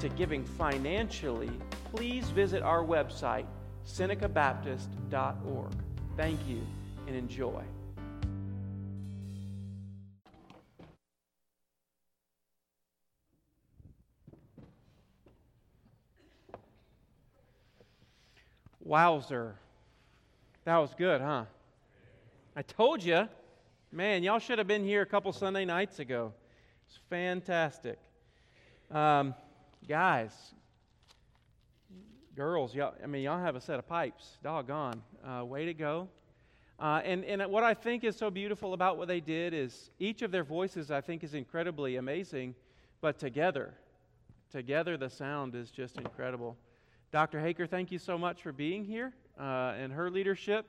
to 0.00 0.08
giving 0.10 0.44
financially, 0.44 1.50
please 1.94 2.28
visit 2.30 2.62
our 2.62 2.84
website, 2.84 3.46
senecabaptist.org. 3.86 5.72
Thank 6.16 6.40
you 6.46 6.60
and 7.06 7.16
enjoy. 7.16 7.62
Wowzer. 18.80 19.54
That 20.64 20.78
was 20.78 20.94
good, 20.96 21.20
huh? 21.20 21.44
I 22.56 22.62
told 22.62 23.02
you. 23.02 23.28
Man, 23.90 24.22
y'all 24.22 24.38
should 24.38 24.58
have 24.58 24.66
been 24.66 24.84
here 24.84 25.02
a 25.02 25.06
couple 25.06 25.32
Sunday 25.32 25.64
nights 25.64 25.98
ago. 25.98 26.32
It's 26.86 26.98
fantastic. 27.08 27.98
Um, 28.90 29.34
guys, 29.88 30.32
girls, 32.36 32.74
y'all, 32.74 32.92
I 33.02 33.06
mean, 33.06 33.22
y'all 33.22 33.40
have 33.40 33.56
a 33.56 33.60
set 33.60 33.78
of 33.78 33.88
pipes. 33.88 34.36
Doggone. 34.42 35.02
Uh, 35.24 35.46
way 35.46 35.64
to 35.64 35.72
go. 35.72 36.08
Uh, 36.78 37.00
and, 37.04 37.24
and 37.24 37.50
what 37.50 37.64
I 37.64 37.72
think 37.72 38.04
is 38.04 38.14
so 38.14 38.30
beautiful 38.30 38.74
about 38.74 38.98
what 38.98 39.08
they 39.08 39.20
did 39.20 39.54
is 39.54 39.90
each 39.98 40.20
of 40.20 40.30
their 40.30 40.44
voices, 40.44 40.90
I 40.90 41.00
think, 41.00 41.24
is 41.24 41.32
incredibly 41.32 41.96
amazing, 41.96 42.54
but 43.00 43.18
together, 43.18 43.72
together 44.52 44.98
the 44.98 45.08
sound 45.08 45.54
is 45.54 45.70
just 45.70 45.96
incredible. 45.96 46.58
Dr. 47.10 47.40
Haker, 47.40 47.66
thank 47.66 47.90
you 47.90 47.98
so 47.98 48.18
much 48.18 48.42
for 48.42 48.52
being 48.52 48.84
here, 48.84 49.14
uh, 49.40 49.74
and 49.78 49.90
her 49.90 50.10
leadership 50.10 50.66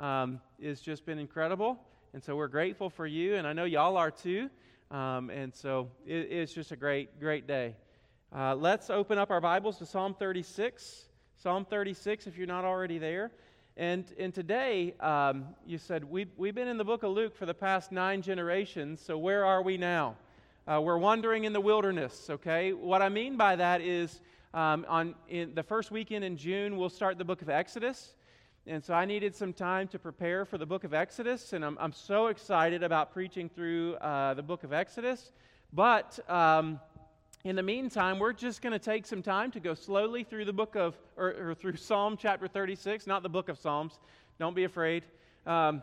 um, 0.00 0.40
has 0.62 0.80
just 0.80 1.04
been 1.04 1.18
incredible. 1.18 1.78
And 2.14 2.24
so 2.24 2.36
we're 2.36 2.48
grateful 2.48 2.88
for 2.88 3.06
you, 3.06 3.34
and 3.34 3.46
I 3.46 3.52
know 3.52 3.64
y'all 3.64 3.98
are 3.98 4.10
too. 4.10 4.48
Um, 4.90 5.28
and 5.28 5.54
so 5.54 5.90
it, 6.06 6.32
it's 6.32 6.54
just 6.54 6.72
a 6.72 6.76
great, 6.76 7.20
great 7.20 7.46
day. 7.46 7.74
Uh, 8.34 8.54
let's 8.54 8.88
open 8.88 9.18
up 9.18 9.30
our 9.30 9.42
Bibles 9.42 9.76
to 9.76 9.84
Psalm 9.84 10.14
36. 10.18 11.04
Psalm 11.36 11.66
36, 11.66 12.26
if 12.26 12.38
you're 12.38 12.46
not 12.46 12.64
already 12.64 12.96
there. 12.96 13.30
And, 13.76 14.06
and 14.18 14.32
today, 14.32 14.94
um, 15.00 15.48
you 15.66 15.76
said, 15.76 16.02
we've, 16.02 16.30
we've 16.38 16.54
been 16.54 16.66
in 16.66 16.78
the 16.78 16.84
book 16.84 17.02
of 17.02 17.10
Luke 17.10 17.36
for 17.36 17.44
the 17.44 17.52
past 17.52 17.92
nine 17.92 18.22
generations, 18.22 19.02
so 19.02 19.18
where 19.18 19.44
are 19.44 19.60
we 19.60 19.76
now? 19.76 20.16
Uh, 20.66 20.80
we're 20.82 20.96
wandering 20.96 21.44
in 21.44 21.52
the 21.52 21.60
wilderness, 21.60 22.30
okay? 22.30 22.72
What 22.72 23.02
I 23.02 23.10
mean 23.10 23.36
by 23.36 23.54
that 23.56 23.82
is 23.82 24.22
um, 24.54 24.86
on 24.88 25.14
in 25.28 25.54
the 25.54 25.62
first 25.62 25.90
weekend 25.90 26.24
in 26.24 26.38
June, 26.38 26.78
we'll 26.78 26.88
start 26.88 27.18
the 27.18 27.26
book 27.26 27.42
of 27.42 27.50
Exodus. 27.50 28.14
And 28.66 28.82
so 28.82 28.94
I 28.94 29.04
needed 29.04 29.36
some 29.36 29.52
time 29.52 29.88
to 29.88 29.98
prepare 29.98 30.46
for 30.46 30.56
the 30.56 30.64
book 30.64 30.84
of 30.84 30.94
Exodus, 30.94 31.52
and 31.52 31.62
I'm, 31.62 31.76
I'm 31.78 31.92
so 31.92 32.28
excited 32.28 32.82
about 32.82 33.12
preaching 33.12 33.50
through 33.50 33.96
uh, 33.96 34.32
the 34.32 34.42
book 34.42 34.64
of 34.64 34.72
Exodus. 34.72 35.32
But 35.74 36.18
um, 36.30 36.80
in 37.44 37.56
the 37.56 37.62
meantime, 37.62 38.20
we're 38.20 38.32
just 38.32 38.62
going 38.62 38.72
to 38.72 38.78
take 38.78 39.04
some 39.04 39.20
time 39.20 39.50
to 39.50 39.60
go 39.60 39.74
slowly 39.74 40.22
through 40.22 40.44
the 40.44 40.52
book 40.52 40.76
of, 40.76 40.96
or, 41.16 41.50
or, 41.50 41.54
through 41.54 41.76
Psalm 41.76 42.16
chapter 42.16 42.46
36, 42.46 43.06
not 43.06 43.24
the 43.24 43.28
book 43.28 43.48
of 43.48 43.58
Psalms. 43.58 43.98
Don't 44.38 44.54
be 44.54 44.62
afraid. 44.64 45.04
Um, 45.44 45.82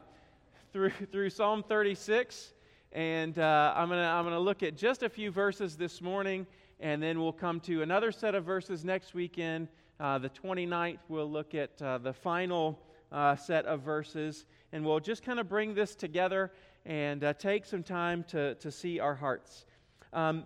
through, 0.72 0.92
through 1.12 1.30
Psalm 1.30 1.64
36. 1.64 2.54
And 2.94 3.38
uh, 3.38 3.74
I'm 3.76 3.90
going 3.90 4.00
to 4.00 4.08
I'm 4.08 4.26
to 4.26 4.40
look 4.40 4.64
at 4.64 4.78
just 4.78 5.04
a 5.04 5.10
few 5.10 5.32
verses 5.32 5.76
this 5.76 6.02
morning 6.02 6.48
and 6.80 7.04
then 7.04 7.20
we'll 7.20 7.34
come 7.34 7.60
to 7.60 7.82
another 7.82 8.12
set 8.12 8.36
of 8.36 8.46
verses 8.46 8.86
next 8.86 9.14
weekend. 9.14 9.68
Uh, 10.00 10.18
the 10.18 10.30
29th, 10.30 11.00
we'll 11.10 11.30
look 11.30 11.54
at 11.54 11.82
uh, 11.82 11.98
the 11.98 12.14
final 12.14 12.80
uh, 13.12 13.36
set 13.36 13.66
of 13.66 13.82
verses, 13.82 14.46
and 14.72 14.86
we'll 14.86 15.02
just 15.02 15.24
kind 15.24 15.40
of 15.40 15.50
bring 15.50 15.74
this 15.74 15.94
together 15.94 16.52
and 16.86 17.24
uh, 17.24 17.34
take 17.34 17.66
some 17.66 17.84
time 17.84 18.24
to, 18.30 18.56
to 18.56 18.72
see 18.72 18.98
our 18.98 19.16
hearts. 19.16 19.66
Um, 20.14 20.46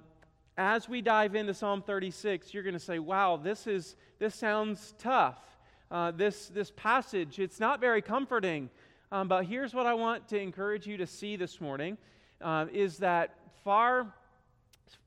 as 0.58 0.88
we 0.88 1.02
dive 1.02 1.36
into 1.36 1.54
Psalm 1.54 1.82
36, 1.82 2.54
you're 2.54 2.64
going 2.64 2.74
to 2.74 2.80
say, 2.80 3.00
wow, 3.00 3.38
this, 3.38 3.66
is, 3.66 3.96
this 4.20 4.36
sounds 4.36 4.94
tough. 5.00 5.40
Uh, 5.90 6.12
this, 6.12 6.48
this 6.50 6.72
passage, 6.76 7.40
it's 7.40 7.60
not 7.60 7.80
very 7.80 8.02
comforting. 8.02 8.70
Um, 9.12 9.28
but 9.28 9.46
here's 9.46 9.74
what 9.74 9.86
I 9.86 9.94
want 9.94 10.28
to 10.30 10.40
encourage 10.40 10.86
you 10.86 10.98
to 10.98 11.08
see 11.08 11.36
this 11.36 11.60
morning 11.60 11.98
uh, 12.42 12.66
is 12.72 12.98
that 13.00 13.36
far 13.64 14.14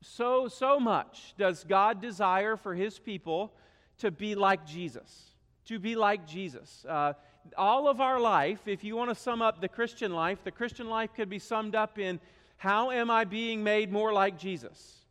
so, 0.01 0.47
so 0.47 0.79
much 0.79 1.33
does 1.37 1.63
God 1.63 2.01
desire 2.01 2.57
for 2.57 2.75
his 2.75 2.99
people 2.99 3.53
to 3.99 4.11
be 4.11 4.35
like 4.35 4.65
Jesus. 4.65 5.31
To 5.65 5.79
be 5.79 5.95
like 5.95 6.27
Jesus. 6.27 6.85
Uh, 6.87 7.13
all 7.57 7.87
of 7.87 8.01
our 8.01 8.19
life, 8.19 8.67
if 8.67 8.83
you 8.83 8.95
want 8.95 9.09
to 9.09 9.15
sum 9.15 9.41
up 9.41 9.61
the 9.61 9.69
Christian 9.69 10.13
life, 10.13 10.39
the 10.43 10.51
Christian 10.51 10.89
life 10.89 11.13
could 11.15 11.29
be 11.29 11.39
summed 11.39 11.75
up 11.75 11.97
in 11.97 12.19
how 12.57 12.91
am 12.91 13.09
I 13.09 13.23
being 13.23 13.63
made 13.63 13.91
more 13.91 14.11
like 14.11 14.37
Jesus? 14.37 15.05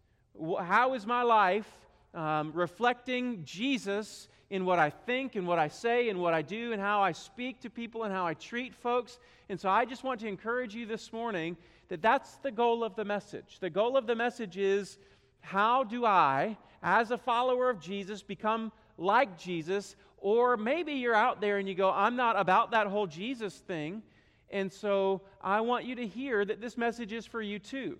How 0.60 0.94
is 0.94 1.06
my 1.06 1.22
life 1.22 1.68
um, 2.14 2.52
reflecting 2.52 3.42
Jesus 3.44 4.28
in 4.50 4.64
what 4.64 4.78
I 4.78 4.90
think 4.90 5.34
and 5.34 5.46
what 5.46 5.58
I 5.58 5.68
say 5.68 6.08
and 6.08 6.20
what 6.20 6.34
I 6.34 6.42
do 6.42 6.72
and 6.72 6.80
how 6.80 7.02
I 7.02 7.12
speak 7.12 7.60
to 7.62 7.70
people 7.70 8.04
and 8.04 8.12
how 8.12 8.26
I 8.26 8.34
treat 8.34 8.74
folks? 8.74 9.18
And 9.48 9.58
so 9.58 9.68
I 9.68 9.84
just 9.84 10.04
want 10.04 10.20
to 10.20 10.28
encourage 10.28 10.74
you 10.74 10.86
this 10.86 11.12
morning 11.12 11.56
that 11.88 12.02
that's 12.02 12.36
the 12.36 12.50
goal 12.50 12.84
of 12.84 12.96
the 12.96 13.04
message. 13.04 13.58
The 13.60 13.70
goal 13.70 13.96
of 13.96 14.06
the 14.06 14.14
message 14.14 14.56
is 14.56 14.98
how 15.40 15.84
do 15.84 16.04
I, 16.04 16.56
as 16.82 17.10
a 17.10 17.18
follower 17.18 17.70
of 17.70 17.80
Jesus, 17.80 18.22
become 18.22 18.72
like 18.98 19.38
Jesus? 19.38 19.96
Or 20.18 20.56
maybe 20.56 20.94
you're 20.94 21.14
out 21.14 21.40
there 21.40 21.58
and 21.58 21.68
you 21.68 21.74
go, 21.74 21.90
I'm 21.90 22.16
not 22.16 22.38
about 22.38 22.72
that 22.72 22.88
whole 22.88 23.06
Jesus 23.06 23.54
thing. 23.54 24.02
And 24.50 24.72
so 24.72 25.22
I 25.40 25.60
want 25.60 25.84
you 25.84 25.94
to 25.96 26.06
hear 26.06 26.44
that 26.44 26.60
this 26.60 26.76
message 26.76 27.12
is 27.12 27.26
for 27.26 27.42
you 27.42 27.58
too. 27.58 27.98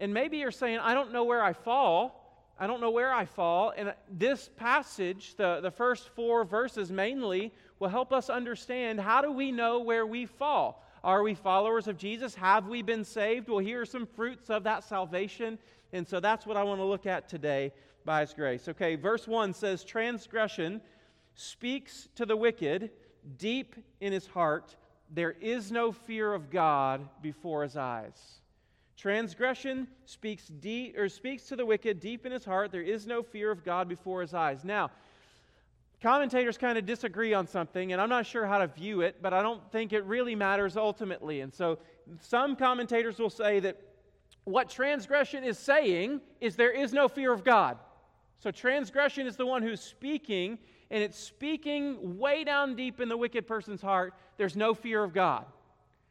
And 0.00 0.12
maybe 0.12 0.38
you're 0.38 0.50
saying, 0.50 0.78
I 0.78 0.94
don't 0.94 1.12
know 1.12 1.24
where 1.24 1.42
I 1.42 1.52
fall. 1.52 2.16
I 2.58 2.66
don't 2.66 2.80
know 2.80 2.90
where 2.90 3.12
I 3.12 3.24
fall. 3.24 3.72
And 3.76 3.94
this 4.10 4.50
passage, 4.56 5.34
the, 5.36 5.60
the 5.62 5.70
first 5.70 6.08
four 6.10 6.44
verses 6.44 6.90
mainly, 6.90 7.52
will 7.78 7.88
help 7.88 8.12
us 8.12 8.28
understand 8.28 9.00
how 9.00 9.22
do 9.22 9.30
we 9.30 9.52
know 9.52 9.80
where 9.80 10.04
we 10.04 10.26
fall? 10.26 10.84
Are 11.04 11.22
we 11.22 11.34
followers 11.34 11.86
of 11.86 11.96
Jesus? 11.96 12.34
Have 12.34 12.66
we 12.66 12.82
been 12.82 13.04
saved? 13.04 13.48
Well, 13.48 13.58
here 13.58 13.82
are 13.82 13.86
some 13.86 14.06
fruits 14.06 14.50
of 14.50 14.64
that 14.64 14.84
salvation. 14.84 15.58
And 15.92 16.06
so 16.06 16.20
that's 16.20 16.46
what 16.46 16.56
I 16.56 16.64
want 16.64 16.80
to 16.80 16.84
look 16.84 17.06
at 17.06 17.28
today 17.28 17.72
by 18.04 18.22
His 18.22 18.34
grace. 18.34 18.68
Okay, 18.68 18.96
verse 18.96 19.28
1 19.28 19.54
says, 19.54 19.84
Transgression 19.84 20.80
speaks 21.34 22.08
to 22.16 22.26
the 22.26 22.36
wicked 22.36 22.90
deep 23.38 23.74
in 24.00 24.12
his 24.12 24.26
heart. 24.26 24.76
There 25.10 25.32
is 25.32 25.72
no 25.72 25.92
fear 25.92 26.32
of 26.32 26.50
God 26.50 27.08
before 27.22 27.62
his 27.62 27.76
eyes. 27.76 28.39
Transgression 29.00 29.88
speaks 30.04 30.48
deep 30.48 30.98
or 30.98 31.08
speaks 31.08 31.44
to 31.44 31.56
the 31.56 31.64
wicked 31.64 32.00
deep 32.00 32.26
in 32.26 32.32
his 32.32 32.44
heart. 32.44 32.70
There 32.70 32.82
is 32.82 33.06
no 33.06 33.22
fear 33.22 33.50
of 33.50 33.64
God 33.64 33.88
before 33.88 34.20
his 34.20 34.34
eyes. 34.34 34.62
Now, 34.62 34.90
commentators 36.02 36.58
kind 36.58 36.76
of 36.76 36.84
disagree 36.84 37.32
on 37.32 37.46
something, 37.46 37.92
and 37.92 38.02
I'm 38.02 38.10
not 38.10 38.26
sure 38.26 38.44
how 38.44 38.58
to 38.58 38.66
view 38.66 39.00
it, 39.00 39.22
but 39.22 39.32
I 39.32 39.40
don't 39.40 39.62
think 39.72 39.94
it 39.94 40.04
really 40.04 40.34
matters 40.34 40.76
ultimately. 40.76 41.40
And 41.40 41.50
so 41.50 41.78
some 42.20 42.54
commentators 42.54 43.18
will 43.18 43.30
say 43.30 43.58
that 43.60 43.80
what 44.44 44.68
transgression 44.68 45.44
is 45.44 45.58
saying 45.58 46.20
is 46.42 46.56
there 46.56 46.70
is 46.70 46.92
no 46.92 47.08
fear 47.08 47.32
of 47.32 47.42
God. 47.42 47.78
So 48.38 48.50
transgression 48.50 49.26
is 49.26 49.34
the 49.34 49.46
one 49.46 49.62
who's 49.62 49.80
speaking, 49.80 50.58
and 50.90 51.02
it's 51.02 51.18
speaking 51.18 52.18
way 52.18 52.44
down 52.44 52.76
deep 52.76 53.00
in 53.00 53.08
the 53.08 53.16
wicked 53.16 53.46
person's 53.46 53.80
heart. 53.80 54.12
There's 54.36 54.56
no 54.56 54.74
fear 54.74 55.02
of 55.02 55.14
God. 55.14 55.46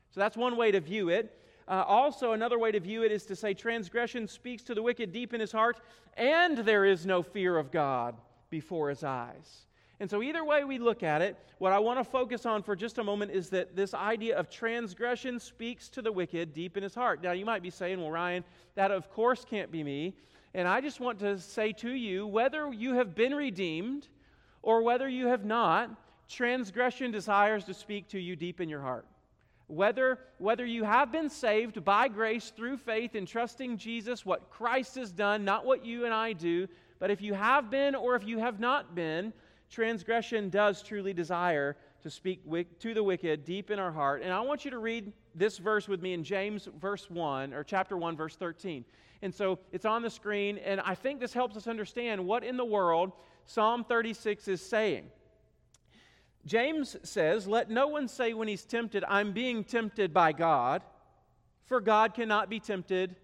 So 0.09 0.19
that's 0.19 0.35
one 0.35 0.57
way 0.57 0.71
to 0.71 0.79
view 0.79 1.09
it. 1.09 1.35
Uh, 1.69 1.83
also, 1.87 2.31
another 2.31 2.57
way 2.57 2.71
to 2.71 2.79
view 2.79 3.03
it 3.03 3.11
is 3.11 3.25
to 3.25 3.35
say 3.35 3.53
transgression 3.53 4.27
speaks 4.27 4.63
to 4.63 4.73
the 4.73 4.81
wicked 4.81 5.13
deep 5.13 5.35
in 5.35 5.39
his 5.39 5.51
heart, 5.51 5.79
and 6.17 6.57
there 6.57 6.83
is 6.83 7.05
no 7.05 7.21
fear 7.21 7.57
of 7.57 7.71
God 7.71 8.15
before 8.49 8.89
his 8.89 9.03
eyes. 9.03 9.67
And 9.99 10.09
so, 10.09 10.23
either 10.23 10.43
way 10.43 10.63
we 10.63 10.79
look 10.79 11.03
at 11.03 11.21
it, 11.21 11.37
what 11.59 11.71
I 11.71 11.77
want 11.77 11.99
to 11.99 12.03
focus 12.03 12.47
on 12.47 12.63
for 12.63 12.75
just 12.75 12.97
a 12.97 13.03
moment 13.03 13.31
is 13.31 13.49
that 13.51 13.75
this 13.75 13.93
idea 13.93 14.35
of 14.35 14.49
transgression 14.49 15.39
speaks 15.39 15.89
to 15.89 16.01
the 16.01 16.11
wicked 16.11 16.53
deep 16.53 16.75
in 16.75 16.81
his 16.81 16.95
heart. 16.95 17.21
Now, 17.21 17.33
you 17.33 17.45
might 17.45 17.61
be 17.61 17.69
saying, 17.69 18.01
well, 18.01 18.09
Ryan, 18.09 18.43
that 18.73 18.89
of 18.89 19.11
course 19.11 19.45
can't 19.47 19.71
be 19.71 19.83
me. 19.83 20.15
And 20.55 20.67
I 20.67 20.81
just 20.81 20.99
want 20.99 21.19
to 21.19 21.37
say 21.37 21.71
to 21.73 21.91
you 21.91 22.25
whether 22.25 22.73
you 22.73 22.95
have 22.95 23.13
been 23.13 23.35
redeemed 23.35 24.07
or 24.63 24.81
whether 24.81 25.07
you 25.07 25.27
have 25.27 25.45
not, 25.45 25.91
transgression 26.27 27.11
desires 27.11 27.65
to 27.65 27.75
speak 27.75 28.07
to 28.09 28.19
you 28.19 28.35
deep 28.35 28.59
in 28.59 28.69
your 28.69 28.81
heart. 28.81 29.05
Whether, 29.69 30.17
whether 30.39 30.65
you 30.65 30.83
have 30.83 31.11
been 31.11 31.29
saved 31.29 31.85
by 31.85 32.07
grace 32.07 32.51
through 32.55 32.77
faith 32.77 33.13
in 33.13 33.27
trusting 33.27 33.77
Jesus, 33.77 34.25
what 34.25 34.49
Christ 34.49 34.95
has 34.95 35.11
done, 35.11 35.45
not 35.45 35.63
what 35.63 35.85
you 35.85 36.05
and 36.05 36.13
I 36.13 36.33
do, 36.33 36.67
but 36.97 37.11
if 37.11 37.21
you 37.21 37.35
have 37.35 37.69
been 37.69 37.93
or 37.93 38.15
if 38.15 38.25
you 38.25 38.39
have 38.39 38.59
not 38.59 38.95
been, 38.95 39.31
transgression 39.69 40.49
does 40.49 40.81
truly 40.81 41.13
desire 41.13 41.77
to 42.01 42.09
speak 42.09 42.41
to 42.79 42.93
the 42.95 43.03
wicked 43.03 43.45
deep 43.45 43.69
in 43.69 43.77
our 43.77 43.91
heart. 43.91 44.23
And 44.23 44.33
I 44.33 44.39
want 44.41 44.65
you 44.65 44.71
to 44.71 44.79
read 44.79 45.13
this 45.35 45.59
verse 45.59 45.87
with 45.87 46.01
me 46.01 46.13
in 46.13 46.23
James 46.23 46.67
verse 46.81 47.07
1 47.07 47.53
or 47.53 47.63
chapter 47.63 47.95
1 47.95 48.17
verse 48.17 48.35
13. 48.35 48.83
And 49.21 49.33
so 49.33 49.59
it's 49.71 49.85
on 49.85 50.01
the 50.01 50.09
screen 50.09 50.57
and 50.57 50.81
I 50.81 50.95
think 50.95 51.19
this 51.19 51.33
helps 51.33 51.55
us 51.55 51.67
understand 51.67 52.25
what 52.25 52.43
in 52.43 52.57
the 52.57 52.65
world 52.65 53.11
Psalm 53.45 53.83
36 53.83 54.47
is 54.47 54.61
saying. 54.61 55.11
James 56.45 56.95
says, 57.03 57.47
"Let 57.47 57.69
no 57.69 57.87
one 57.87 58.07
say 58.07 58.33
when 58.33 58.47
he's 58.47 58.65
tempted, 58.65 59.03
I'm 59.07 59.33
being 59.33 59.63
tempted 59.63 60.13
by 60.13 60.31
God, 60.31 60.83
for 61.65 61.81
God 61.81 62.13
cannot 62.13 62.49
be 62.49 62.59
tempted 62.59 63.15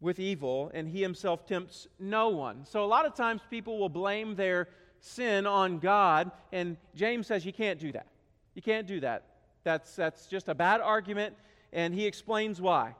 with 0.00 0.18
evil, 0.18 0.70
and 0.74 0.88
he 0.88 1.02
himself 1.02 1.46
tempts 1.46 1.88
no 1.98 2.28
one." 2.28 2.64
So 2.64 2.84
a 2.84 2.86
lot 2.86 3.06
of 3.06 3.14
times 3.14 3.40
people 3.48 3.78
will 3.78 3.88
blame 3.88 4.34
their 4.34 4.68
sin 5.00 5.46
on 5.46 5.78
God. 5.78 6.30
And 6.52 6.76
James 6.94 7.26
says 7.26 7.46
you 7.46 7.52
can't 7.52 7.78
do 7.78 7.92
that. 7.92 8.08
You 8.54 8.62
can't 8.62 8.86
do 8.86 9.00
that. 9.00 9.24
That's, 9.64 9.94
that's 9.96 10.26
just 10.26 10.48
a 10.48 10.54
bad 10.54 10.80
argument, 10.80 11.36
and 11.72 11.94
he 11.94 12.06
explains 12.06 12.60
why. 12.60 12.94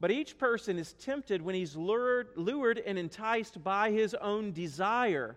But 0.00 0.10
each 0.10 0.38
person 0.38 0.78
is 0.78 0.92
tempted 0.94 1.42
when 1.42 1.54
he's 1.54 1.76
lured, 1.76 2.28
lured 2.36 2.78
and 2.78 2.98
enticed 2.98 3.62
by 3.62 3.90
his 3.90 4.14
own 4.14 4.52
desire. 4.52 5.36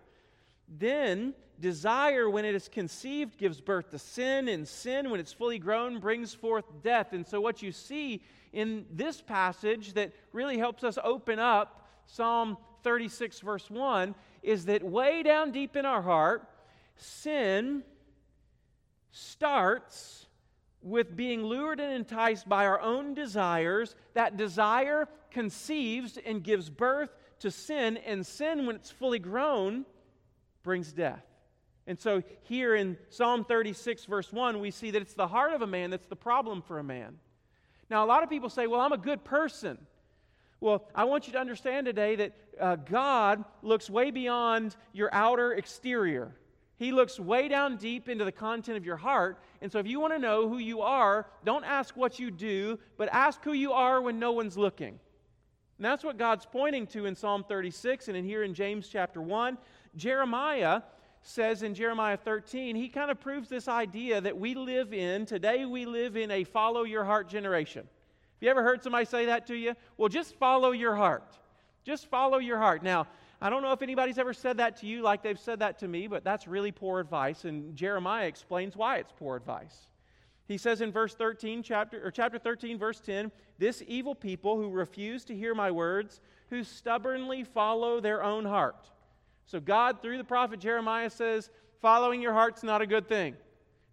Then, 0.76 1.34
desire, 1.60 2.28
when 2.28 2.44
it 2.44 2.54
is 2.54 2.68
conceived, 2.68 3.38
gives 3.38 3.60
birth 3.60 3.90
to 3.90 3.98
sin, 3.98 4.48
and 4.48 4.66
sin, 4.66 5.10
when 5.10 5.20
it's 5.20 5.32
fully 5.32 5.58
grown, 5.58 6.00
brings 6.00 6.34
forth 6.34 6.64
death. 6.82 7.12
And 7.12 7.26
so, 7.26 7.40
what 7.40 7.62
you 7.62 7.72
see 7.72 8.22
in 8.52 8.86
this 8.90 9.20
passage 9.20 9.94
that 9.94 10.12
really 10.32 10.58
helps 10.58 10.84
us 10.84 10.98
open 11.02 11.38
up 11.38 11.86
Psalm 12.06 12.56
36, 12.82 13.40
verse 13.40 13.70
1, 13.70 14.14
is 14.42 14.66
that 14.66 14.82
way 14.82 15.22
down 15.22 15.50
deep 15.52 15.76
in 15.76 15.86
our 15.86 16.02
heart, 16.02 16.48
sin 16.96 17.82
starts 19.10 20.26
with 20.82 21.16
being 21.16 21.42
lured 21.42 21.80
and 21.80 21.92
enticed 21.92 22.48
by 22.48 22.66
our 22.66 22.80
own 22.80 23.14
desires. 23.14 23.96
That 24.12 24.36
desire 24.36 25.08
conceives 25.30 26.18
and 26.24 26.42
gives 26.42 26.68
birth 26.68 27.10
to 27.40 27.50
sin, 27.50 27.96
and 27.98 28.26
sin, 28.26 28.66
when 28.66 28.76
it's 28.76 28.90
fully 28.90 29.18
grown, 29.18 29.84
brings 30.64 30.92
death. 30.92 31.24
And 31.86 32.00
so, 32.00 32.22
here 32.42 32.74
in 32.74 32.96
Psalm 33.10 33.44
36, 33.44 34.06
verse 34.06 34.32
1, 34.32 34.58
we 34.58 34.70
see 34.70 34.90
that 34.90 35.02
it's 35.02 35.14
the 35.14 35.28
heart 35.28 35.52
of 35.52 35.62
a 35.62 35.66
man 35.66 35.90
that's 35.90 36.06
the 36.06 36.16
problem 36.16 36.62
for 36.62 36.78
a 36.78 36.84
man. 36.84 37.18
Now, 37.90 38.04
a 38.04 38.08
lot 38.08 38.22
of 38.22 38.30
people 38.30 38.48
say, 38.48 38.66
Well, 38.66 38.80
I'm 38.80 38.92
a 38.92 38.98
good 38.98 39.22
person. 39.22 39.78
Well, 40.60 40.86
I 40.94 41.04
want 41.04 41.26
you 41.26 41.34
to 41.34 41.38
understand 41.38 41.84
today 41.84 42.16
that 42.16 42.32
uh, 42.58 42.76
God 42.76 43.44
looks 43.62 43.90
way 43.90 44.10
beyond 44.10 44.76
your 44.94 45.10
outer 45.12 45.52
exterior. 45.52 46.34
He 46.76 46.90
looks 46.90 47.20
way 47.20 47.48
down 47.48 47.76
deep 47.76 48.08
into 48.08 48.24
the 48.24 48.32
content 48.32 48.78
of 48.78 48.84
your 48.86 48.96
heart. 48.96 49.38
And 49.60 49.70
so, 49.70 49.78
if 49.78 49.86
you 49.86 50.00
want 50.00 50.14
to 50.14 50.18
know 50.18 50.48
who 50.48 50.56
you 50.56 50.80
are, 50.80 51.26
don't 51.44 51.64
ask 51.64 51.94
what 51.98 52.18
you 52.18 52.30
do, 52.30 52.78
but 52.96 53.10
ask 53.12 53.44
who 53.44 53.52
you 53.52 53.72
are 53.72 54.00
when 54.00 54.18
no 54.18 54.32
one's 54.32 54.56
looking. 54.56 54.98
And 55.78 55.84
that's 55.84 56.04
what 56.04 56.18
God's 56.18 56.46
pointing 56.46 56.86
to 56.88 57.06
in 57.06 57.16
Psalm 57.16 57.44
36 57.48 58.08
and 58.08 58.16
in 58.16 58.24
here 58.24 58.42
in 58.42 58.54
James 58.54 58.88
chapter 58.88 59.20
1. 59.20 59.58
Jeremiah 59.96 60.82
says 61.22 61.62
in 61.62 61.74
Jeremiah 61.74 62.16
13, 62.16 62.76
he 62.76 62.88
kind 62.88 63.10
of 63.10 63.20
proves 63.20 63.48
this 63.48 63.66
idea 63.66 64.20
that 64.20 64.38
we 64.38 64.54
live 64.54 64.92
in, 64.92 65.26
today 65.26 65.64
we 65.64 65.86
live 65.86 66.16
in 66.16 66.30
a 66.30 66.44
follow 66.44 66.84
your 66.84 67.04
heart 67.04 67.28
generation. 67.28 67.80
Have 67.82 68.42
you 68.42 68.50
ever 68.50 68.62
heard 68.62 68.82
somebody 68.82 69.06
say 69.06 69.26
that 69.26 69.46
to 69.46 69.54
you? 69.54 69.74
Well, 69.96 70.08
just 70.08 70.34
follow 70.36 70.72
your 70.72 70.94
heart. 70.94 71.38
Just 71.82 72.06
follow 72.06 72.38
your 72.38 72.58
heart. 72.58 72.82
Now, 72.82 73.06
I 73.40 73.50
don't 73.50 73.62
know 73.62 73.72
if 73.72 73.82
anybody's 73.82 74.18
ever 74.18 74.32
said 74.32 74.58
that 74.58 74.76
to 74.80 74.86
you 74.86 75.02
like 75.02 75.22
they've 75.22 75.38
said 75.38 75.58
that 75.60 75.78
to 75.80 75.88
me, 75.88 76.06
but 76.06 76.24
that's 76.24 76.46
really 76.46 76.72
poor 76.72 77.00
advice, 77.00 77.44
and 77.44 77.74
Jeremiah 77.74 78.26
explains 78.26 78.76
why 78.76 78.98
it's 78.98 79.12
poor 79.16 79.36
advice. 79.36 79.88
He 80.46 80.58
says 80.58 80.80
in 80.80 80.92
verse 80.92 81.14
13, 81.14 81.62
chapter, 81.62 82.06
or 82.06 82.10
chapter 82.10 82.38
13, 82.38 82.78
verse 82.78 83.00
10, 83.00 83.32
this 83.58 83.82
evil 83.86 84.14
people 84.14 84.56
who 84.56 84.68
refuse 84.68 85.24
to 85.24 85.34
hear 85.34 85.54
my 85.54 85.70
words, 85.70 86.20
who 86.50 86.62
stubbornly 86.64 87.44
follow 87.44 88.00
their 88.00 88.22
own 88.22 88.44
heart. 88.44 88.90
So 89.46 89.60
God, 89.60 90.02
through 90.02 90.18
the 90.18 90.24
prophet 90.24 90.60
Jeremiah, 90.60 91.10
says, 91.10 91.50
following 91.80 92.20
your 92.20 92.32
heart's 92.32 92.62
not 92.62 92.82
a 92.82 92.86
good 92.86 93.08
thing. 93.08 93.34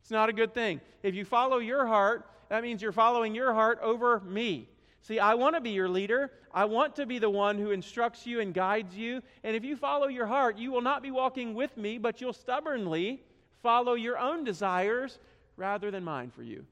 It's 0.02 0.12
not 0.12 0.30
a 0.30 0.34
good 0.34 0.54
thing. 0.54 0.82
If 1.04 1.16
you 1.16 1.24
follow 1.24 1.60
your 1.60 1.86
heart, 1.86 2.30
that 2.50 2.64
means 2.64 2.82
you're 2.82 2.92
following 2.92 3.34
your 3.34 3.54
heart 3.54 3.80
over 3.82 4.20
me. 4.22 4.68
See, 5.02 5.20
I 5.20 5.34
want 5.36 5.56
to 5.56 5.62
be 5.62 5.72
your 5.72 5.90
leader. 5.90 6.32
I 6.54 6.66
want 6.66 6.96
to 6.98 7.06
be 7.06 7.18
the 7.18 7.30
one 7.30 7.58
who 7.58 7.72
instructs 7.72 8.28
you 8.28 8.40
and 8.40 8.54
guides 8.54 8.96
you. 8.96 9.22
And 9.44 9.56
if 9.56 9.64
you 9.64 9.76
follow 9.76 10.08
your 10.08 10.28
heart, 10.28 10.58
you 10.58 10.72
will 10.72 10.82
not 10.82 11.02
be 11.02 11.12
walking 11.12 11.54
with 11.54 11.76
me, 11.78 11.98
but 11.98 12.20
you'll 12.20 12.34
stubbornly 12.34 13.22
follow 13.64 13.94
your 13.94 14.18
own 14.18 14.44
desires 14.44 15.20
rather 15.62 15.92
than 15.92 16.04
mine 16.04 16.32
for 16.32 16.42
you. 16.42 16.66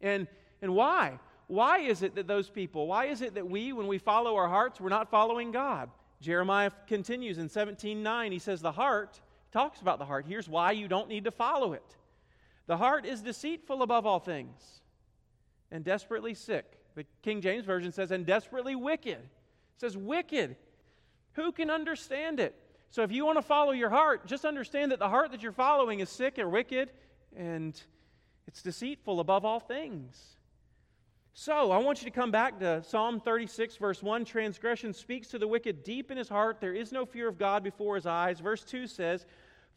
And, 0.00 0.28
and 0.62 0.72
why? 0.72 1.18
Why 1.48 1.80
is 1.80 2.02
it 2.02 2.14
that 2.14 2.28
those 2.28 2.48
people, 2.48 2.86
why 2.86 3.06
is 3.06 3.22
it 3.22 3.34
that 3.34 3.50
we, 3.50 3.72
when 3.72 3.88
we 3.88 3.98
follow 3.98 4.36
our 4.36 4.48
hearts, 4.48 4.80
we're 4.80 4.88
not 4.88 5.10
following 5.10 5.50
God? 5.50 5.90
Jeremiah 6.20 6.70
continues 6.86 7.38
in 7.38 7.48
17:9. 7.48 8.32
He 8.32 8.38
says, 8.38 8.62
The 8.62 8.72
heart, 8.72 9.20
talks 9.52 9.80
about 9.80 9.98
the 9.98 10.04
heart. 10.04 10.26
Here's 10.28 10.48
why 10.48 10.72
you 10.72 10.86
don't 10.86 11.08
need 11.08 11.24
to 11.24 11.30
follow 11.30 11.72
it. 11.72 11.96
The 12.68 12.76
heart 12.76 13.04
is 13.04 13.20
deceitful 13.20 13.82
above 13.82 14.06
all 14.06 14.20
things 14.20 14.80
and 15.72 15.84
desperately 15.84 16.34
sick. 16.34 16.64
The 16.94 17.04
King 17.22 17.40
James 17.40 17.64
Version 17.64 17.90
says, 17.90 18.10
and 18.10 18.24
desperately 18.24 18.76
wicked. 18.76 19.18
It 19.18 19.80
says, 19.80 19.96
wicked. 19.96 20.56
Who 21.32 21.52
can 21.52 21.70
understand 21.70 22.40
it? 22.40 22.54
So 22.90 23.02
if 23.02 23.12
you 23.12 23.26
want 23.26 23.38
to 23.38 23.42
follow 23.42 23.72
your 23.72 23.90
heart, 23.90 24.26
just 24.26 24.44
understand 24.44 24.92
that 24.92 24.98
the 24.98 25.08
heart 25.08 25.32
that 25.32 25.42
you're 25.42 25.52
following 25.52 26.00
is 26.00 26.08
sick 26.08 26.38
and 26.38 26.50
wicked, 26.50 26.90
and 27.36 27.80
it's 28.46 28.62
deceitful 28.62 29.20
above 29.20 29.44
all 29.44 29.60
things. 29.60 30.36
So 31.38 31.70
I 31.70 31.76
want 31.78 32.00
you 32.00 32.06
to 32.06 32.14
come 32.14 32.30
back 32.30 32.58
to 32.60 32.82
Psalm 32.82 33.20
36, 33.20 33.76
verse 33.76 34.02
1. 34.02 34.24
Transgression 34.24 34.94
speaks 34.94 35.28
to 35.28 35.38
the 35.38 35.46
wicked 35.46 35.84
deep 35.84 36.10
in 36.10 36.16
his 36.16 36.30
heart. 36.30 36.60
There 36.60 36.72
is 36.72 36.92
no 36.92 37.04
fear 37.04 37.28
of 37.28 37.38
God 37.38 37.62
before 37.62 37.94
his 37.94 38.06
eyes. 38.06 38.40
Verse 38.40 38.64
2 38.64 38.86
says, 38.86 39.26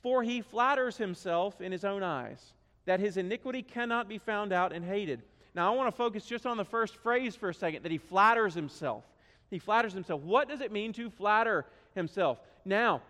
For 0.02 0.24
he 0.24 0.42
flatters 0.42 0.96
himself 0.96 1.60
in 1.60 1.74
his 1.74 1.84
own 1.84 2.02
eyes, 2.02 2.54
that 2.86 3.02
his 3.02 3.18
iniquity 3.18 3.62
cannot 3.62 4.08
be 4.08 4.18
found 4.18 4.54
out 4.54 4.72
and 4.72 4.86
hated. 4.86 5.22
Now, 5.54 5.74
I 5.74 5.76
want 5.76 5.94
to 5.94 5.98
focus 5.98 6.26
just 6.26 6.46
on 6.46 6.56
the 6.56 6.64
first 6.64 6.96
phrase 6.96 7.36
for 7.36 7.50
a 7.50 7.54
second 7.54 7.84
that 7.84 7.92
he 7.92 7.98
flatters 7.98 8.54
himself. 8.54 9.04
He 9.50 9.60
flatters 9.60 9.92
himself. 9.92 10.22
What 10.22 10.48
does 10.48 10.62
it 10.62 10.72
mean 10.72 10.94
to 10.94 11.10
flatter 11.10 11.66
himself? 11.94 12.40
Now, 12.64 13.02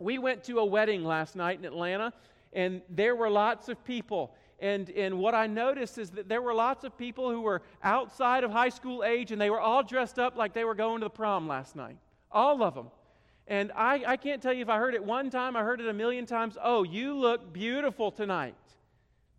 we 0.00 0.18
went 0.18 0.42
to 0.44 0.58
a 0.58 0.64
wedding 0.64 1.04
last 1.04 1.36
night 1.36 1.60
in 1.60 1.64
Atlanta, 1.64 2.12
and 2.56 2.80
there 2.88 3.14
were 3.14 3.30
lots 3.30 3.68
of 3.68 3.84
people. 3.84 4.34
And, 4.58 4.88
and 4.90 5.18
what 5.18 5.34
I 5.34 5.46
noticed 5.46 5.98
is 5.98 6.10
that 6.12 6.28
there 6.28 6.40
were 6.40 6.54
lots 6.54 6.84
of 6.84 6.96
people 6.96 7.30
who 7.30 7.42
were 7.42 7.60
outside 7.84 8.42
of 8.42 8.50
high 8.50 8.70
school 8.70 9.04
age, 9.04 9.30
and 9.30 9.40
they 9.40 9.50
were 9.50 9.60
all 9.60 9.82
dressed 9.82 10.18
up 10.18 10.36
like 10.36 10.54
they 10.54 10.64
were 10.64 10.74
going 10.74 11.00
to 11.00 11.04
the 11.04 11.10
prom 11.10 11.46
last 11.46 11.76
night. 11.76 11.98
All 12.32 12.62
of 12.62 12.74
them. 12.74 12.90
And 13.46 13.70
I, 13.76 14.02
I 14.06 14.16
can't 14.16 14.42
tell 14.42 14.54
you 14.54 14.62
if 14.62 14.70
I 14.70 14.78
heard 14.78 14.94
it 14.94 15.04
one 15.04 15.28
time, 15.28 15.54
I 15.54 15.62
heard 15.62 15.80
it 15.82 15.86
a 15.86 15.92
million 15.92 16.24
times. 16.24 16.56
Oh, 16.60 16.82
you 16.82 17.14
look 17.14 17.52
beautiful 17.52 18.10
tonight. 18.10 18.54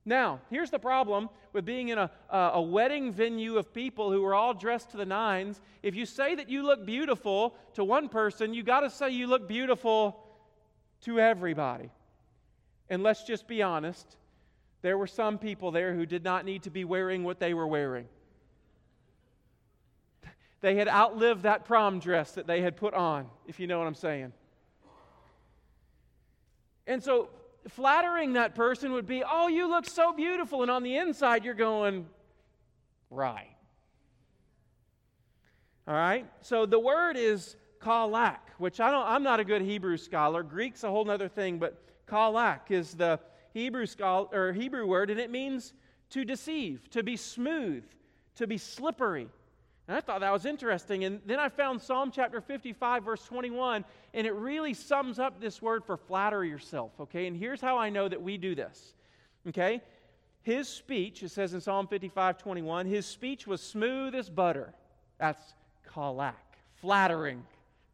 Now, 0.06 0.40
here's 0.52 0.70
the 0.70 0.80
problem 0.80 1.28
with 1.52 1.66
being 1.66 1.90
in 1.90 1.98
a, 1.98 2.12
a 2.30 2.62
wedding 2.62 3.12
venue 3.12 3.58
of 3.58 3.74
people 3.74 4.12
who 4.12 4.24
are 4.26 4.36
all 4.36 4.54
dressed 4.54 4.92
to 4.92 4.98
the 4.98 5.06
nines. 5.06 5.60
If 5.82 5.96
you 5.96 6.06
say 6.06 6.36
that 6.36 6.50
you 6.50 6.64
look 6.64 6.86
beautiful 6.86 7.56
to 7.74 7.84
one 7.84 8.08
person, 8.10 8.54
you 8.54 8.62
got 8.62 8.82
to 8.82 8.92
say 8.92 9.10
you 9.10 9.26
look 9.26 9.48
beautiful 9.48 10.24
to 11.02 11.20
everybody. 11.20 11.90
And 12.90 13.04
let's 13.04 13.24
just 13.24 13.48
be 13.48 13.62
honest 13.62 14.18
there 14.82 14.98
were 14.98 15.08
some 15.08 15.38
people 15.38 15.72
there 15.72 15.94
who 15.94 16.06
did 16.06 16.24
not 16.24 16.46
need 16.46 16.64
to 16.64 16.70
be 16.70 16.86
wearing 16.86 17.24
what 17.24 17.40
they 17.40 17.54
were 17.54 17.68
wearing. 17.68 18.08
They 20.62 20.76
had 20.76 20.88
outlived 20.88 21.44
that 21.44 21.66
prom 21.66 22.00
dress 22.00 22.32
that 22.34 22.48
they 22.48 22.62
had 22.62 22.78
put 22.78 22.94
on, 22.94 23.28
if 23.48 23.60
you 23.60 23.68
know 23.68 23.80
what 23.80 23.88
I'm 23.88 23.96
saying. 23.96 24.34
And 26.88 27.04
so 27.04 27.30
flattering 27.68 28.34
that 28.34 28.56
person 28.56 28.94
would 28.94 29.06
be, 29.06 29.24
oh, 29.30 29.48
you 29.48 29.70
look 29.70 29.88
so 29.88 30.14
beautiful. 30.14 30.62
And 30.62 30.72
on 30.72 30.84
the 30.84 30.98
inside, 30.98 31.44
you're 31.44 31.54
going, 31.54 32.08
right. 33.10 33.56
All 35.88 35.94
right? 35.94 36.26
So 36.42 36.66
the 36.66 36.80
word 36.80 37.18
is 37.18 37.56
kalak, 37.80 38.40
which 38.58 38.80
I 38.80 38.90
don't, 38.90 39.06
I'm 39.06 39.24
not 39.24 39.40
a 39.40 39.44
good 39.44 39.62
Hebrew 39.62 39.98
scholar. 39.98 40.44
Greek's 40.44 40.84
a 40.84 40.90
whole 40.90 41.10
other 41.10 41.28
thing, 41.28 41.60
but 41.60 41.78
kalak 42.10 42.72
is 42.72 42.94
the 42.94 43.20
Hebrew, 43.54 43.86
scholar, 43.86 44.28
or 44.32 44.54
Hebrew 44.54 44.86
word, 44.86 45.10
and 45.10 45.20
it 45.20 45.32
means 45.32 45.74
to 46.12 46.24
deceive, 46.24 46.90
to 46.92 47.04
be 47.04 47.18
smooth, 47.18 47.84
to 48.36 48.48
be 48.48 48.58
slippery. 48.58 49.28
And 49.88 49.98
I 49.98 50.02
thought 50.02 50.20
that 50.20 50.34
was 50.34 50.46
interesting. 50.46 51.06
And 51.06 51.22
then 51.26 51.40
I 51.40 51.50
found 51.50 51.82
Psalm 51.82 52.12
chapter 52.12 52.42
55, 52.42 53.04
verse 53.04 53.24
21, 53.26 53.86
and 54.14 54.28
it 54.28 54.34
really 54.34 54.74
sums 54.74 55.18
up 55.18 55.40
this 55.40 55.62
word 55.62 55.84
for 55.86 55.98
flatter 55.98 56.44
yourself, 56.44 56.92
okay? 57.00 57.28
And 57.28 57.36
here's 57.36 57.62
how 57.62 57.78
I 57.78 57.90
know 57.90 58.08
that 58.08 58.22
we 58.22 58.38
do 58.38 58.54
this, 58.54 58.94
okay? 59.48 59.82
His 60.44 60.68
speech, 60.68 61.24
it 61.24 61.30
says 61.30 61.54
in 61.54 61.62
Psalm 61.62 61.88
55, 61.88 62.38
21, 62.38 62.86
his 62.86 63.06
speech 63.06 63.48
was 63.48 63.62
smooth 63.62 64.14
as 64.16 64.30
butter. 64.30 64.74
That's 65.20 65.54
kalak, 65.94 66.36
flattering, 66.76 67.44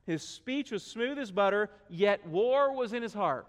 His 0.06 0.22
speech 0.22 0.72
was 0.72 0.84
smooth 0.84 1.18
as 1.18 1.32
butter, 1.32 1.70
yet 1.90 2.26
war 2.28 2.76
was 2.76 2.92
in 2.94 3.02
his 3.02 3.14
heart. 3.14 3.48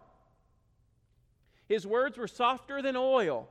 His 1.69 1.87
words 1.87 2.19
were 2.19 2.29
softer 2.29 2.83
than 2.83 2.97
oil, 2.97 3.49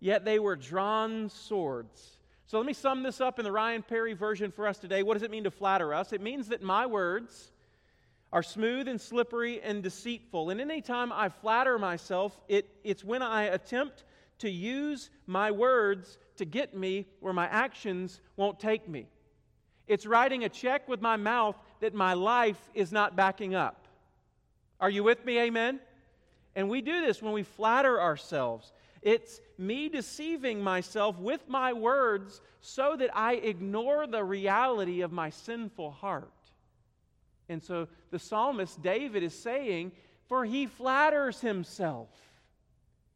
yet 0.00 0.24
they 0.24 0.38
were 0.38 0.56
drawn 0.56 1.28
swords. 1.28 2.18
So 2.46 2.56
let 2.56 2.66
me 2.66 2.72
sum 2.72 3.02
this 3.02 3.20
up 3.20 3.38
in 3.38 3.44
the 3.44 3.52
Ryan 3.52 3.82
Perry 3.82 4.14
version 4.14 4.50
for 4.50 4.66
us 4.66 4.78
today. 4.78 5.02
What 5.02 5.14
does 5.14 5.22
it 5.22 5.30
mean 5.30 5.44
to 5.44 5.50
flatter 5.50 5.92
us? 5.92 6.12
It 6.12 6.22
means 6.22 6.48
that 6.48 6.62
my 6.62 6.86
words 6.86 7.52
are 8.32 8.42
smooth 8.42 8.88
and 8.88 9.00
slippery 9.00 9.60
and 9.60 9.82
deceitful. 9.82 10.50
And 10.50 10.60
anytime 10.60 11.12
I 11.12 11.28
flatter 11.28 11.78
myself, 11.78 12.38
it, 12.48 12.68
it's 12.84 13.04
when 13.04 13.22
I 13.22 13.44
attempt 13.44 14.04
to 14.38 14.50
use 14.50 15.10
my 15.26 15.50
words 15.50 16.18
to 16.36 16.44
get 16.44 16.76
me 16.76 17.06
where 17.20 17.32
my 17.32 17.46
actions 17.48 18.20
won't 18.36 18.60
take 18.60 18.88
me. 18.88 19.08
It's 19.86 20.06
writing 20.06 20.44
a 20.44 20.48
check 20.48 20.88
with 20.88 21.00
my 21.00 21.16
mouth 21.16 21.56
that 21.80 21.94
my 21.94 22.14
life 22.14 22.60
is 22.74 22.92
not 22.92 23.16
backing 23.16 23.54
up. 23.54 23.88
Are 24.80 24.90
you 24.90 25.02
with 25.02 25.24
me? 25.24 25.38
Amen? 25.40 25.80
And 26.58 26.68
we 26.68 26.80
do 26.80 27.00
this 27.00 27.22
when 27.22 27.32
we 27.32 27.44
flatter 27.44 28.00
ourselves. 28.00 28.72
It's 29.00 29.40
me 29.58 29.88
deceiving 29.88 30.60
myself 30.60 31.16
with 31.16 31.48
my 31.48 31.72
words 31.72 32.40
so 32.60 32.96
that 32.96 33.16
I 33.16 33.34
ignore 33.34 34.08
the 34.08 34.24
reality 34.24 35.02
of 35.02 35.12
my 35.12 35.30
sinful 35.30 35.92
heart. 35.92 36.32
And 37.48 37.62
so 37.62 37.86
the 38.10 38.18
psalmist 38.18 38.82
David 38.82 39.22
is 39.22 39.38
saying, 39.38 39.92
For 40.26 40.44
he 40.44 40.66
flatters 40.66 41.40
himself. 41.40 42.08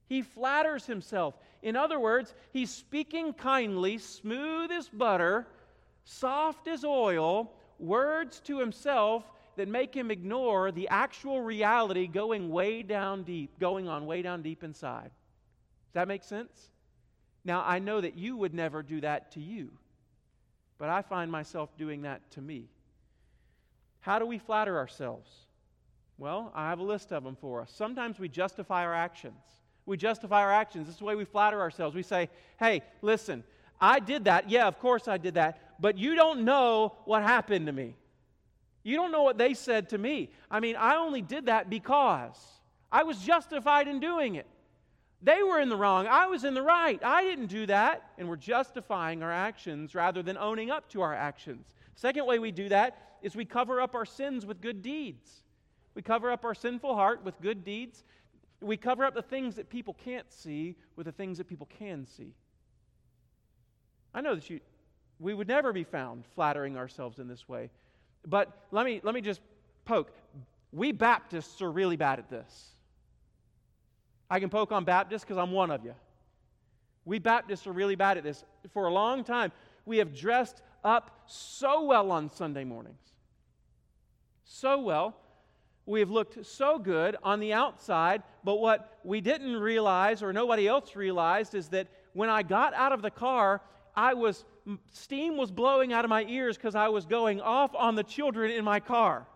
He 0.06 0.22
flatters 0.22 0.86
himself. 0.86 1.34
In 1.62 1.74
other 1.74 1.98
words, 1.98 2.34
he's 2.52 2.70
speaking 2.70 3.32
kindly, 3.32 3.98
smooth 3.98 4.70
as 4.70 4.88
butter, 4.88 5.48
soft 6.04 6.68
as 6.68 6.84
oil, 6.84 7.52
words 7.80 8.38
to 8.44 8.60
himself 8.60 9.24
that 9.56 9.68
make 9.68 9.94
him 9.94 10.10
ignore 10.10 10.72
the 10.72 10.88
actual 10.88 11.42
reality 11.42 12.06
going 12.06 12.50
way 12.50 12.82
down 12.82 13.22
deep, 13.22 13.58
going 13.58 13.88
on 13.88 14.06
way 14.06 14.22
down 14.22 14.42
deep 14.42 14.64
inside. 14.64 15.10
Does 15.10 15.94
that 15.94 16.08
make 16.08 16.24
sense? 16.24 16.70
Now, 17.44 17.62
I 17.66 17.78
know 17.78 18.00
that 18.00 18.16
you 18.16 18.36
would 18.36 18.54
never 18.54 18.82
do 18.82 19.00
that 19.00 19.32
to 19.32 19.40
you, 19.40 19.70
but 20.78 20.88
I 20.88 21.02
find 21.02 21.30
myself 21.30 21.76
doing 21.76 22.02
that 22.02 22.30
to 22.32 22.40
me. 22.40 22.68
How 24.00 24.18
do 24.18 24.26
we 24.26 24.38
flatter 24.38 24.76
ourselves? 24.76 25.30
Well, 26.18 26.52
I 26.54 26.68
have 26.68 26.78
a 26.78 26.84
list 26.84 27.12
of 27.12 27.24
them 27.24 27.36
for 27.40 27.60
us. 27.60 27.72
Sometimes 27.74 28.18
we 28.18 28.28
justify 28.28 28.84
our 28.84 28.94
actions. 28.94 29.42
We 29.86 29.96
justify 29.96 30.42
our 30.42 30.52
actions. 30.52 30.86
This 30.86 30.94
is 30.94 30.98
the 31.00 31.04
way 31.04 31.16
we 31.16 31.24
flatter 31.24 31.60
ourselves. 31.60 31.94
We 31.94 32.02
say, 32.02 32.28
hey, 32.58 32.82
listen, 33.00 33.42
I 33.80 33.98
did 33.98 34.24
that. 34.24 34.48
Yeah, 34.48 34.68
of 34.68 34.78
course 34.78 35.08
I 35.08 35.18
did 35.18 35.34
that. 35.34 35.80
But 35.80 35.98
you 35.98 36.14
don't 36.14 36.44
know 36.44 36.94
what 37.04 37.22
happened 37.22 37.66
to 37.66 37.72
me. 37.72 37.96
You 38.82 38.96
don't 38.96 39.12
know 39.12 39.22
what 39.22 39.38
they 39.38 39.54
said 39.54 39.90
to 39.90 39.98
me. 39.98 40.30
I 40.50 40.60
mean, 40.60 40.76
I 40.76 40.96
only 40.96 41.22
did 41.22 41.46
that 41.46 41.70
because 41.70 42.36
I 42.90 43.04
was 43.04 43.18
justified 43.18 43.88
in 43.88 44.00
doing 44.00 44.34
it. 44.34 44.46
They 45.22 45.42
were 45.42 45.60
in 45.60 45.68
the 45.68 45.76
wrong. 45.76 46.08
I 46.08 46.26
was 46.26 46.42
in 46.42 46.54
the 46.54 46.62
right. 46.62 47.00
I 47.04 47.22
didn't 47.22 47.46
do 47.46 47.66
that. 47.66 48.10
And 48.18 48.28
we're 48.28 48.36
justifying 48.36 49.22
our 49.22 49.30
actions 49.30 49.94
rather 49.94 50.22
than 50.22 50.36
owning 50.36 50.70
up 50.70 50.88
to 50.90 51.00
our 51.00 51.14
actions. 51.14 51.74
Second 51.94 52.26
way 52.26 52.40
we 52.40 52.50
do 52.50 52.68
that 52.70 53.18
is 53.22 53.36
we 53.36 53.44
cover 53.44 53.80
up 53.80 53.94
our 53.94 54.04
sins 54.04 54.44
with 54.44 54.60
good 54.60 54.82
deeds. 54.82 55.42
We 55.94 56.02
cover 56.02 56.30
up 56.30 56.44
our 56.44 56.54
sinful 56.54 56.94
heart 56.94 57.24
with 57.24 57.40
good 57.40 57.64
deeds. 57.64 58.02
We 58.60 58.76
cover 58.76 59.04
up 59.04 59.14
the 59.14 59.22
things 59.22 59.54
that 59.56 59.68
people 59.70 59.94
can't 59.94 60.30
see 60.32 60.76
with 60.96 61.06
the 61.06 61.12
things 61.12 61.38
that 61.38 61.48
people 61.48 61.68
can 61.78 62.06
see. 62.06 62.34
I 64.14 64.20
know 64.20 64.34
that 64.34 64.50
you, 64.50 64.60
we 65.20 65.34
would 65.34 65.48
never 65.48 65.72
be 65.72 65.84
found 65.84 66.26
flattering 66.34 66.76
ourselves 66.76 67.18
in 67.18 67.28
this 67.28 67.48
way. 67.48 67.70
But 68.26 68.66
let 68.70 68.86
me, 68.86 69.00
let 69.02 69.14
me 69.14 69.20
just 69.20 69.40
poke. 69.84 70.12
We 70.72 70.92
Baptists 70.92 71.60
are 71.60 71.70
really 71.70 71.96
bad 71.96 72.18
at 72.18 72.30
this. 72.30 72.70
I 74.30 74.40
can 74.40 74.48
poke 74.48 74.72
on 74.72 74.84
Baptists 74.84 75.22
because 75.22 75.38
I'm 75.38 75.52
one 75.52 75.70
of 75.70 75.84
you. 75.84 75.94
We 77.04 77.18
Baptists 77.18 77.66
are 77.66 77.72
really 77.72 77.96
bad 77.96 78.16
at 78.16 78.24
this. 78.24 78.44
For 78.72 78.86
a 78.86 78.92
long 78.92 79.24
time, 79.24 79.52
we 79.84 79.98
have 79.98 80.14
dressed 80.14 80.62
up 80.84 81.24
so 81.26 81.84
well 81.84 82.10
on 82.10 82.30
Sunday 82.30 82.64
mornings. 82.64 83.00
So 84.44 84.80
well 84.80 85.16
we 85.86 86.00
have 86.00 86.10
looked 86.10 86.44
so 86.46 86.78
good 86.78 87.16
on 87.22 87.40
the 87.40 87.52
outside, 87.52 88.22
but 88.44 88.56
what 88.56 88.98
we 89.04 89.20
didn't 89.20 89.56
realize 89.56 90.22
or 90.22 90.32
nobody 90.32 90.68
else 90.68 90.94
realized 90.94 91.54
is 91.54 91.68
that 91.68 91.88
when 92.12 92.28
I 92.28 92.42
got 92.42 92.72
out 92.74 92.92
of 92.92 93.02
the 93.02 93.10
car, 93.10 93.62
I 93.96 94.14
was 94.14 94.44
steam 94.92 95.36
was 95.36 95.50
blowing 95.50 95.92
out 95.92 96.04
of 96.04 96.08
my 96.08 96.24
ears 96.24 96.56
because 96.56 96.74
I 96.74 96.88
was 96.88 97.04
going 97.04 97.40
off 97.40 97.74
on 97.74 97.94
the 97.94 98.02
children 98.02 98.50
in 98.50 98.64
my 98.64 98.80
car. 98.80 99.26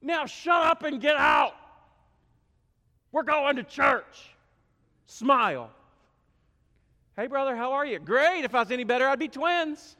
Now 0.00 0.26
shut 0.26 0.62
up 0.62 0.82
and 0.82 1.00
get 1.00 1.16
out. 1.16 1.54
We're 3.12 3.22
going 3.22 3.56
to 3.56 3.62
church. 3.62 4.34
Smile. 5.06 5.70
Hey, 7.16 7.26
brother, 7.26 7.54
how 7.54 7.72
are 7.72 7.84
you? 7.84 7.98
Great. 7.98 8.44
If 8.44 8.54
I 8.54 8.60
was 8.60 8.70
any 8.70 8.84
better, 8.84 9.06
I'd 9.06 9.18
be 9.18 9.28
twins. 9.28 9.96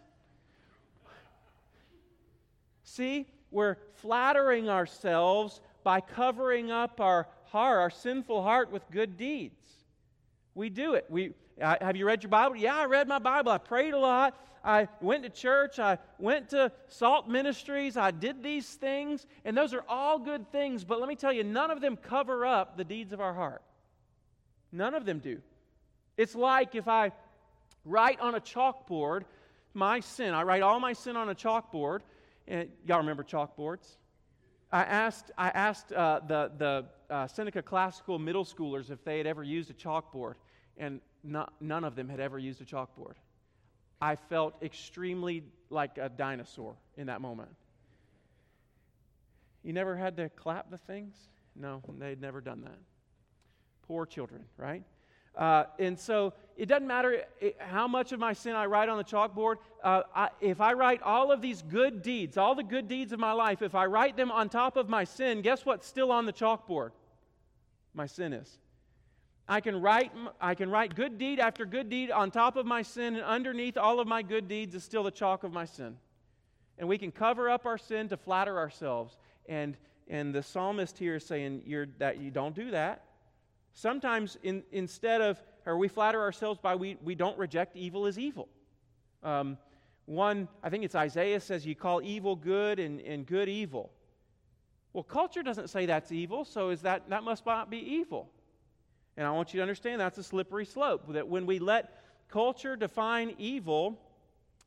See, 2.85 3.27
we're 3.51 3.77
flattering 3.97 4.69
ourselves 4.69 5.61
by 5.85 6.01
covering 6.01 6.71
up 6.71 7.01
our 7.01 7.27
heart, 7.45 7.79
our 7.79 7.91
sinful 7.91 8.43
heart, 8.43 8.71
with 8.71 8.83
good 8.91 9.17
deeds. 9.17 9.55
We 10.55 10.71
do 10.71 10.95
it. 10.95 11.07
We, 11.09 11.33
have 11.61 11.97
you 11.97 12.07
read 12.07 12.23
your 12.23 12.31
Bible? 12.31 12.57
Yeah, 12.57 12.77
I 12.77 12.85
read 12.87 13.09
my 13.09 13.19
Bible. 13.19 13.53
I 13.53 13.59
prayed 13.59 13.95
a 13.95 13.99
lot. 13.99 14.39
I 14.65 14.89
went 15.01 15.25
to 15.25 15.29
church. 15.29 15.79
I 15.79 15.99
went 16.19 16.51
to 16.51 16.71
Salt 16.89 17.29
Ministries. 17.29 17.97
I 17.97 18.11
did 18.11 18.43
these 18.43 18.69
things. 18.75 19.27
And 19.45 19.57
those 19.57 19.75
are 19.75 19.85
all 19.89 20.19
good 20.19 20.51
things. 20.53 20.85
But 20.85 21.01
let 21.01 21.09
me 21.09 21.17
tell 21.17 21.33
you, 21.33 21.45
none 21.45 21.71
of 21.71 21.81
them 21.81 21.97
cover 21.97 22.47
up 22.47 22.77
the 22.77 22.85
deeds 22.85 23.13
of 23.13 23.21
our 23.21 23.35
heart. 23.35 23.63
None 24.71 24.95
of 24.95 25.05
them 25.05 25.19
do. 25.19 25.41
It's 26.17 26.35
like 26.35 26.75
if 26.75 26.89
I 26.89 27.13
write 27.85 28.21
on 28.21 28.35
a 28.35 28.41
chalkboard 28.41 29.25
my 29.75 30.01
sin, 30.01 30.35
I 30.35 30.43
write 30.43 30.63
all 30.63 30.79
my 30.81 30.93
sin 30.93 31.17
on 31.17 31.29
a 31.31 31.35
chalkboard, 31.35 32.01
and 32.47 32.69
y'all 32.87 32.99
remember 32.99 33.25
chalkboards? 33.25 33.97
I 34.71 34.83
asked, 34.83 35.31
I 35.37 35.49
asked 35.49 35.93
uh, 35.93 36.21
the, 36.27 36.53
the 36.59 36.85
uh, 37.15 37.27
Seneca 37.27 37.63
Classical 37.63 38.19
middle 38.19 38.45
schoolers 38.45 38.91
if 38.91 39.05
they 39.05 39.19
had 39.19 39.27
ever 39.27 39.43
used 39.43 39.71
a 39.71 39.75
chalkboard, 39.75 40.35
and 40.77 41.01
not, 41.23 41.53
none 41.61 41.85
of 41.85 41.95
them 41.95 42.09
had 42.09 42.21
ever 42.21 42.39
used 42.39 42.61
a 42.61 42.65
chalkboard. 42.65 43.15
I 44.01 44.17
felt 44.17 44.55
extremely 44.63 45.45
like 45.71 45.99
a 45.99 46.09
dinosaur 46.09 46.75
in 46.97 47.07
that 47.07 47.21
moment. 47.21 47.51
You 49.63 49.73
never 49.73 49.97
had 49.97 50.17
to 50.17 50.29
clap 50.31 50.71
the 50.71 50.79
things? 50.79 51.15
No, 51.55 51.83
they'd 51.99 52.21
never 52.21 52.41
done 52.41 52.63
that. 52.63 52.79
Poor 53.87 54.07
children, 54.07 54.45
right? 54.57 54.83
Uh, 55.37 55.65
and 55.79 55.99
so 55.99 56.35
it 56.57 56.67
doesn't 56.67 56.87
matter 56.87 57.25
how 57.59 57.89
much 57.89 58.13
of 58.13 58.21
my 58.21 58.33
sin 58.33 58.55
I 58.55 58.67
write 58.67 58.89
on 58.89 58.99
the 58.99 59.05
chalkboard. 59.05 59.57
Uh, 59.83 60.03
I, 60.15 60.29
if 60.41 60.61
I 60.61 60.75
write 60.75 61.01
all 61.03 61.33
of 61.33 61.41
these 61.41 61.63
good 61.63 62.03
deeds, 62.03 62.37
all 62.37 62.55
the 62.55 62.63
good 62.63 62.89
deeds 62.89 63.13
of 63.13 63.21
my 63.21 63.33
life, 63.33 63.63
if 63.63 63.75
I 63.75 63.87
write 63.87 64.17
them 64.17 64.31
on 64.31 64.49
top 64.49 64.77
of 64.77 64.89
my 64.89 65.05
sin, 65.05 65.41
guess 65.41 65.65
what's 65.65 65.87
still 65.87 66.13
on 66.13 66.27
the 66.27 66.33
chalkboard? 66.33 66.91
My 67.95 68.07
sin 68.07 68.33
is. 68.33 68.59
I 69.53 69.61
can 69.61 69.83
write, 69.83 70.13
I 70.41 70.55
can 70.55 70.71
write 70.71 70.95
good 70.95 71.19
deed 71.19 71.39
after 71.39 71.67
good 71.67 71.91
deed 71.91 72.11
on 72.11 72.31
top 72.31 72.57
of 72.57 72.65
my 72.65 72.81
sin, 72.81 73.17
and 73.17 73.23
underneath 73.23 73.77
all 73.77 74.01
of 74.01 74.09
my 74.09 74.23
good 74.23 74.49
deeds 74.49 74.75
is 74.75 74.83
still 74.83 75.03
the 75.03 75.11
chalk 75.11 75.45
of 75.45 75.53
my 75.53 75.67
sin. 75.67 75.99
And 76.79 76.89
we 76.89 76.97
can 76.97 77.13
cover 77.13 77.51
up 77.51 77.67
our 77.67 77.77
sin 77.77 78.09
to 78.09 78.17
flatter 78.17 78.57
ourselves. 78.57 79.19
And, 79.47 79.77
and 80.09 80.35
the 80.35 80.43
psalmist 80.43 80.97
here 80.97 81.17
is 81.17 81.27
saying 81.27 81.65
you're, 81.67 81.87
that 81.99 82.19
you 82.19 82.31
don't 82.31 82.57
do 82.57 82.71
that. 82.71 83.05
Sometimes 83.75 84.39
in, 84.43 84.63
instead 84.73 85.21
of, 85.21 85.39
or 85.67 85.77
we 85.77 85.87
flatter 85.87 86.23
ourselves 86.23 86.59
by 86.59 86.75
we, 86.75 86.97
we 87.05 87.15
don't 87.15 87.37
reject 87.37 87.77
evil 87.77 88.07
as 88.07 88.19
evil. 88.19 88.49
Um, 89.23 89.59
one, 90.07 90.49
I 90.63 90.71
think 90.71 90.83
it's 90.83 90.95
Isaiah 90.95 91.41
says 91.41 91.67
you 91.67 91.75
call 91.75 92.01
evil 92.01 92.37
good 92.37 92.79
and, 92.79 93.03
and 93.03 93.27
good 93.27 93.51
evil. 93.51 93.93
Well, 94.95 95.05
culture 95.05 95.43
doesn't 95.43 95.69
say 95.69 95.85
that's 95.85 96.11
evil, 96.11 96.47
so 96.47 96.71
is 96.71 96.81
that, 96.81 97.11
that 97.11 97.23
must 97.23 97.45
not 97.45 97.69
be 97.69 97.81
evil. 97.81 98.31
And 99.17 99.27
I 99.27 99.31
want 99.31 99.53
you 99.53 99.59
to 99.59 99.63
understand 99.63 100.01
that's 100.01 100.19
a 100.19 100.23
slippery 100.23 100.65
slope. 100.65 101.13
That 101.13 101.29
when 101.29 101.47
we 101.47 101.59
let 101.59 102.03
culture 102.29 102.77
define 102.77 103.35
evil, 103.39 103.99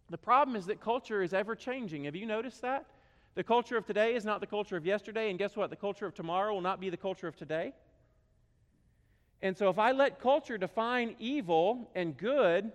the 0.09 0.17
problem 0.17 0.55
is 0.55 0.67
that 0.67 0.79
culture 0.79 1.23
is 1.23 1.33
ever 1.33 1.55
changing. 1.55 2.03
Have 2.03 2.15
you 2.15 2.25
noticed 2.25 2.61
that? 2.61 2.85
The 3.33 3.43
culture 3.43 3.75
of 3.75 3.85
today 3.85 4.15
is 4.15 4.23
not 4.23 4.39
the 4.39 4.47
culture 4.47 4.77
of 4.77 4.85
yesterday, 4.85 5.29
and 5.29 5.37
guess 5.37 5.55
what? 5.55 5.69
The 5.69 5.75
culture 5.75 6.05
of 6.05 6.13
tomorrow 6.13 6.53
will 6.53 6.61
not 6.61 6.79
be 6.79 6.89
the 6.89 6.97
culture 6.97 7.27
of 7.27 7.35
today. 7.35 7.73
And 9.41 9.57
so 9.57 9.69
if 9.69 9.77
I 9.77 9.91
let 9.91 10.19
culture 10.19 10.57
define 10.57 11.15
evil 11.19 11.89
and 11.95 12.15
good, 12.15 12.71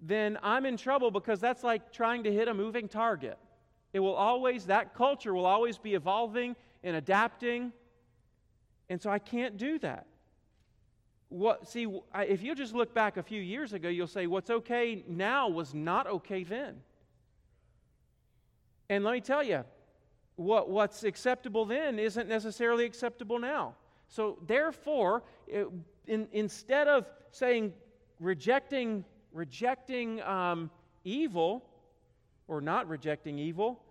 then 0.00 0.38
I'm 0.42 0.64
in 0.64 0.76
trouble 0.76 1.10
because 1.10 1.40
that's 1.40 1.62
like 1.62 1.92
trying 1.92 2.24
to 2.24 2.32
hit 2.32 2.48
a 2.48 2.54
moving 2.54 2.88
target. 2.88 3.38
It 3.92 4.00
will 4.00 4.14
always, 4.14 4.66
that 4.66 4.94
culture 4.94 5.34
will 5.34 5.46
always 5.46 5.76
be 5.78 5.94
evolving 5.94 6.56
and 6.82 6.96
adapting. 6.96 7.72
And 8.88 9.00
so 9.00 9.10
I 9.10 9.18
can't 9.18 9.56
do 9.56 9.78
that. 9.80 10.06
What, 11.34 11.66
see, 11.66 11.88
if 12.14 12.44
you 12.44 12.54
just 12.54 12.76
look 12.76 12.94
back 12.94 13.16
a 13.16 13.22
few 13.24 13.42
years 13.42 13.72
ago, 13.72 13.88
you'll 13.88 14.06
say 14.06 14.28
what's 14.28 14.50
okay 14.50 15.02
now 15.08 15.48
was 15.48 15.74
not 15.74 16.06
okay 16.06 16.44
then. 16.44 16.76
And 18.88 19.02
let 19.02 19.14
me 19.14 19.20
tell 19.20 19.42
you, 19.42 19.64
what, 20.36 20.70
what's 20.70 21.02
acceptable 21.02 21.64
then 21.64 21.98
isn't 21.98 22.28
necessarily 22.28 22.84
acceptable 22.84 23.40
now. 23.40 23.74
So, 24.06 24.38
therefore, 24.46 25.24
it, 25.48 25.66
in, 26.06 26.28
instead 26.30 26.86
of 26.86 27.10
saying 27.32 27.72
rejecting, 28.20 29.04
rejecting 29.32 30.22
um, 30.22 30.70
evil 31.02 31.64
or 32.46 32.60
not 32.60 32.86
rejecting 32.86 33.40
evil, 33.40 33.82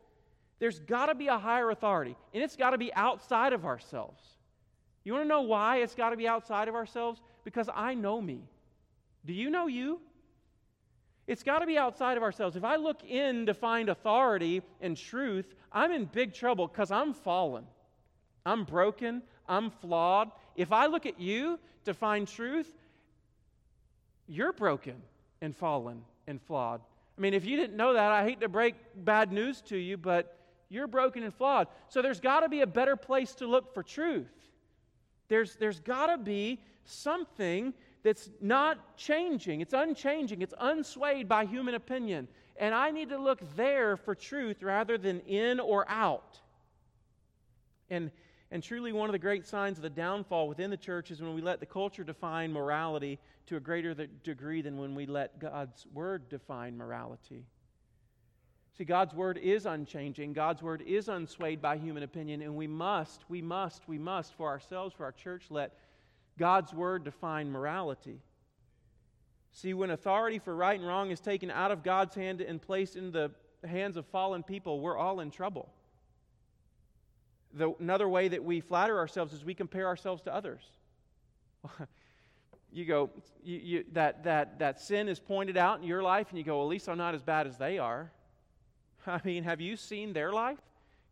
there's 0.60 0.80
got 0.80 1.08
to 1.08 1.16
be 1.16 1.28
a 1.28 1.38
higher 1.38 1.72
authority, 1.72 2.16
and 2.34 2.42
it's 2.42 2.56
got 2.56 2.70
to 2.70 2.78
be 2.78 2.94
outside 2.94 3.52
of 3.52 3.66
ourselves. 3.66 4.24
You 5.04 5.12
want 5.12 5.26
to 5.26 5.28
know 5.28 5.42
why 5.42 5.80
it's 5.80 5.94
got 5.94 6.12
to 6.12 6.16
be 6.16 6.30
outside 6.30 6.70
of 6.70 6.76
ourselves? 6.76 7.22
Because 7.44 7.70
I 7.74 7.94
know 7.94 8.22
me. 8.22 8.44
Do 9.26 9.34
you 9.34 9.50
know 9.50 9.68
you? 9.68 10.00
It's 11.28 11.44
got 11.44 11.60
to 11.60 11.66
be 11.66 11.78
outside 11.78 12.18
of 12.18 12.24
ourselves. 12.24 12.56
If 12.56 12.64
I 12.64 12.76
look 12.76 13.04
in 13.04 13.46
to 13.46 13.54
find 13.54 13.90
authority 13.90 14.62
and 14.82 14.98
truth, 14.98 15.54
I'm 15.72 15.92
in 15.92 16.06
big 16.06 16.34
trouble 16.34 16.68
because 16.68 16.92
I'm 16.92 17.14
fallen. 17.14 17.66
I'm 18.46 18.66
broken. 18.66 19.22
I'm 19.48 19.70
flawed. 19.70 20.32
If 20.56 20.72
I 20.72 20.88
look 20.88 21.06
at 21.06 21.20
you 21.20 21.60
to 21.86 21.94
find 21.94 22.28
truth, 22.28 22.72
you're 24.28 24.54
broken 24.54 24.96
and 25.42 25.56
fallen 25.56 26.02
and 26.28 26.42
flawed. 26.42 26.82
I 27.18 27.22
mean, 27.22 27.34
if 27.34 27.46
you 27.46 27.56
didn't 27.56 27.78
know 27.78 27.94
that, 27.94 28.12
I 28.12 28.24
hate 28.24 28.42
to 28.42 28.50
break 28.50 28.76
bad 28.96 29.32
news 29.32 29.62
to 29.64 29.78
you, 29.78 29.98
but 29.98 30.38
you're 30.70 30.88
broken 30.88 31.24
and 31.24 31.34
flawed. 31.34 31.68
So 31.88 32.02
there's 32.02 32.20
got 32.20 32.42
to 32.42 32.50
be 32.50 32.62
a 32.62 32.68
better 32.68 32.96
place 32.96 33.36
to 33.36 33.48
look 33.48 33.74
for 33.74 33.84
truth. 33.84 34.34
There's, 35.28 35.56
there's 35.56 35.80
got 35.80 36.08
to 36.08 36.18
be 36.18 36.60
something 36.86 37.74
that's 38.04 38.30
not 38.42 38.98
changing, 38.98 39.62
it's 39.62 39.74
unchanging, 39.74 40.42
it's 40.42 40.54
unswayed 40.62 41.28
by 41.28 41.46
human 41.46 41.76
opinion. 41.76 42.28
And 42.58 42.76
I 42.76 42.92
need 42.92 43.10
to 43.10 43.18
look 43.18 43.40
there 43.56 43.98
for 43.98 44.14
truth 44.14 44.62
rather 44.62 44.98
than 44.98 45.22
in 45.22 45.60
or 45.60 45.90
out. 45.90 46.40
And, 47.90 48.12
and 48.52 48.62
truly, 48.62 48.92
one 48.92 49.10
of 49.10 49.14
the 49.14 49.20
great 49.20 49.48
signs 49.48 49.78
of 49.78 49.84
the 49.84 49.90
downfall 49.90 50.48
within 50.48 50.70
the 50.70 50.78
church 50.78 51.12
is 51.12 51.22
when 51.22 51.34
we 51.34 51.42
let 51.42 51.60
the 51.60 51.66
culture 51.66 52.04
define 52.04 52.52
morality 52.52 53.20
to 53.48 53.56
a 53.56 53.60
greater 53.60 53.94
degree 54.24 54.62
than 54.62 54.78
when 54.78 54.96
we 54.96 55.06
let 55.06 55.40
God's 55.40 55.86
word 55.94 56.30
define 56.30 56.78
morality. 56.78 57.46
See, 58.78 58.86
God's 58.86 59.14
word 59.14 59.38
is 59.38 59.66
unchanging. 59.66 60.34
God's 60.34 60.64
word 60.64 60.82
is 60.82 61.08
unswayed 61.08 61.62
by 61.62 61.78
human 61.78 62.04
opinion, 62.04 62.42
and 62.42 62.56
we 62.56 62.66
must, 62.66 63.22
we 63.30 63.42
must, 63.42 63.88
we 63.88 64.00
must, 64.00 64.34
for 64.34 64.48
ourselves, 64.50 64.96
for 64.96 65.04
our 65.06 65.12
church, 65.12 65.46
let 65.52 65.78
God's 66.38 66.74
word 66.74 67.04
define 67.04 67.52
morality. 67.52 68.20
See, 69.52 69.74
when 69.74 69.92
authority 69.92 70.40
for 70.40 70.56
right 70.56 70.78
and 70.80 70.88
wrong 70.88 71.12
is 71.12 71.20
taken 71.20 71.52
out 71.52 71.72
of 71.72 71.84
God's 71.84 72.16
hand 72.16 72.42
and 72.42 72.62
placed 72.62 72.96
in 72.96 73.12
the 73.12 73.32
hands 73.64 73.98
of 73.98 74.06
fallen 74.08 74.42
people, 74.42 74.80
we're 74.80 74.98
all 74.98 75.20
in 75.20 75.30
trouble. 75.30 75.72
The, 77.54 77.72
another 77.80 78.10
way 78.10 78.28
that 78.30 78.44
we 78.44 78.62
flatter 78.62 78.98
ourselves 78.98 79.32
is 79.32 79.46
we 79.46 79.54
compare 79.54 79.86
ourselves 79.86 80.24
to 80.24 80.34
others. 80.34 80.64
you 82.72 82.86
go, 82.86 83.12
you, 83.44 83.60
you, 83.60 83.86
that, 83.94 84.24
that, 84.24 84.58
that 84.58 84.82
sin 84.82 85.08
is 85.08 85.20
pointed 85.20 85.56
out 85.56 85.80
in 85.80 85.86
your 85.86 86.02
life, 86.02 86.30
and 86.30 86.38
you 86.40 86.44
go, 86.44 86.58
well, 86.58 86.66
at 86.66 86.70
least 86.70 86.90
I'm 86.90 86.98
not 86.98 87.14
as 87.14 87.22
bad 87.22 87.46
as 87.46 87.58
they 87.58 87.78
are. 87.78 88.12
I 89.08 89.22
mean, 89.24 89.44
have 89.44 89.62
you 89.62 89.78
seen 89.78 90.14
their 90.14 90.32
life? 90.32 90.58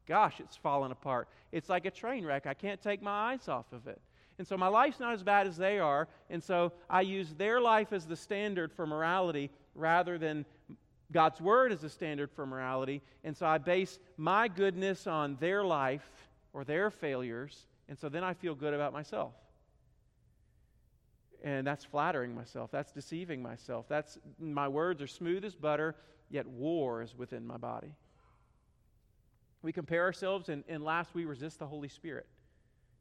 Gosh, 0.07 0.39
it's 0.39 0.57
fallen 0.57 0.91
apart. 0.91 1.27
It's 1.51 1.69
like 1.69 1.85
a 1.85 1.91
train 1.91 2.25
wreck. 2.25 2.47
I 2.47 2.55
can't 2.55 2.81
take 2.81 3.03
my 3.03 3.33
eyes 3.33 3.47
off 3.47 3.71
of 3.71 3.87
it. 3.87 4.01
And 4.41 4.47
so 4.47 4.57
my 4.57 4.69
life's 4.69 4.99
not 4.99 5.13
as 5.13 5.21
bad 5.21 5.45
as 5.45 5.55
they 5.55 5.77
are. 5.77 6.07
And 6.31 6.43
so 6.43 6.73
I 6.89 7.01
use 7.01 7.31
their 7.35 7.61
life 7.61 7.93
as 7.93 8.07
the 8.07 8.15
standard 8.15 8.73
for 8.73 8.87
morality 8.87 9.51
rather 9.75 10.17
than 10.17 10.47
God's 11.11 11.39
word 11.39 11.71
as 11.71 11.81
the 11.81 11.89
standard 11.89 12.31
for 12.31 12.47
morality. 12.47 13.03
And 13.23 13.37
so 13.37 13.45
I 13.45 13.59
base 13.59 13.99
my 14.17 14.47
goodness 14.47 15.05
on 15.05 15.37
their 15.39 15.63
life 15.63 16.09
or 16.53 16.63
their 16.63 16.89
failures. 16.89 17.67
And 17.87 17.99
so 17.99 18.09
then 18.09 18.23
I 18.23 18.33
feel 18.33 18.55
good 18.55 18.73
about 18.73 18.93
myself. 18.93 19.35
And 21.43 21.67
that's 21.67 21.85
flattering 21.85 22.33
myself. 22.33 22.71
That's 22.71 22.91
deceiving 22.91 23.43
myself. 23.43 23.85
That's 23.87 24.17
my 24.39 24.67
words 24.67 25.03
are 25.03 25.07
smooth 25.07 25.45
as 25.45 25.53
butter, 25.53 25.95
yet 26.31 26.47
war 26.47 27.03
is 27.03 27.15
within 27.15 27.45
my 27.45 27.57
body. 27.57 27.93
We 29.61 29.71
compare 29.71 30.01
ourselves, 30.01 30.49
and, 30.49 30.63
and 30.67 30.83
last, 30.83 31.13
we 31.13 31.25
resist 31.25 31.59
the 31.59 31.67
Holy 31.67 31.89
Spirit. 31.89 32.25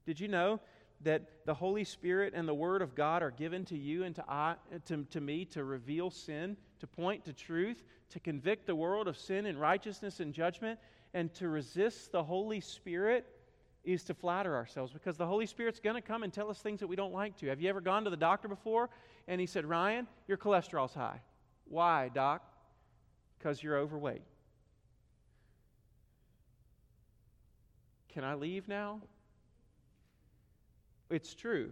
Did 0.05 0.20
you 0.20 0.29
know 0.29 0.61
that 1.03 1.47
the 1.47 1.55
Holy 1.55 1.85
Spirit 1.85 2.35
and 2.37 2.47
the 2.47 2.55
Word 2.55 2.83
of 2.83 2.95
God 2.95 3.23
are 3.23 3.31
given 3.31 3.65
to 3.67 3.77
you 3.77 4.05
and 4.05 4.15
to, 4.17 4.25
I, 4.29 4.57
to, 4.87 5.05
to 5.05 5.21
me 5.21 5.45
to 5.47 5.65
reveal 5.65 6.11
sin, 6.11 6.57
to 6.81 6.87
point 6.87 7.25
to 7.25 7.33
truth, 7.33 7.83
to 8.11 8.21
convict 8.21 8.67
the 8.67 8.77
world 8.77 9.09
of 9.09 9.17
sin 9.17 9.47
and 9.47 9.59
righteousness 9.59 10.21
and 10.21 10.35
judgment, 10.35 10.79
and 11.15 11.33
to 11.35 11.49
resist 11.49 12.13
the 12.13 12.23
Holy 12.23 12.61
Spirit 12.61 13.27
is 13.83 14.05
to 14.05 14.15
flatter 14.15 14.55
ourselves 14.55 14.93
because 14.93 15.17
the 15.17 15.27
Holy 15.27 15.47
Spirit's 15.47 15.81
going 15.81 15.97
to 15.97 16.03
come 16.03 16.23
and 16.23 16.33
tell 16.33 16.51
us 16.51 16.59
things 16.59 16.81
that 16.81 16.87
we 16.87 16.97
don't 16.97 17.15
like 17.15 17.37
to. 17.39 17.49
Have 17.49 17.61
you 17.61 17.69
ever 17.71 17.81
gone 17.81 18.05
to 18.05 18.11
the 18.11 18.17
doctor 18.17 18.47
before 18.47 18.91
and 19.27 19.41
he 19.41 19.47
said, 19.47 19.65
Ryan, 19.65 20.07
your 20.29 20.37
cholesterol's 20.37 20.93
high? 20.93 21.21
Why, 21.65 22.11
doc? 22.11 22.43
Because 23.39 23.63
you're 23.63 23.79
overweight. 23.79 24.23
Can 28.11 28.25
I 28.25 28.35
leave 28.35 28.69
now? 28.69 29.01
It's 31.11 31.35
true, 31.35 31.70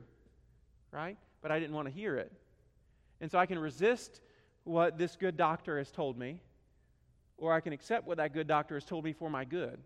right? 0.91 1.17
But 1.41 1.53
I 1.53 1.61
didn't 1.61 1.75
want 1.75 1.87
to 1.87 1.95
hear 1.95 2.17
it. 2.17 2.33
And 3.21 3.31
so 3.31 3.39
I 3.39 3.47
can 3.47 3.59
resist 3.59 4.21
what 4.65 4.99
this 4.99 5.17
good 5.17 5.37
doctor 5.37 5.79
has 5.79 5.91
told 5.91 6.19
me, 6.19 6.41
or 7.37 7.53
I 7.53 7.61
can 7.61 7.73
accept 7.73 8.07
what 8.07 8.19
that 8.19 8.35
good 8.35 8.47
doctor 8.47 8.75
has 8.75 8.85
told 8.85 9.05
me 9.05 9.13
for 9.13 9.31
my 9.31 9.45
good. 9.45 9.79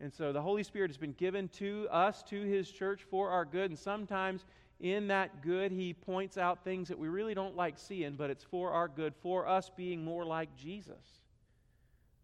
And 0.00 0.12
so 0.12 0.32
the 0.32 0.42
Holy 0.42 0.62
Spirit 0.62 0.90
has 0.90 0.96
been 0.96 1.12
given 1.12 1.48
to 1.58 1.86
us, 1.90 2.22
to 2.24 2.42
His 2.42 2.70
church, 2.70 3.02
for 3.10 3.30
our 3.30 3.44
good. 3.44 3.70
And 3.70 3.78
sometimes 3.78 4.44
in 4.80 5.08
that 5.08 5.42
good, 5.42 5.70
He 5.70 5.94
points 5.94 6.36
out 6.36 6.64
things 6.64 6.88
that 6.88 6.98
we 6.98 7.08
really 7.08 7.34
don't 7.34 7.56
like 7.56 7.78
seeing, 7.78 8.14
but 8.14 8.30
it's 8.30 8.44
for 8.44 8.70
our 8.70 8.88
good, 8.88 9.14
for 9.22 9.46
us 9.46 9.70
being 9.76 10.04
more 10.04 10.24
like 10.24 10.56
Jesus. 10.56 11.20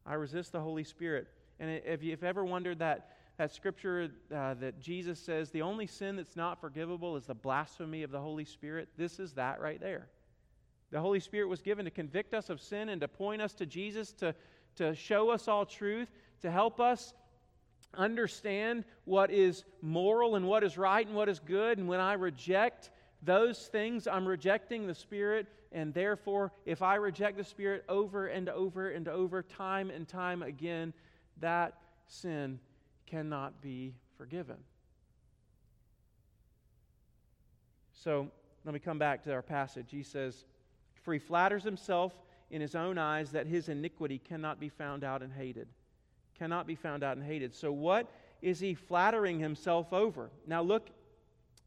I 0.04 0.14
resist 0.14 0.52
the 0.52 0.60
Holy 0.60 0.84
Spirit. 0.84 1.28
And 1.60 1.82
if 1.84 2.02
you've 2.02 2.24
ever 2.24 2.44
wondered 2.44 2.80
that 2.80 3.17
that 3.38 3.54
scripture 3.54 4.10
uh, 4.34 4.54
that 4.54 4.80
Jesus 4.80 5.18
says 5.18 5.50
the 5.50 5.62
only 5.62 5.86
sin 5.86 6.16
that's 6.16 6.34
not 6.34 6.60
forgivable 6.60 7.16
is 7.16 7.26
the 7.26 7.34
blasphemy 7.34 8.02
of 8.02 8.10
the 8.10 8.20
Holy 8.20 8.44
Spirit, 8.44 8.88
this 8.96 9.20
is 9.20 9.32
that 9.34 9.60
right 9.60 9.80
there. 9.80 10.08
The 10.90 11.00
Holy 11.00 11.20
Spirit 11.20 11.48
was 11.48 11.62
given 11.62 11.84
to 11.84 11.90
convict 11.90 12.34
us 12.34 12.50
of 12.50 12.60
sin 12.60 12.88
and 12.88 13.00
to 13.00 13.06
point 13.06 13.40
us 13.40 13.54
to 13.54 13.66
Jesus, 13.66 14.12
to, 14.14 14.34
to 14.76 14.92
show 14.94 15.30
us 15.30 15.46
all 15.46 15.64
truth, 15.64 16.08
to 16.42 16.50
help 16.50 16.80
us 16.80 17.14
understand 17.94 18.84
what 19.04 19.30
is 19.30 19.64
moral 19.82 20.34
and 20.34 20.48
what 20.48 20.64
is 20.64 20.76
right 20.76 21.06
and 21.06 21.14
what 21.14 21.28
is 21.28 21.38
good. 21.38 21.78
And 21.78 21.86
when 21.86 22.00
I 22.00 22.14
reject 22.14 22.90
those 23.22 23.66
things, 23.68 24.08
I'm 24.08 24.26
rejecting 24.26 24.86
the 24.86 24.94
Spirit. 24.94 25.46
And 25.70 25.94
therefore, 25.94 26.52
if 26.66 26.82
I 26.82 26.96
reject 26.96 27.36
the 27.36 27.44
Spirit 27.44 27.84
over 27.88 28.26
and 28.26 28.48
over 28.48 28.90
and 28.90 29.06
over, 29.06 29.42
time 29.42 29.90
and 29.90 30.08
time 30.08 30.42
again, 30.42 30.92
that 31.40 31.74
sin 32.08 32.58
cannot 33.10 33.60
be 33.60 33.94
forgiven. 34.16 34.56
So 37.92 38.28
let 38.64 38.74
me 38.74 38.80
come 38.80 38.98
back 38.98 39.24
to 39.24 39.32
our 39.32 39.42
passage. 39.42 39.88
He 39.90 40.02
says, 40.02 40.44
For 41.02 41.12
he 41.12 41.18
flatters 41.18 41.64
himself 41.64 42.12
in 42.50 42.60
his 42.60 42.74
own 42.74 42.98
eyes 42.98 43.32
that 43.32 43.46
his 43.46 43.68
iniquity 43.68 44.18
cannot 44.18 44.60
be 44.60 44.68
found 44.68 45.04
out 45.04 45.22
and 45.22 45.32
hated. 45.32 45.68
Cannot 46.38 46.66
be 46.66 46.74
found 46.74 47.02
out 47.02 47.16
and 47.16 47.26
hated. 47.26 47.54
So, 47.54 47.72
what 47.72 48.10
is 48.40 48.60
he 48.60 48.74
flattering 48.74 49.40
himself 49.40 49.92
over? 49.92 50.30
Now, 50.46 50.62
look 50.62 50.88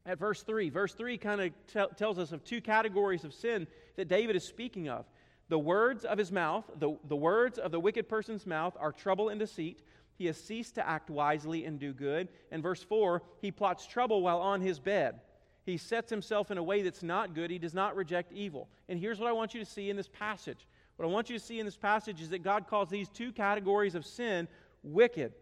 at 0.06 0.18
verse 0.18 0.42
3. 0.42 0.70
Verse 0.70 0.94
3 0.94 1.18
kind 1.18 1.40
of 1.40 1.50
t- 1.72 1.96
tells 1.96 2.18
us 2.18 2.32
of 2.32 2.44
two 2.44 2.60
categories 2.60 3.24
of 3.24 3.34
sin 3.34 3.66
that 3.96 4.08
David 4.08 4.36
is 4.36 4.44
speaking 4.44 4.88
of. 4.88 5.04
The 5.48 5.58
words 5.58 6.04
of 6.04 6.16
his 6.16 6.32
mouth, 6.32 6.64
the, 6.78 6.96
the 7.08 7.16
words 7.16 7.58
of 7.58 7.72
the 7.72 7.80
wicked 7.80 8.08
person's 8.08 8.46
mouth 8.46 8.74
are 8.80 8.90
trouble 8.90 9.28
and 9.28 9.38
deceit. 9.38 9.82
He 10.22 10.28
has 10.28 10.36
ceased 10.36 10.76
to 10.76 10.88
act 10.88 11.10
wisely 11.10 11.64
and 11.64 11.80
do 11.80 11.92
good. 11.92 12.28
And 12.52 12.62
verse 12.62 12.80
4, 12.80 13.24
he 13.40 13.50
plots 13.50 13.88
trouble 13.88 14.22
while 14.22 14.38
on 14.38 14.60
his 14.60 14.78
bed. 14.78 15.18
He 15.66 15.76
sets 15.76 16.10
himself 16.10 16.52
in 16.52 16.58
a 16.58 16.62
way 16.62 16.82
that's 16.82 17.02
not 17.02 17.34
good. 17.34 17.50
He 17.50 17.58
does 17.58 17.74
not 17.74 17.96
reject 17.96 18.32
evil. 18.32 18.68
And 18.88 19.00
here's 19.00 19.18
what 19.18 19.28
I 19.28 19.32
want 19.32 19.52
you 19.52 19.58
to 19.58 19.68
see 19.68 19.90
in 19.90 19.96
this 19.96 20.06
passage. 20.06 20.68
What 20.94 21.06
I 21.06 21.08
want 21.08 21.28
you 21.28 21.36
to 21.36 21.44
see 21.44 21.58
in 21.58 21.66
this 21.66 21.76
passage 21.76 22.20
is 22.20 22.28
that 22.28 22.44
God 22.44 22.68
calls 22.68 22.88
these 22.88 23.08
two 23.08 23.32
categories 23.32 23.96
of 23.96 24.06
sin 24.06 24.46
wicked. 24.84 25.32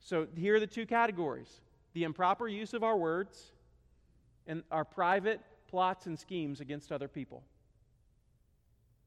So 0.00 0.26
here 0.34 0.56
are 0.56 0.60
the 0.60 0.66
two 0.66 0.84
categories 0.84 1.60
the 1.92 2.02
improper 2.02 2.48
use 2.48 2.74
of 2.74 2.82
our 2.82 2.96
words 2.96 3.52
and 4.48 4.64
our 4.72 4.84
private 4.84 5.40
plots 5.68 6.06
and 6.06 6.18
schemes 6.18 6.60
against 6.60 6.90
other 6.90 7.06
people. 7.06 7.44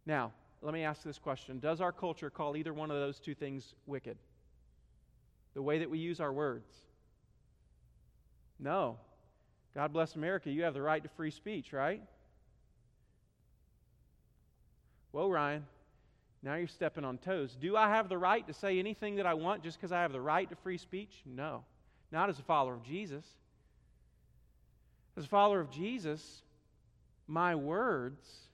Now, 0.06 0.32
let 0.62 0.74
me 0.74 0.84
ask 0.84 1.04
this 1.04 1.20
question 1.20 1.60
Does 1.60 1.82
our 1.82 1.92
culture 1.92 2.30
call 2.30 2.58
either 2.58 2.74
one 2.74 2.92
of 2.92 2.98
those 2.98 3.20
two 3.20 3.36
things 3.36 3.76
wicked? 3.86 4.18
The 5.54 5.62
way 5.62 5.80
that 5.80 5.90
we 5.90 5.98
use 5.98 6.20
our 6.20 6.32
words? 6.32 6.72
No. 8.60 8.98
God 9.76 9.94
bless 9.94 10.16
America. 10.16 10.50
You 10.50 10.64
have 10.64 10.74
the 10.74 10.82
right 10.82 11.02
to 11.04 11.10
free 11.10 11.32
speech, 11.32 11.74
right? 11.74 12.02
Well, 15.12 15.30
Ryan, 15.30 15.66
Now 16.44 16.56
you're 16.56 16.68
stepping 16.68 17.04
on 17.04 17.18
toes. 17.18 17.58
Do 17.60 17.76
I 17.76 17.90
have 17.90 18.10
the 18.10 18.18
right 18.18 18.46
to 18.48 18.54
say 18.54 18.80
anything 18.80 19.16
that 19.16 19.26
I 19.26 19.34
want 19.34 19.64
just 19.64 19.78
because 19.78 19.92
I 19.92 20.02
have 20.02 20.12
the 20.12 20.22
right 20.22 20.50
to 20.50 20.56
free 20.56 20.78
speech? 20.78 21.22
No. 21.26 21.64
Not 22.12 22.30
as 22.30 22.40
a 22.40 22.44
follower 22.44 22.74
of 22.74 22.84
Jesus. 22.84 23.26
As 25.18 25.26
a 25.26 25.28
follower 25.28 25.60
of 25.60 25.72
Jesus, 25.72 26.44
my 27.28 27.56
words 27.56 28.47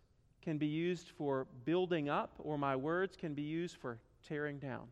can 0.43 0.57
be 0.57 0.67
used 0.67 1.09
for 1.17 1.47
building 1.65 2.09
up, 2.09 2.33
or 2.39 2.57
my 2.57 2.75
words 2.75 3.15
can 3.15 3.33
be 3.33 3.43
used 3.43 3.77
for 3.77 3.97
tearing 4.27 4.59
down. 4.59 4.87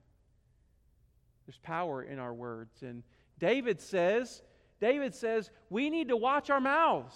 There's 1.46 1.60
power 1.60 2.04
in 2.04 2.20
our 2.20 2.34
words. 2.34 2.82
And 2.82 3.04
David 3.40 3.82
says, 3.82 4.42
David 4.80 5.14
says, 5.14 5.52
we 5.70 5.90
need 5.90 6.08
to 6.08 6.18
watch 6.18 6.50
our 6.50 6.62
mouths. 6.62 7.16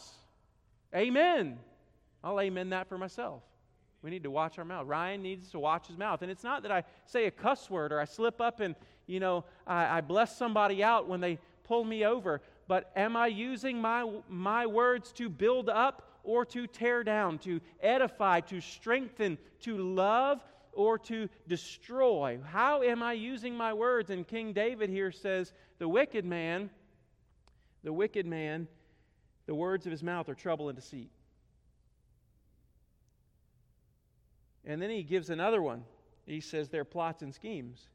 Amen. 0.94 1.60
I'll 2.24 2.40
amen 2.40 2.70
that 2.70 2.90
for 2.90 2.98
myself. 2.98 3.44
We 4.02 4.10
need 4.10 4.24
to 4.24 4.32
watch 4.32 4.60
our 4.60 4.66
mouth. 4.66 4.88
Ryan 4.88 5.22
needs 5.22 5.50
to 5.52 5.60
watch 5.60 5.88
his 5.88 5.98
mouth. 5.98 6.22
And 6.22 6.30
it's 6.30 6.44
not 6.44 6.64
that 6.64 6.72
I 6.72 6.84
say 7.06 7.26
a 7.26 7.32
cuss 7.32 7.70
word 7.70 7.92
or 7.92 8.00
I 8.00 8.06
slip 8.06 8.42
up 8.42 8.60
and, 8.60 8.76
you 9.08 9.20
know, 9.20 9.46
I, 9.66 9.98
I 9.98 10.02
bless 10.02 10.38
somebody 10.38 10.84
out 10.84 11.08
when 11.08 11.22
they 11.22 11.40
pull 11.64 11.84
me 11.84 12.06
over, 12.06 12.42
but 12.68 12.92
am 12.96 13.16
I 13.16 13.28
using 13.28 13.82
my, 13.82 14.08
my 14.30 14.66
words 14.66 15.12
to 15.14 15.30
build 15.30 15.70
up 15.70 16.15
or 16.26 16.46
to 16.46 16.68
tear 16.68 17.04
down, 17.04 17.38
to 17.40 17.62
edify, 17.82 18.42
to 18.42 18.60
strengthen, 18.60 19.38
to 19.62 19.78
love, 19.78 20.44
or 20.74 20.98
to 21.00 21.30
destroy? 21.48 22.40
How 22.44 22.82
am 22.82 23.02
I 23.02 23.14
using 23.14 23.56
my 23.56 23.74
words? 23.74 24.10
And 24.10 24.28
King 24.28 24.52
David 24.52 24.90
here 24.90 25.12
says, 25.12 25.54
the 25.78 25.88
wicked 25.88 26.26
man, 26.26 26.70
the 27.84 27.94
wicked 27.94 28.26
man, 28.26 28.68
the 29.46 29.56
words 29.56 29.86
of 29.86 29.92
his 29.92 30.04
mouth 30.04 30.28
are 30.28 30.36
trouble 30.36 30.70
and 30.70 30.76
deceit. 30.76 31.12
And 34.66 34.82
then 34.82 34.90
he 34.90 35.04
gives 35.04 35.30
another 35.30 35.62
one. 35.62 35.84
He 36.26 36.42
says 36.42 36.70
they're 36.70 36.84
plots 36.84 37.22
and 37.22 37.34
schemes. 37.34 37.88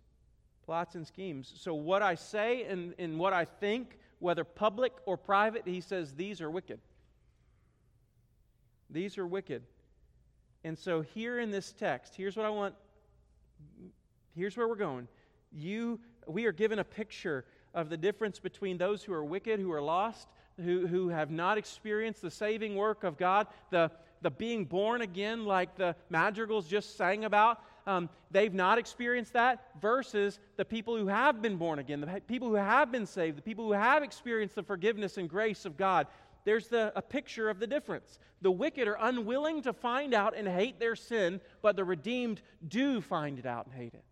Plots 0.64 0.94
and 0.94 1.06
schemes. 1.06 1.52
So, 1.56 1.74
what 1.74 2.00
I 2.00 2.14
say 2.14 2.64
and, 2.64 2.94
and 2.98 3.18
what 3.18 3.32
I 3.32 3.44
think, 3.44 3.98
whether 4.20 4.44
public 4.44 4.92
or 5.04 5.16
private, 5.16 5.62
he 5.66 5.80
says 5.80 6.14
these 6.14 6.40
are 6.40 6.50
wicked. 6.50 6.78
These 8.90 9.18
are 9.18 9.26
wicked. 9.26 9.62
And 10.64 10.79
so, 10.79 11.00
here 11.00 11.40
in 11.40 11.50
this 11.50 11.72
text, 11.72 12.14
here's 12.14 12.37
what 12.37 12.44
I 12.44 12.50
want. 12.50 12.74
Here's 14.37 14.57
where 14.57 14.68
we're 14.68 14.74
going. 14.74 15.09
You, 15.53 16.00
we 16.26 16.46
are 16.46 16.53
given 16.53 16.79
a 16.79 16.85
picture 16.85 17.44
of 17.74 17.88
the 17.88 17.96
difference 17.96 18.38
between 18.38 18.79
those 18.79 19.03
who 19.03 19.12
are 19.12 19.24
wicked, 19.24 19.61
who 19.61 19.72
are 19.72 19.83
lost, 19.83 20.29
who, 20.64 20.87
who 20.87 21.09
have 21.09 21.31
not 21.31 21.59
experienced 21.59 22.22
the 22.22 22.31
saving 22.31 22.76
work 22.76 23.05
of 23.05 23.16
God, 23.16 23.46
the, 23.70 23.90
the 24.22 24.31
being 24.31 24.64
born 24.64 25.03
again, 25.03 25.44
like 25.44 25.76
the 25.76 25.96
madrigals 26.11 26.66
just 26.68 26.96
sang 26.96 27.24
about. 27.24 27.62
Um, 27.87 28.09
they've 28.31 28.53
not 28.53 28.79
experienced 28.79 29.33
that, 29.33 29.64
versus 29.81 30.38
the 30.57 30.64
people 30.64 30.96
who 30.96 31.07
have 31.07 31.40
been 31.40 31.57
born 31.57 31.79
again, 31.79 32.00
the 32.00 32.20
people 32.29 32.48
who 32.48 32.55
have 32.55 32.92
been 32.92 33.07
saved, 33.07 33.38
the 33.38 33.42
people 33.42 33.66
who 33.66 33.72
have 33.72 34.03
experienced 34.03 34.55
the 34.55 34.62
forgiveness 34.62 35.16
and 35.16 35.29
grace 35.29 35.64
of 35.64 35.76
God. 35.76 36.07
There's 36.44 36.68
the, 36.68 36.92
a 36.96 37.03
picture 37.03 37.50
of 37.50 37.59
the 37.59 37.66
difference. 37.66 38.18
The 38.40 38.50
wicked 38.50 38.88
are 38.88 38.98
unwilling 39.00 39.62
to 39.62 39.72
find 39.72 40.14
out 40.14 40.37
and 40.37 40.48
hate 40.48 40.79
their 40.81 40.96
sin, 40.96 41.40
but 41.62 41.76
the 41.76 41.85
redeemed 41.85 42.40
do 42.66 43.00
find 43.00 43.38
it 43.38 43.46
out 43.46 43.66
and 43.66 43.74
hate 43.74 43.94
it. 43.94 44.05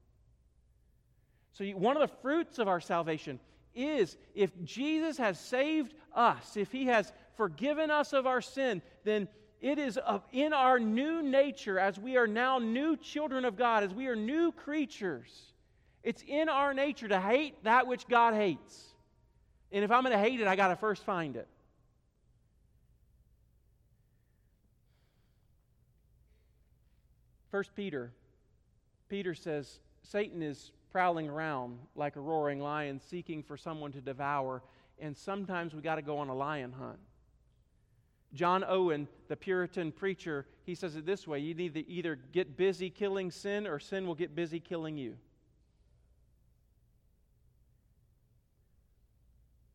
So, 1.52 1.64
one 1.64 1.96
of 1.96 2.08
the 2.08 2.16
fruits 2.22 2.58
of 2.58 2.68
our 2.68 2.80
salvation 2.80 3.40
is 3.74 4.16
if 4.34 4.50
Jesus 4.64 5.16
has 5.18 5.40
saved 5.40 5.94
us, 6.14 6.56
if 6.56 6.70
he 6.70 6.86
has 6.86 7.12
forgiven 7.36 7.90
us 7.90 8.12
of 8.12 8.26
our 8.26 8.40
sin, 8.40 8.82
then 9.04 9.28
it 9.60 9.78
is 9.78 9.98
in 10.32 10.52
our 10.52 10.78
new 10.78 11.22
nature 11.22 11.78
as 11.78 11.98
we 11.98 12.16
are 12.16 12.26
now 12.26 12.58
new 12.58 12.96
children 12.96 13.44
of 13.44 13.56
God, 13.56 13.82
as 13.82 13.92
we 13.92 14.06
are 14.06 14.16
new 14.16 14.52
creatures. 14.52 15.52
It's 16.02 16.22
in 16.26 16.48
our 16.48 16.72
nature 16.74 17.08
to 17.08 17.20
hate 17.20 17.64
that 17.64 17.86
which 17.86 18.06
God 18.06 18.34
hates. 18.34 18.84
And 19.72 19.84
if 19.84 19.90
I'm 19.90 20.02
going 20.02 20.12
to 20.12 20.18
hate 20.18 20.40
it, 20.40 20.46
I 20.46 20.56
got 20.56 20.68
to 20.68 20.76
first 20.76 21.04
find 21.04 21.36
it. 21.36 21.48
First 27.50 27.74
Peter, 27.74 28.12
Peter 29.08 29.34
says 29.34 29.80
Satan 30.02 30.42
is 30.42 30.72
prowling 30.90 31.28
around 31.28 31.78
like 31.94 32.16
a 32.16 32.20
roaring 32.20 32.60
lion 32.60 33.00
seeking 33.00 33.42
for 33.42 33.56
someone 33.56 33.92
to 33.92 34.00
devour, 34.00 34.62
and 34.98 35.16
sometimes 35.16 35.74
we 35.74 35.80
got 35.80 35.96
to 35.96 36.02
go 36.02 36.18
on 36.18 36.28
a 36.28 36.34
lion 36.34 36.72
hunt. 36.72 36.98
John 38.34 38.64
Owen, 38.66 39.08
the 39.28 39.36
Puritan 39.36 39.90
preacher, 39.90 40.46
he 40.64 40.74
says 40.74 40.96
it 40.96 41.06
this 41.06 41.26
way 41.26 41.38
you 41.38 41.54
need 41.54 41.74
to 41.74 41.88
either 41.88 42.18
get 42.32 42.56
busy 42.56 42.90
killing 42.90 43.30
sin 43.30 43.66
or 43.66 43.78
sin 43.78 44.06
will 44.06 44.14
get 44.14 44.34
busy 44.34 44.60
killing 44.60 44.98
you. 44.98 45.16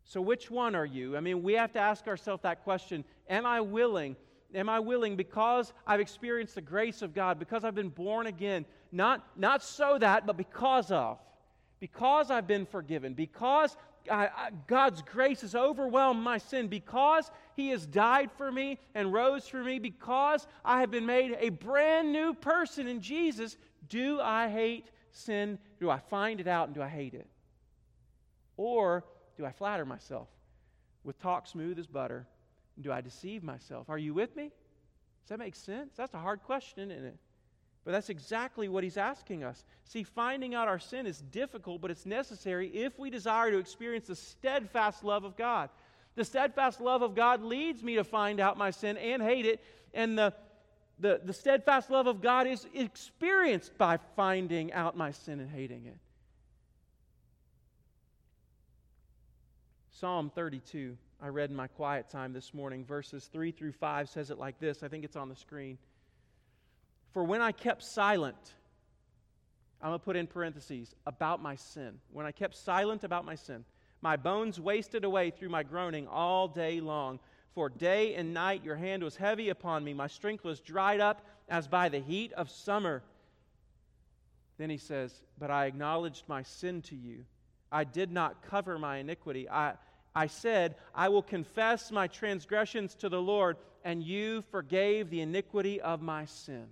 So, 0.05 0.21
which 0.21 0.51
one 0.51 0.75
are 0.75 0.86
you? 0.86 1.17
I 1.17 1.21
mean, 1.21 1.41
we 1.41 1.53
have 1.53 1.73
to 1.73 1.79
ask 1.79 2.07
ourselves 2.07 2.43
that 2.43 2.63
question 2.63 3.03
Am 3.27 3.47
I 3.47 3.62
willing? 3.62 4.15
Am 4.54 4.70
I 4.70 4.80
willing 4.80 5.16
because 5.16 5.74
I've 5.88 6.00
experienced 6.00 6.56
the 6.56 6.62
grace 6.62 7.02
of 7.02 7.13
God, 7.13 7.39
because 7.39 7.63
I've 7.63 7.76
been 7.76 7.89
born 7.89 8.28
again? 8.28 8.66
Not, 8.92 9.26
not 9.36 9.63
so 9.63 9.98
that, 10.00 10.26
but 10.28 10.38
because 10.38 10.92
of. 10.92 11.18
Because 11.80 12.30
I've 12.30 12.48
been 12.48 12.66
forgiven, 12.66 13.13
because 13.13 13.76
I, 14.10 14.28
I, 14.28 14.50
God's 14.68 15.02
grace 15.02 15.42
has 15.42 15.56
overwhelmed 15.56 16.22
my 16.22 16.38
sin 16.38 16.68
because 16.68 17.32
He 17.56 17.70
has 17.70 17.86
died 17.86 18.30
for 18.38 18.52
me 18.52 18.80
and 18.94 19.12
rose 19.12 19.48
for 19.48 19.63
me, 19.63 19.80
because 19.80 20.48
I 20.63 20.82
have 20.82 20.92
been 20.92 21.06
made 21.06 21.36
a 21.39 21.50
brand 21.50 22.12
new 22.12 22.34
person 22.34 22.88
in 22.88 23.02
Jesus. 23.02 23.58
Do 23.89 24.20
I 24.22 24.50
hate 24.50 24.88
sin? 25.12 25.58
Do 25.80 25.89
I 25.89 26.00
find 26.00 26.39
it 26.39 26.48
out 26.48 26.68
and 26.68 26.76
do 26.76 26.82
I 26.82 26.89
hate 26.89 27.13
it? 27.13 27.28
Or 28.56 29.04
do 29.38 29.46
I 29.46 29.52
flatter 29.52 29.86
myself 29.86 30.28
with 31.04 31.20
talk 31.20 31.48
smooth 31.48 31.80
as 31.80 31.88
butter? 31.88 32.28
Do 32.81 32.91
I 32.91 33.01
deceive 33.01 33.43
myself? 33.43 33.89
Are 33.89 33.97
you 33.97 34.13
with 34.13 34.36
me? 34.36 34.45
Does 34.45 35.29
that 35.29 35.39
make 35.39 35.55
sense? 35.55 35.93
That's 35.95 36.13
a 36.13 36.19
hard 36.19 36.43
question, 36.43 36.91
isn't 36.91 37.05
it? 37.05 37.17
But 37.86 37.91
that's 37.91 38.09
exactly 38.09 38.69
what 38.69 38.83
he's 38.83 38.97
asking 38.97 39.43
us. 39.43 39.65
See, 39.83 40.03
finding 40.03 40.55
out 40.55 40.67
our 40.67 40.79
sin 40.79 41.05
is 41.05 41.19
difficult, 41.19 41.81
but 41.81 41.91
it's 41.91 42.05
necessary 42.05 42.69
if 42.69 42.97
we 42.97 43.09
desire 43.09 43.51
to 43.51 43.57
experience 43.57 44.07
the 44.07 44.15
steadfast 44.15 45.03
love 45.03 45.25
of 45.25 45.36
God. 45.36 45.69
The 46.15 46.23
steadfast 46.23 46.79
love 46.79 47.01
of 47.01 47.15
God 47.15 47.41
leads 47.41 47.83
me 47.83 47.95
to 47.95 48.03
find 48.03 48.39
out 48.39 48.57
my 48.57 48.71
sin 48.71 48.97
and 48.97 49.21
hate 49.21 49.45
it, 49.45 49.62
and 49.93 50.17
the, 50.17 50.33
the, 50.99 51.19
the 51.23 51.33
steadfast 51.33 51.89
love 51.89 52.07
of 52.07 52.21
God 52.21 52.47
is 52.47 52.65
experienced 52.73 53.77
by 53.77 53.97
finding 54.15 54.71
out 54.71 54.95
my 54.95 55.12
sin 55.12 55.39
and 55.39 55.49
hating 55.49 55.86
it. 55.86 55.97
Psalm 59.91 60.31
32, 60.33 60.97
I 61.23 61.29
read 61.29 61.49
in 61.49 61.55
my 61.55 61.67
quiet 61.67 62.09
time 62.09 62.33
this 62.33 62.53
morning, 62.53 62.83
verses 62.83 63.29
3 63.31 63.51
through 63.51 63.71
5 63.71 64.09
says 64.09 64.29
it 64.29 64.38
like 64.38 64.59
this. 64.59 64.83
I 64.83 64.89
think 64.89 65.05
it's 65.05 65.15
on 65.15 65.29
the 65.29 65.38
screen. 65.38 65.77
For 67.13 67.23
when 67.23 67.41
I 67.41 67.53
kept 67.53 67.81
silent, 67.81 68.55
I'm 69.81 69.91
going 69.91 69.99
to 69.99 70.03
put 70.03 70.17
in 70.17 70.27
parentheses, 70.27 70.93
about 71.07 71.41
my 71.41 71.55
sin. 71.55 71.99
When 72.12 72.25
I 72.25 72.33
kept 72.33 72.57
silent 72.57 73.05
about 73.05 73.23
my 73.23 73.36
sin, 73.36 73.63
my 74.01 74.17
bones 74.17 74.59
wasted 74.59 75.05
away 75.05 75.29
through 75.29 75.47
my 75.47 75.63
groaning 75.63 76.09
all 76.09 76.49
day 76.49 76.81
long. 76.81 77.19
For 77.55 77.69
day 77.69 78.15
and 78.15 78.33
night 78.33 78.65
your 78.65 78.75
hand 78.75 79.01
was 79.01 79.15
heavy 79.15 79.47
upon 79.47 79.86
me. 79.86 79.93
My 79.93 80.07
strength 80.07 80.43
was 80.43 80.59
dried 80.59 80.99
up 80.99 81.25
as 81.47 81.69
by 81.69 81.88
the 81.88 81.99
heat 81.99 82.33
of 82.33 82.49
summer. 82.49 83.01
Then 84.57 84.69
he 84.69 84.77
says, 84.77 85.13
But 85.39 85.51
I 85.51 85.67
acknowledged 85.67 86.25
my 86.27 86.43
sin 86.43 86.81
to 86.81 86.97
you. 86.97 87.23
I 87.71 87.86
did 87.86 88.12
not 88.12 88.43
cover 88.43 88.77
my 88.77 88.97
iniquity. 88.97 89.49
I, 89.49 89.75
I 90.15 90.28
said, 90.28 90.76
I 90.93 91.10
will 91.10 91.23
confess 91.23 91.91
my 91.91 92.08
transgressions 92.08 92.95
to 92.95 93.10
the 93.10 93.21
Lord, 93.21 93.58
and 93.84 94.04
you 94.04 94.43
forgave 94.52 95.10
the 95.10 95.21
iniquity 95.21 95.82
of 95.82 96.02
my 96.02 96.26
sin. 96.26 96.67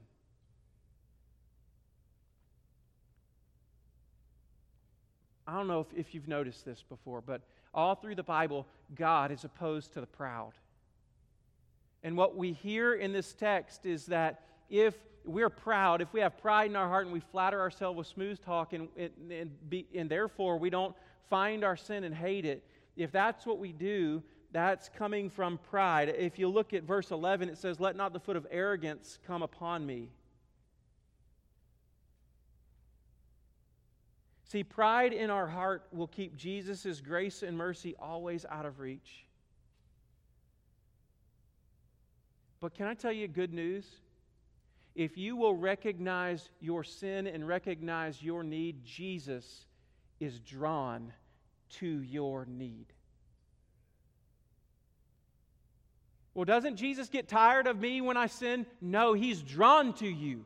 I 5.47 5.55
don't 5.55 5.67
know 5.67 5.81
if, 5.81 5.87
if 5.93 6.13
you've 6.13 6.27
noticed 6.27 6.65
this 6.65 6.83
before, 6.87 7.21
but 7.21 7.41
all 7.73 7.95
through 7.95 8.15
the 8.15 8.23
Bible, 8.23 8.67
God 8.95 9.31
is 9.31 9.43
opposed 9.43 9.93
to 9.93 10.01
the 10.01 10.07
proud. 10.07 10.53
And 12.03 12.15
what 12.15 12.35
we 12.35 12.53
hear 12.53 12.93
in 12.93 13.11
this 13.11 13.33
text 13.33 13.85
is 13.85 14.05
that 14.07 14.43
if 14.69 14.95
we're 15.25 15.49
proud, 15.49 16.01
if 16.01 16.13
we 16.13 16.19
have 16.21 16.37
pride 16.37 16.69
in 16.69 16.75
our 16.75 16.87
heart 16.87 17.05
and 17.05 17.13
we 17.13 17.19
flatter 17.19 17.59
ourselves 17.59 17.97
with 17.97 18.07
smooth 18.07 18.43
talk, 18.43 18.73
and, 18.73 18.87
and, 18.97 19.69
be, 19.69 19.87
and 19.93 20.09
therefore 20.09 20.57
we 20.57 20.69
don't 20.69 20.95
find 21.29 21.63
our 21.63 21.75
sin 21.77 22.03
and 22.03 22.15
hate 22.15 22.45
it, 22.45 22.63
if 22.95 23.11
that's 23.11 23.45
what 23.45 23.59
we 23.59 23.71
do, 23.71 24.23
that's 24.51 24.89
coming 24.89 25.29
from 25.29 25.57
pride. 25.57 26.09
If 26.09 26.37
you 26.37 26.49
look 26.49 26.73
at 26.73 26.83
verse 26.83 27.11
11, 27.11 27.49
it 27.49 27.57
says, 27.57 27.79
Let 27.79 27.95
not 27.95 28.13
the 28.13 28.19
foot 28.19 28.35
of 28.35 28.45
arrogance 28.51 29.17
come 29.25 29.41
upon 29.41 29.85
me. 29.85 30.09
See, 34.43 34.65
pride 34.65 35.13
in 35.13 35.29
our 35.29 35.47
heart 35.47 35.87
will 35.93 36.07
keep 36.07 36.35
Jesus' 36.35 36.99
grace 36.99 37.41
and 37.41 37.57
mercy 37.57 37.95
always 37.97 38.45
out 38.49 38.65
of 38.65 38.81
reach. 38.81 39.25
But 42.59 42.73
can 42.73 42.85
I 42.85 42.93
tell 42.93 43.13
you 43.13 43.29
good 43.29 43.53
news? 43.53 43.85
If 44.93 45.17
you 45.17 45.37
will 45.37 45.55
recognize 45.55 46.49
your 46.59 46.83
sin 46.83 47.27
and 47.27 47.47
recognize 47.47 48.21
your 48.21 48.43
need, 48.43 48.83
Jesus 48.83 49.65
is 50.19 50.41
drawn 50.41 51.13
to 51.79 51.87
your 52.01 52.45
need. 52.45 52.87
Well, 56.33 56.45
doesn't 56.45 56.77
Jesus 56.77 57.09
get 57.09 57.27
tired 57.27 57.67
of 57.67 57.79
me 57.79 57.99
when 58.01 58.15
I 58.17 58.27
sin? 58.27 58.65
No, 58.79 59.13
he's 59.13 59.41
drawn 59.41 59.93
to 59.95 60.07
you 60.07 60.45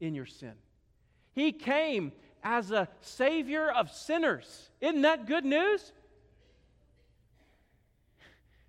in 0.00 0.14
your 0.14 0.26
sin. 0.26 0.52
He 1.32 1.52
came 1.52 2.12
as 2.42 2.70
a 2.70 2.88
savior 3.00 3.70
of 3.70 3.90
sinners. 3.90 4.70
Isn't 4.80 5.02
that 5.02 5.26
good 5.26 5.44
news? 5.44 5.92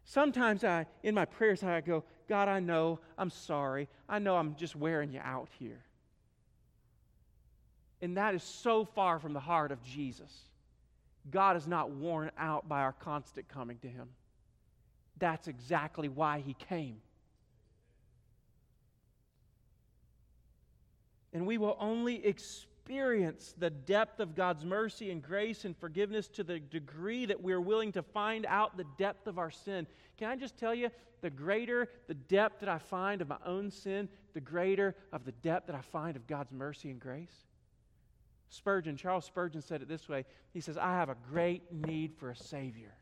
Sometimes 0.06 0.64
I, 0.64 0.88
in 1.04 1.14
my 1.14 1.26
prayers, 1.26 1.62
I 1.64 1.82
go, 1.82 2.04
God, 2.28 2.48
I 2.48 2.60
know 2.60 3.00
I'm 3.18 3.30
sorry. 3.30 3.90
I 4.08 4.20
know 4.20 4.38
I'm 4.38 4.56
just 4.56 4.76
wearing 4.76 5.12
you 5.12 5.20
out 5.24 5.50
here. 5.60 5.84
And 8.02 8.18
that 8.18 8.34
is 8.34 8.44
so 8.44 8.86
far 8.86 9.20
from 9.20 9.34
the 9.34 9.40
heart 9.40 9.72
of 9.72 9.84
Jesus. 9.84 10.32
God 11.32 11.58
is 11.58 11.68
not 11.68 11.92
worn 11.92 12.32
out 12.38 12.68
by 12.68 12.82
our 12.82 12.94
constant 12.94 13.48
coming 13.48 13.78
to 13.80 13.88
Him. 13.88 14.10
That's 15.18 15.48
exactly 15.48 16.08
why 16.08 16.40
He 16.40 16.54
came. 16.54 16.98
And 21.34 21.46
we 21.46 21.58
will 21.58 21.78
only 21.80 22.26
experience 22.26 23.54
the 23.58 23.70
depth 23.70 24.20
of 24.20 24.36
God's 24.36 24.66
mercy 24.66 25.12
and 25.12 25.22
grace 25.22 25.66
and 25.66 25.78
forgiveness 25.78 26.28
to 26.30 26.44
the 26.44 26.60
degree 26.60 27.26
that 27.28 27.42
we're 27.42 27.62
willing 27.62 27.92
to 27.92 28.02
find 28.02 28.46
out 28.48 28.78
the 28.78 28.86
depth 28.98 29.28
of 29.28 29.38
our 29.38 29.52
sin. 29.52 29.86
Can 30.18 30.30
I 30.30 30.36
just 30.36 30.58
tell 30.58 30.74
you, 30.74 30.90
the 31.22 31.30
greater 31.30 31.90
the 32.08 32.14
depth 32.14 32.62
that 32.62 32.70
I 32.70 32.78
find 32.78 33.22
of 33.22 33.28
my 33.28 33.38
own 33.46 33.70
sin, 33.70 34.10
the 34.34 34.40
greater 34.40 34.96
of 35.12 35.26
the 35.26 35.34
depth 35.34 35.68
that 35.68 35.76
I 35.76 35.82
find 35.82 36.16
of 36.16 36.26
God's 36.28 36.52
mercy 36.52 36.90
and 36.90 37.00
grace? 37.00 37.46
Spurgeon, 38.50 38.98
Charles 38.98 39.26
Spurgeon 39.26 39.62
said 39.62 39.82
it 39.82 39.88
this 39.88 40.10
way 40.10 40.26
He 40.52 40.60
says, 40.60 40.78
I 40.78 40.92
have 40.94 41.10
a 41.10 41.18
great 41.32 41.72
need 41.72 42.14
for 42.16 42.32
a 42.32 42.36
Savior, 42.36 42.94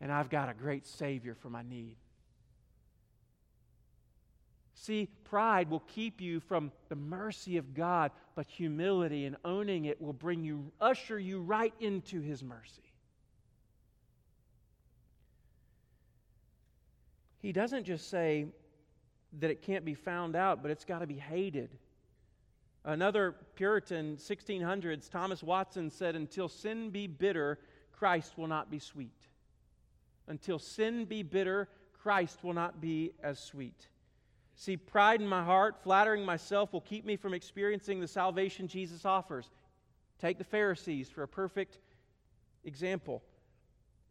and 0.00 0.10
I've 0.10 0.30
got 0.30 0.48
a 0.48 0.54
great 0.54 0.86
Savior 0.86 1.34
for 1.34 1.50
my 1.50 1.62
need. 1.62 1.96
See, 4.74 5.08
pride 5.24 5.68
will 5.68 5.80
keep 5.80 6.22
you 6.22 6.40
from 6.40 6.72
the 6.88 6.96
mercy 6.96 7.58
of 7.58 7.74
God, 7.74 8.12
but 8.34 8.46
humility 8.46 9.26
and 9.26 9.36
owning 9.44 9.84
it 9.84 10.00
will 10.00 10.14
bring 10.14 10.42
you, 10.42 10.72
usher 10.80 11.18
you 11.18 11.42
right 11.42 11.74
into 11.80 12.22
His 12.22 12.42
mercy. 12.42 12.82
He 17.40 17.52
doesn't 17.52 17.84
just 17.84 18.08
say 18.08 18.46
that 19.38 19.50
it 19.50 19.60
can't 19.60 19.84
be 19.84 19.94
found 19.94 20.34
out, 20.34 20.62
but 20.62 20.70
it's 20.70 20.84
got 20.84 21.00
to 21.00 21.06
be 21.06 21.16
hated. 21.16 21.70
Another 22.84 23.34
Puritan, 23.56 24.16
1600s, 24.16 25.10
Thomas 25.10 25.42
Watson 25.42 25.90
said, 25.90 26.16
Until 26.16 26.48
sin 26.48 26.90
be 26.90 27.06
bitter, 27.06 27.58
Christ 27.92 28.38
will 28.38 28.46
not 28.46 28.70
be 28.70 28.78
sweet. 28.78 29.28
Until 30.26 30.58
sin 30.58 31.04
be 31.04 31.22
bitter, 31.22 31.68
Christ 31.92 32.42
will 32.42 32.54
not 32.54 32.80
be 32.80 33.12
as 33.22 33.38
sweet. 33.38 33.88
See, 34.54 34.76
pride 34.76 35.20
in 35.20 35.26
my 35.26 35.44
heart, 35.44 35.82
flattering 35.82 36.24
myself, 36.24 36.72
will 36.72 36.80
keep 36.80 37.04
me 37.04 37.16
from 37.16 37.34
experiencing 37.34 38.00
the 38.00 38.08
salvation 38.08 38.68
Jesus 38.68 39.04
offers. 39.04 39.50
Take 40.18 40.38
the 40.38 40.44
Pharisees 40.44 41.08
for 41.08 41.22
a 41.22 41.28
perfect 41.28 41.78
example. 42.64 43.22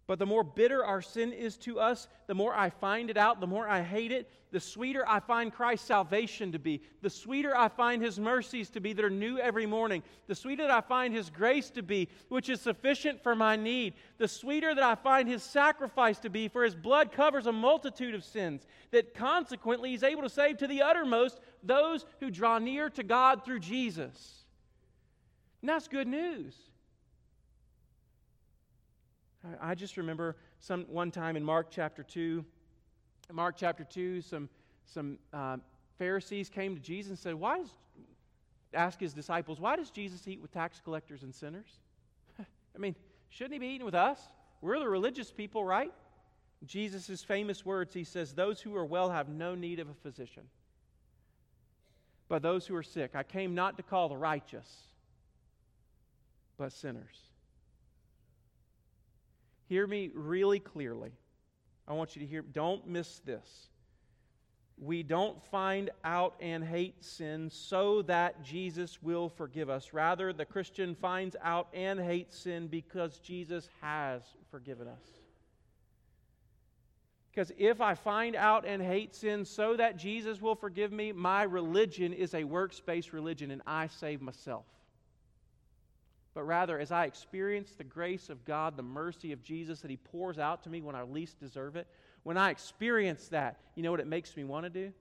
But 0.10 0.18
the 0.18 0.26
more 0.26 0.44
bitter 0.44 0.84
our 0.84 1.04
sin 1.04 1.32
is 1.32 1.56
to 1.58 1.80
us, 1.80 2.08
the 2.26 2.34
more 2.34 2.52
I 2.56 2.72
find 2.72 3.12
it 3.12 3.16
out, 3.16 3.40
the 3.40 3.46
more 3.46 3.70
I 3.70 3.84
hate 3.84 4.12
it, 4.12 4.28
the 4.52 4.60
sweeter 4.60 5.08
I 5.08 5.20
find 5.20 5.54
Christ's 5.54 5.86
salvation 5.86 6.52
to 6.54 6.58
be, 6.58 6.82
the 7.04 7.12
sweeter 7.12 7.56
I 7.56 7.68
find 7.68 8.02
His 8.02 8.20
mercies 8.20 8.72
to 8.72 8.80
be 8.80 8.92
that 8.94 9.06
are 9.06 9.12
new 9.12 9.38
every 9.38 9.68
morning, 9.68 10.02
the 10.26 10.34
sweeter 10.34 10.64
that 10.64 10.72
I 10.72 10.82
find 10.82 11.14
His 11.14 11.30
grace 11.30 11.70
to 11.70 11.84
be, 11.84 12.10
which 12.30 12.50
is 12.50 12.60
sufficient 12.60 13.22
for 13.22 13.36
my 13.36 13.56
need, 13.56 13.94
the 14.18 14.28
sweeter 14.28 14.74
that 14.74 14.84
I 14.84 14.96
find 14.96 15.30
His 15.30 15.44
sacrifice 15.44 16.18
to 16.22 16.30
be, 16.32 16.48
for 16.48 16.64
His 16.64 16.74
blood 16.74 17.12
covers 17.12 17.46
a 17.46 17.52
multitude 17.52 18.16
of 18.16 18.24
sins, 18.24 18.66
that 18.90 19.14
consequently 19.14 19.92
He's 19.92 20.02
able 20.02 20.24
to 20.24 20.30
save 20.30 20.58
to 20.58 20.66
the 20.66 20.82
uttermost 20.82 21.40
those 21.62 22.08
who 22.20 22.32
draw 22.32 22.58
near 22.58 22.90
to 22.90 23.04
God 23.04 23.46
through 23.46 23.60
Jesus. 23.60 24.44
And 25.62 25.70
that's 25.70 25.88
good 25.88 26.08
news. 26.08 26.56
I 29.62 29.76
just 29.76 29.98
remember 29.98 30.36
some 30.60 30.86
one 30.90 31.12
time 31.12 31.38
in 31.38 31.44
Mark 31.44 31.68
chapter 31.72 32.04
2, 32.04 32.44
Mark 33.32 33.56
chapter 33.58 33.84
2, 33.84 34.22
some, 34.22 34.50
some 34.86 35.18
uh, 35.32 35.58
Pharisees 35.98 36.50
came 36.50 36.76
to 36.76 36.82
Jesus 36.82 37.10
and 37.10 37.20
said, 37.20 37.36
Why 37.36 37.60
does, 37.60 37.70
ask 38.74 39.00
his 39.00 39.14
disciples, 39.14 39.60
why 39.60 39.76
does 39.76 39.90
Jesus 39.90 40.28
eat 40.28 40.42
with 40.42 40.52
tax 40.52 40.80
collectors 40.84 41.24
and 41.24 41.34
sinners? 41.34 41.80
I 42.40 42.78
mean, 42.78 42.96
shouldn't 43.30 43.54
he 43.54 43.60
be 43.60 43.68
eating 43.68 43.86
with 43.86 43.96
us? 43.96 44.20
We're 44.62 44.80
the 44.80 44.90
religious 44.90 45.32
people, 45.32 45.64
right? 45.64 45.92
Jesus' 46.66 47.24
famous 47.24 47.66
words, 47.66 47.94
he 47.94 48.04
says, 48.04 48.34
Those 48.34 48.60
who 48.60 48.76
are 48.76 48.86
well 48.86 49.10
have 49.10 49.30
no 49.30 49.56
need 49.56 49.80
of 49.80 49.90
a 49.90 49.94
physician, 49.94 50.44
but 52.28 52.42
those 52.42 52.68
who 52.68 52.76
are 52.76 52.84
sick. 52.84 53.12
I 53.16 53.24
came 53.24 53.56
not 53.56 53.78
to 53.78 53.84
call 53.84 54.10
the 54.10 54.18
righteous, 54.18 54.68
but 56.58 56.74
sinners. 56.74 57.29
Hear 59.70 59.86
me 59.86 60.10
really 60.16 60.60
clearly. 60.60 61.12
I 61.88 61.94
want 61.94 62.16
you 62.16 62.22
to 62.22 62.28
hear, 62.28 62.42
don't 62.42 62.88
miss 62.88 63.20
this. 63.20 63.68
We 64.80 65.04
don't 65.04 65.44
find 65.52 65.92
out 66.04 66.36
and 66.40 66.64
hate 66.64 67.04
sin 67.04 67.52
so 67.52 68.02
that 68.04 68.44
Jesus 68.44 69.04
will 69.04 69.30
forgive 69.30 69.70
us. 69.70 69.94
Rather, 69.94 70.34
the 70.34 70.46
Christian 70.46 70.96
finds 70.96 71.36
out 71.44 71.68
and 71.72 72.00
hates 72.00 72.36
sin 72.40 72.68
because 72.68 73.20
Jesus 73.20 73.70
has 73.82 74.24
forgiven 74.50 74.88
us. 74.88 75.04
Because 77.30 77.52
if 77.60 77.80
I 77.80 77.94
find 77.94 78.36
out 78.36 78.66
and 78.66 78.82
hate 78.82 79.14
sin 79.14 79.46
so 79.46 79.76
that 79.76 79.98
Jesus 79.98 80.42
will 80.42 80.56
forgive 80.56 80.92
me, 80.92 81.12
my 81.12 81.44
religion 81.44 82.12
is 82.12 82.34
a 82.34 82.44
works 82.44 82.80
based 82.80 83.14
religion 83.14 83.52
and 83.52 83.62
I 83.68 83.86
save 83.86 84.20
myself 84.20 84.66
but 86.40 86.46
rather 86.46 86.80
as 86.80 86.90
I 86.90 87.04
experience 87.04 87.74
the 87.78 87.84
grace 87.84 88.30
of 88.30 88.46
God, 88.46 88.78
the 88.78 88.82
mercy 88.82 89.34
of 89.34 89.44
Jesus 89.44 89.82
that 89.82 89.92
He 89.92 89.98
pours 89.98 90.40
out 90.40 90.64
to 90.64 90.70
me 90.70 90.80
when 90.82 90.96
I 90.96 91.02
least 91.02 91.38
deserve 91.38 91.76
it, 91.76 91.86
when 92.24 92.38
I 92.38 92.50
experience 92.50 93.28
that, 93.28 93.60
you 93.76 93.84
know 93.84 93.92
what 93.92 94.00
it 94.00 94.08
makes 94.08 94.38
me 94.38 94.46
want 94.46 94.64
to 94.64 94.70
do? 94.70 94.94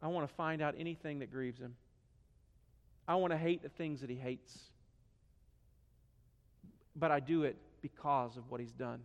I 0.00 0.08
want 0.08 0.26
to 0.26 0.34
find 0.34 0.62
out 0.62 0.76
anything 0.78 1.18
that 1.18 1.30
grieves 1.30 1.60
Him. 1.60 1.74
I 3.06 3.16
want 3.16 3.34
to 3.34 3.36
hate 3.36 3.62
the 3.62 3.68
things 3.68 4.00
that 4.00 4.08
He 4.08 4.16
hates. 4.16 4.58
But 6.96 7.10
I 7.10 7.20
do 7.20 7.42
it 7.42 7.58
because 7.82 8.38
of 8.38 8.50
what 8.50 8.60
He's 8.62 8.72
done. 8.72 9.00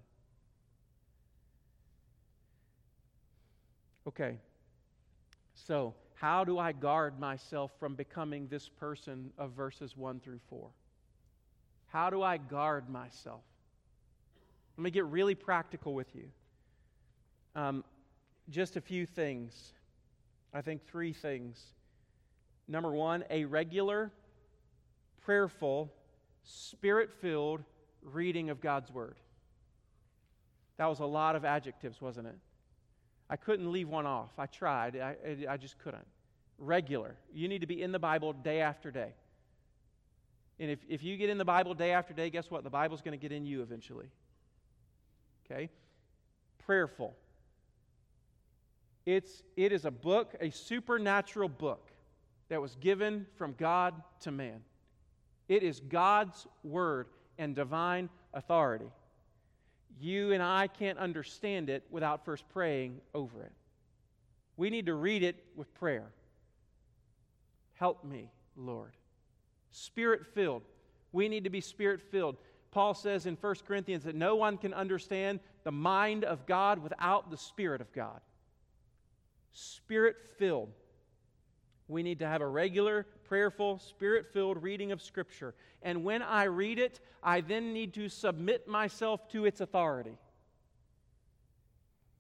Okay, 4.08 4.38
so 5.54 5.96
how 6.14 6.46
do 6.46 6.58
I 6.58 6.72
guard 6.72 7.20
myself 7.20 7.72
from 7.78 7.94
becoming 7.94 8.48
this 8.48 8.70
person 8.70 9.34
of 9.38 9.52
verses 9.52 9.98
1 9.98 10.22
through 10.22 10.40
4? 10.50 10.70
How 11.88 12.10
do 12.10 12.22
I 12.22 12.38
guard 12.38 12.90
myself? 12.90 13.44
Let 14.78 14.84
me 14.84 14.92
get 14.92 15.06
really 15.06 15.36
practical 15.36 15.94
with 15.94 16.14
you. 16.16 16.26
Um, 17.56 17.84
just 18.50 18.76
a 18.76 18.82
few 18.82 19.06
things. 19.06 19.74
I 20.54 20.62
think 20.62 20.86
three 20.86 21.14
things. 21.14 21.62
Number 22.68 22.92
one, 22.92 23.24
a 23.30 23.46
regular, 23.46 24.12
prayerful, 25.22 25.92
spirit 26.44 27.12
filled 27.12 27.64
reading 28.02 28.50
of 28.50 28.62
God's 28.62 28.92
Word. 28.92 29.18
That 30.78 30.88
was 30.88 31.00
a 31.00 31.06
lot 31.06 31.36
of 31.36 31.46
adjectives, 31.46 32.02
wasn't 32.02 32.28
it? 32.28 32.36
I 33.30 33.38
couldn't 33.38 33.72
leave 33.72 33.88
one 33.88 34.06
off. 34.06 34.32
I 34.38 34.46
tried, 34.46 34.98
I, 34.98 35.16
I 35.50 35.58
just 35.58 35.80
couldn't. 35.80 36.06
Regular. 36.58 37.16
You 37.34 37.48
need 37.48 37.62
to 37.62 37.68
be 37.68 37.82
in 37.82 37.92
the 37.92 38.00
Bible 38.00 38.34
day 38.34 38.62
after 38.62 38.92
day. 38.92 39.14
And 40.60 40.72
if, 40.72 40.80
if 40.88 41.04
you 41.04 41.18
get 41.18 41.30
in 41.30 41.38
the 41.38 41.46
Bible 41.46 41.74
day 41.74 41.92
after 41.92 42.14
day, 42.14 42.30
guess 42.30 42.50
what? 42.50 42.64
The 42.64 42.70
Bible's 42.70 43.02
going 43.02 43.18
to 43.18 43.22
get 43.22 43.32
in 43.32 43.46
you 43.46 43.62
eventually. 43.62 44.08
Okay? 45.46 45.70
Prayerful. 46.66 47.16
It's, 49.06 49.44
it 49.56 49.72
is 49.72 49.86
a 49.86 49.92
book, 49.92 50.36
a 50.40 50.50
supernatural 50.50 51.50
book 51.50 51.92
that 52.50 52.62
was 52.62 52.76
given 52.76 53.28
from 53.36 53.54
God 53.58 53.94
to 54.22 54.32
man. 54.32 54.62
It 55.48 55.62
is 55.62 55.80
God's 55.80 56.48
word 56.64 57.08
and 57.38 57.54
divine 57.54 58.10
authority. 58.34 58.92
You 60.00 60.32
and 60.32 60.42
I 60.42 60.68
can't 60.68 60.98
understand 60.98 61.70
it 61.70 61.84
without 61.90 62.26
first 62.26 62.48
praying 62.50 63.00
over 63.14 63.44
it. 63.44 63.52
We 64.58 64.70
need 64.70 64.88
to 64.88 64.96
read 64.96 65.22
it 65.22 65.44
with 65.56 65.74
prayer. 65.76 66.12
Help 67.76 68.04
me, 68.04 68.32
Lord. 68.56 68.94
Spirit 69.76 70.26
filled. 70.26 70.62
We 71.12 71.28
need 71.28 71.44
to 71.44 71.50
be 71.50 71.60
spirit 71.60 72.02
filled. 72.02 72.38
Paul 72.72 72.94
says 72.94 73.26
in 73.26 73.36
1 73.36 73.56
Corinthians 73.68 74.06
that 74.06 74.16
no 74.16 74.36
one 74.38 74.58
can 74.58 74.74
understand 74.74 75.42
the 75.66 75.72
mind 75.72 76.24
of 76.24 76.46
God 76.46 76.82
without 76.82 77.30
the 77.30 77.38
Spirit 77.38 77.82
of 77.82 77.92
God. 77.92 78.22
Spirit 79.52 80.16
filled. 80.38 80.70
We 81.90 82.04
need 82.04 82.20
to 82.20 82.28
have 82.28 82.40
a 82.42 82.48
regular, 82.48 83.06
prayerful, 83.26 83.80
spirit 83.80 84.28
filled 84.32 84.64
reading 84.64 84.94
of 84.94 85.02
Scripture. 85.02 85.54
And 85.82 86.06
when 86.06 86.22
I 86.22 86.46
read 86.46 86.80
it, 86.80 87.02
I 87.22 87.42
then 87.42 87.74
need 87.74 87.94
to 87.96 88.08
submit 88.08 88.70
myself 88.70 89.28
to 89.30 89.44
its 89.46 89.60
authority. 89.60 90.18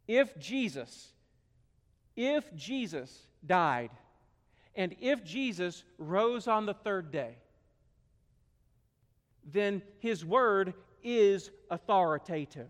If 0.10 0.38
Jesus, 0.38 1.13
if 2.18 2.54
Jesus 2.54 3.28
died, 3.46 3.91
and 4.76 4.94
if 5.00 5.24
Jesus 5.24 5.86
rose 5.98 6.50
on 6.50 6.65
the 6.65 6.74
third 6.74 7.12
day, 7.12 7.38
then 9.51 9.81
his 9.99 10.25
word 10.25 10.73
is 11.03 11.51
authoritative. 11.69 12.69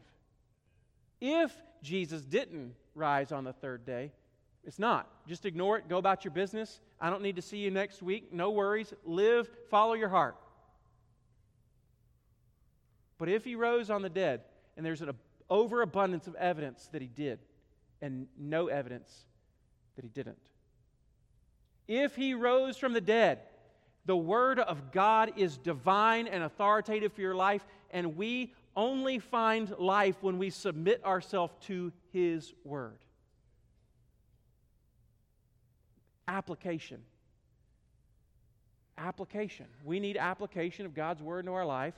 If 1.22 1.56
Jesus 1.82 2.24
didn't 2.24 2.76
rise 2.94 3.32
on 3.32 3.44
the 3.44 3.54
third 3.54 3.86
day, 3.86 4.12
it's 4.66 4.80
not. 4.80 5.08
Just 5.28 5.46
ignore 5.46 5.78
it. 5.78 5.88
Go 5.88 5.98
about 5.98 6.26
your 6.26 6.32
business. 6.32 6.82
I 7.00 7.10
don't 7.10 7.22
need 7.22 7.36
to 7.36 7.42
see 7.42 7.58
you 7.58 7.72
next 7.72 8.02
week. 8.02 8.34
No 8.34 8.52
worries. 8.52 8.94
Live, 9.06 9.50
follow 9.70 9.94
your 9.94 10.10
heart. 10.10 10.36
But 13.18 13.30
if 13.30 13.46
he 13.46 13.56
rose 13.56 13.90
on 13.90 14.02
the 14.02 14.10
dead, 14.10 14.42
and 14.76 14.86
there's 14.86 15.02
an 15.02 15.12
overabundance 15.50 16.28
of 16.28 16.36
evidence 16.36 16.90
that 16.92 17.02
he 17.02 17.08
did, 17.08 17.40
and 18.02 18.28
no 18.38 18.68
evidence 18.68 19.26
that 19.96 20.04
he 20.04 20.10
didn't. 20.10 20.38
If 21.88 22.16
he 22.16 22.34
rose 22.34 22.78
from 22.78 22.94
the 22.94 23.02
dead, 23.02 23.40
the 24.06 24.16
Word 24.18 24.60
of 24.60 24.92
God 24.92 25.34
is 25.38 25.58
divine 25.58 26.28
and 26.28 26.44
authoritative 26.44 27.14
for 27.14 27.22
your 27.22 27.36
life, 27.36 27.66
and 27.92 28.16
we 28.16 28.54
only 28.76 29.20
find 29.20 29.74
life 29.80 30.16
when 30.22 30.38
we 30.38 30.50
submit 30.50 31.04
ourselves 31.04 31.54
to 31.68 31.92
His 32.12 32.54
Word. 32.64 33.00
Application. 36.28 37.02
Application. 38.98 39.66
We 39.84 40.00
need 40.00 40.18
application 40.18 40.86
of 40.86 40.94
God's 40.94 41.22
Word 41.22 41.40
into 41.40 41.54
our 41.54 41.66
life. 41.66 41.96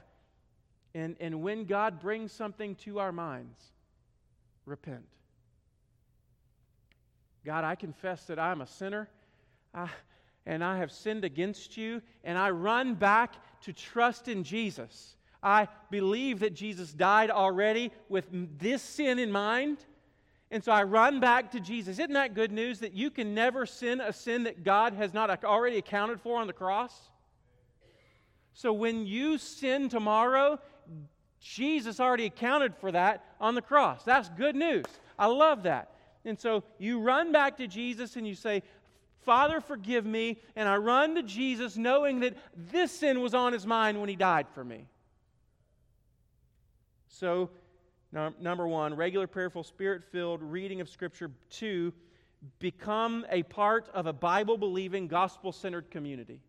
And, 0.95 1.15
and 1.19 1.41
when 1.41 1.65
God 1.65 1.99
brings 1.99 2.31
something 2.31 2.75
to 2.75 2.99
our 2.99 3.11
minds, 3.11 3.59
repent. 4.65 5.05
God, 7.45 7.63
I 7.63 7.75
confess 7.75 8.25
that 8.25 8.39
I'm 8.39 8.61
a 8.61 8.67
sinner. 8.67 9.09
I, 9.73 9.89
and 10.47 10.63
I 10.63 10.77
have 10.77 10.91
sinned 10.91 11.23
against 11.23 11.77
you, 11.77 12.01
and 12.23 12.37
I 12.37 12.49
run 12.49 12.95
back 12.95 13.35
to 13.61 13.73
trust 13.73 14.27
in 14.27 14.43
Jesus. 14.43 15.15
I 15.43 15.67
believe 15.91 16.39
that 16.39 16.55
Jesus 16.55 16.91
died 16.93 17.29
already 17.29 17.91
with 18.09 18.27
this 18.57 18.81
sin 18.81 19.19
in 19.19 19.31
mind. 19.31 19.77
And 20.49 20.63
so 20.63 20.71
I 20.71 20.83
run 20.83 21.19
back 21.19 21.51
to 21.51 21.59
Jesus. 21.59 21.99
Isn't 21.99 22.13
that 22.13 22.33
good 22.33 22.53
news 22.53 22.79
that 22.79 22.93
you 22.93 23.11
can 23.11 23.35
never 23.35 23.65
sin 23.65 23.99
a 23.99 24.13
sin 24.13 24.43
that 24.43 24.63
God 24.63 24.93
has 24.93 25.13
not 25.13 25.43
already 25.43 25.77
accounted 25.77 26.21
for 26.21 26.39
on 26.39 26.47
the 26.47 26.53
cross? 26.53 26.93
So 28.53 28.71
when 28.71 29.05
you 29.05 29.37
sin 29.37 29.89
tomorrow, 29.89 30.59
Jesus 31.41 31.99
already 31.99 32.25
accounted 32.25 32.73
for 32.75 32.93
that 32.93 33.25
on 33.41 33.53
the 33.53 33.61
cross. 33.61 34.03
That's 34.03 34.29
good 34.29 34.55
news. 34.55 34.85
I 35.19 35.27
love 35.27 35.63
that. 35.63 35.91
And 36.25 36.39
so 36.39 36.63
you 36.77 36.99
run 36.99 37.31
back 37.31 37.57
to 37.57 37.67
Jesus 37.67 38.15
and 38.15 38.27
you 38.27 38.35
say, 38.35 38.63
Father, 39.27 39.59
forgive 39.59 40.05
me. 40.05 40.39
And 40.55 40.69
I 40.69 40.77
run 40.77 41.15
to 41.15 41.21
Jesus 41.21 41.75
knowing 41.75 42.21
that 42.21 42.35
this 42.71 42.93
sin 42.93 43.21
was 43.21 43.33
on 43.33 43.51
his 43.51 43.65
mind 43.65 43.99
when 43.99 44.07
he 44.07 44.15
died 44.15 44.47
for 44.55 44.63
me. 44.63 44.85
So, 47.09 47.49
number 48.13 48.65
one, 48.65 48.95
regular, 48.95 49.27
prayerful, 49.27 49.65
spirit 49.65 50.05
filled 50.05 50.41
reading 50.41 50.79
of 50.79 50.87
Scripture. 50.87 51.29
Two, 51.49 51.91
become 52.59 53.25
a 53.29 53.43
part 53.43 53.89
of 53.93 54.05
a 54.05 54.13
Bible 54.13 54.57
believing, 54.57 55.09
gospel 55.09 55.51
centered 55.51 55.91
community. 55.91 56.39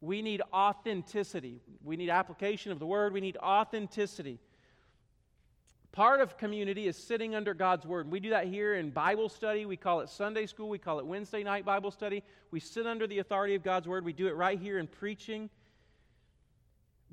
We 0.00 0.22
need 0.22 0.42
authenticity. 0.54 1.60
We 1.82 1.96
need 1.96 2.08
application 2.08 2.70
of 2.70 2.78
the 2.78 2.86
word. 2.86 3.12
We 3.12 3.20
need 3.20 3.36
authenticity. 3.36 4.38
Part 5.92 6.20
of 6.20 6.38
community 6.38 6.86
is 6.86 6.96
sitting 6.96 7.34
under 7.34 7.52
God's 7.52 7.84
Word. 7.84 8.10
We 8.10 8.20
do 8.20 8.30
that 8.30 8.46
here 8.46 8.76
in 8.76 8.90
Bible 8.90 9.28
study. 9.28 9.66
We 9.66 9.76
call 9.76 10.00
it 10.00 10.08
Sunday 10.08 10.46
school. 10.46 10.68
We 10.68 10.78
call 10.78 11.00
it 11.00 11.06
Wednesday 11.06 11.42
night 11.42 11.64
Bible 11.64 11.90
study. 11.90 12.22
We 12.52 12.60
sit 12.60 12.86
under 12.86 13.08
the 13.08 13.18
authority 13.18 13.56
of 13.56 13.64
God's 13.64 13.88
Word. 13.88 14.04
We 14.04 14.12
do 14.12 14.28
it 14.28 14.36
right 14.36 14.58
here 14.58 14.78
in 14.78 14.86
preaching. 14.86 15.50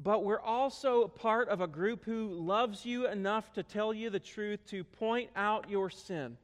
But 0.01 0.23
we're 0.23 0.39
also 0.39 1.07
part 1.07 1.49
of 1.49 1.59
a 1.59 1.67
group 1.67 2.05
who 2.05 2.29
loves 2.29 2.85
you 2.85 3.07
enough 3.07 3.51
to 3.53 3.63
tell 3.63 3.95
you 3.95 4.11
the 4.11 4.19
truth, 4.19 4.59
to 4.67 4.83
point 4.83 5.31
out 5.35 5.71
your 5.71 5.89
sin, 5.89 6.37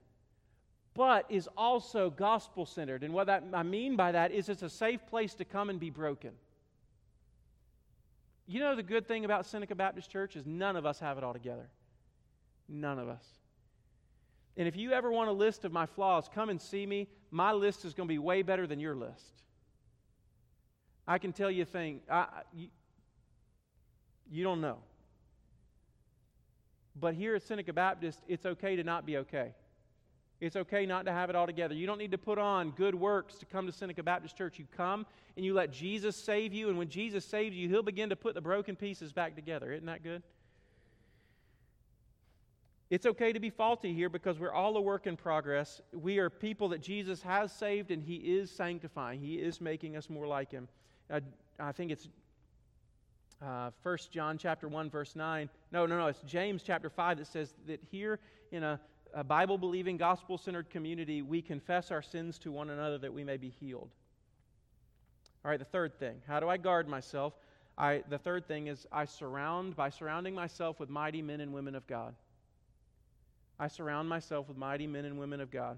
but 0.96 1.26
is 1.30 1.48
also 1.56 2.10
gospel 2.10 2.66
centered. 2.66 3.04
And 3.04 3.14
what 3.14 3.28
that, 3.28 3.44
I 3.54 3.62
mean 3.62 3.96
by 3.96 4.12
that 4.12 4.32
is 4.32 4.50
it's 4.50 4.64
a 4.64 4.70
safe 4.70 5.06
place 5.06 5.36
to 5.36 5.46
come 5.46 5.70
and 5.70 5.80
be 5.80 5.92
broken. 5.92 6.32
You 8.48 8.60
know, 8.60 8.76
the 8.76 8.84
good 8.84 9.08
thing 9.08 9.24
about 9.24 9.46
Seneca 9.46 9.76
Baptist 9.76 10.10
Church 10.10 10.36
is 10.36 10.48
none 10.48 10.76
of 10.76 10.88
us 10.88 11.00
have 11.00 11.20
it 11.20 11.24
all 11.24 11.34
together. 11.34 11.70
None 12.74 12.98
of 12.98 13.08
us. 13.08 13.24
And 14.58 14.68
if 14.68 14.76
you 14.76 14.92
ever 14.92 15.12
want 15.12 15.30
a 15.30 15.34
list 15.34 15.64
of 15.64 15.72
my 15.72 15.86
flaws, 15.86 16.28
come 16.34 16.50
and 16.50 16.60
see 16.60 16.86
me. 16.86 17.08
My 17.30 17.52
list 17.52 17.86
is 17.86 17.94
going 17.94 18.10
to 18.10 18.14
be 18.14 18.18
way 18.18 18.42
better 18.42 18.66
than 18.66 18.80
your 18.80 18.96
list. 18.96 19.44
I 21.08 21.20
can 21.20 21.34
tell 21.34 21.52
you 21.52 21.64
a 21.64 21.66
thing. 21.66 22.02
I, 22.10 22.28
you, 22.52 22.68
you 24.32 24.44
don't 24.44 24.60
know. 24.60 24.78
But 27.00 27.14
here 27.14 27.36
at 27.36 27.44
Seneca 27.44 27.74
Baptist, 27.74 28.20
it's 28.28 28.46
okay 28.46 28.76
to 28.76 28.84
not 28.84 29.06
be 29.06 29.18
okay. 29.18 29.54
It's 30.40 30.56
okay 30.56 30.86
not 30.86 31.06
to 31.06 31.12
have 31.12 31.30
it 31.30 31.36
all 31.36 31.46
together. 31.46 31.76
You 31.76 31.86
don't 31.86 31.98
need 32.00 32.12
to 32.12 32.18
put 32.18 32.38
on 32.38 32.72
good 32.72 32.96
works 32.96 33.36
to 33.36 33.46
come 33.46 33.66
to 33.68 33.72
Seneca 33.72 34.04
Baptist 34.04 34.36
Church. 34.36 34.58
You 34.58 34.66
come 34.76 35.06
and 35.36 35.46
you 35.46 35.54
let 35.54 35.72
Jesus 35.72 36.16
save 36.16 36.54
you, 36.54 36.70
and 36.70 36.78
when 36.78 36.90
Jesus 36.90 37.24
saves 37.24 37.56
you, 37.56 37.70
He'll 37.70 37.84
begin 37.84 38.10
to 38.10 38.16
put 38.16 38.34
the 38.34 38.42
broken 38.42 38.76
pieces 38.76 39.14
back 39.14 39.36
together. 39.36 39.72
Isn't 39.72 39.86
that 39.86 40.04
good? 40.04 40.24
It's 42.94 43.08
okay 43.08 43.34
to 43.34 43.40
be 43.40 43.50
faulty 43.50 43.92
here 43.92 44.08
because 44.08 44.38
we're 44.38 44.54
all 44.54 44.78
a 44.78 44.82
work 44.82 45.08
in 45.08 45.18
progress. 45.18 45.82
We 45.94 46.20
are 46.20 46.30
people 46.30 46.70
that 46.70 46.84
Jesus 46.84 47.24
has 47.24 47.52
saved 47.52 47.90
and 47.90 48.04
He 48.04 48.18
is 48.18 48.52
sanctifying. 48.52 49.20
He 49.20 49.38
is 49.38 49.60
making 49.60 49.98
us 49.98 50.12
more 50.12 50.28
like 50.28 50.52
Him. 50.52 50.68
Uh, 51.10 51.22
I 51.60 51.72
think 51.72 51.90
it's 51.90 52.08
uh, 53.42 53.72
1 53.82 53.98
John 54.12 54.38
chapter 54.38 54.68
1, 54.68 54.92
verse 54.92 55.16
9. 55.16 55.50
No, 55.72 55.88
no, 55.88 55.98
no. 55.98 56.06
It's 56.06 56.22
James 56.22 56.62
chapter 56.62 56.88
5 56.88 57.18
that 57.18 57.26
says 57.26 57.56
that 57.66 57.80
here 57.90 58.20
in 58.52 58.62
a, 58.62 58.80
a 59.16 59.24
Bible 59.24 59.58
believing, 59.58 59.98
gospel 59.98 60.38
centered 60.38 60.70
community, 60.70 61.24
we 61.24 61.42
confess 61.42 61.90
our 61.90 62.04
sins 62.04 62.38
to 62.38 62.52
one 62.52 62.70
another 62.70 63.00
that 63.00 63.12
we 63.12 63.24
may 63.24 63.38
be 63.38 63.50
healed. 63.50 63.90
All 65.44 65.50
right, 65.50 65.58
the 65.58 65.66
third 65.66 65.98
thing. 65.98 66.22
How 66.28 66.40
do 66.40 66.48
I 66.48 66.58
guard 66.58 66.88
myself? 66.88 67.34
I, 67.76 68.04
the 68.08 68.20
third 68.20 68.48
thing 68.48 68.68
is 68.68 68.86
I 68.92 69.06
surround 69.06 69.76
by 69.76 69.90
surrounding 69.90 70.36
myself 70.36 70.80
with 70.80 70.92
mighty 70.92 71.24
men 71.24 71.42
and 71.42 71.52
women 71.52 71.74
of 71.74 71.88
God. 71.88 72.14
I 73.60 73.68
surround 73.68 74.10
myself 74.10 74.48
with 74.48 74.58
mighty 74.58 74.88
men 74.88 75.06
and 75.06 75.18
women 75.18 75.40
of 75.40 75.52
God. 75.52 75.78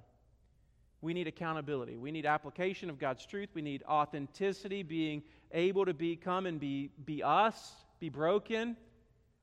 We 1.02 1.14
need 1.14 1.28
accountability. 1.28 1.98
We 1.98 2.12
need 2.12 2.26
application 2.26 2.90
of 2.90 2.98
God's 2.98 3.26
truth. 3.26 3.50
We 3.54 3.62
need 3.62 3.84
authenticity, 3.88 4.82
being 4.82 5.24
able 5.52 5.86
to 5.86 5.94
become 5.94 6.46
and 6.46 6.60
be, 6.60 6.90
be 7.06 7.22
us, 7.22 7.74
be 8.00 8.10
broken. 8.10 8.76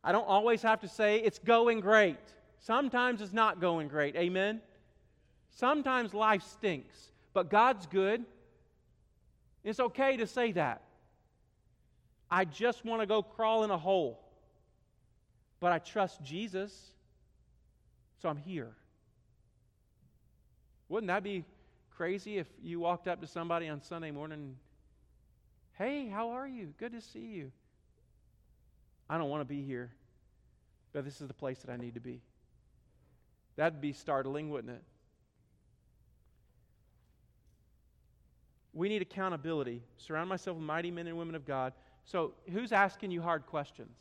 I 0.02 0.12
don't 0.12 0.26
always 0.26 0.62
have 0.62 0.80
to 0.80 0.88
say 0.88 1.18
it's 1.18 1.38
going 1.38 1.80
great. 1.80 2.18
Sometimes 2.58 3.20
it's 3.20 3.32
not 3.32 3.60
going 3.60 3.88
great. 3.88 4.16
Amen? 4.16 4.60
Sometimes 5.50 6.14
life 6.14 6.42
stinks, 6.42 7.12
but 7.34 7.50
God's 7.50 7.86
good. 7.86 8.24
It's 9.62 9.78
okay 9.78 10.16
to 10.16 10.26
say 10.26 10.52
that. 10.52 10.82
I 12.30 12.44
just 12.44 12.84
want 12.84 13.02
to 13.02 13.06
go 13.06 13.22
crawl 13.22 13.62
in 13.62 13.70
a 13.70 13.78
hole, 13.78 14.18
but 15.60 15.70
I 15.70 15.78
trust 15.78 16.24
Jesus. 16.24 16.92
So 18.22 18.28
I'm 18.28 18.36
here. 18.36 18.70
Wouldn't 20.88 21.08
that 21.08 21.24
be 21.24 21.44
crazy 21.90 22.38
if 22.38 22.46
you 22.62 22.78
walked 22.78 23.08
up 23.08 23.20
to 23.20 23.26
somebody 23.26 23.68
on 23.68 23.82
Sunday 23.82 24.12
morning, 24.12 24.54
hey, 25.72 26.08
how 26.08 26.30
are 26.30 26.46
you? 26.46 26.72
Good 26.78 26.92
to 26.92 27.00
see 27.00 27.18
you. 27.18 27.50
I 29.10 29.18
don't 29.18 29.28
want 29.28 29.40
to 29.40 29.44
be 29.44 29.62
here, 29.62 29.90
but 30.92 31.04
this 31.04 31.20
is 31.20 31.26
the 31.26 31.34
place 31.34 31.58
that 31.60 31.72
I 31.72 31.76
need 31.76 31.94
to 31.94 32.00
be. 32.00 32.20
That'd 33.56 33.80
be 33.80 33.92
startling, 33.92 34.50
wouldn't 34.50 34.72
it? 34.72 34.82
We 38.72 38.88
need 38.88 39.02
accountability. 39.02 39.82
Surround 39.96 40.28
myself 40.28 40.56
with 40.56 40.64
mighty 40.64 40.92
men 40.92 41.08
and 41.08 41.18
women 41.18 41.34
of 41.34 41.44
God. 41.44 41.72
So, 42.04 42.34
who's 42.52 42.70
asking 42.70 43.10
you 43.10 43.20
hard 43.20 43.46
questions? 43.46 43.96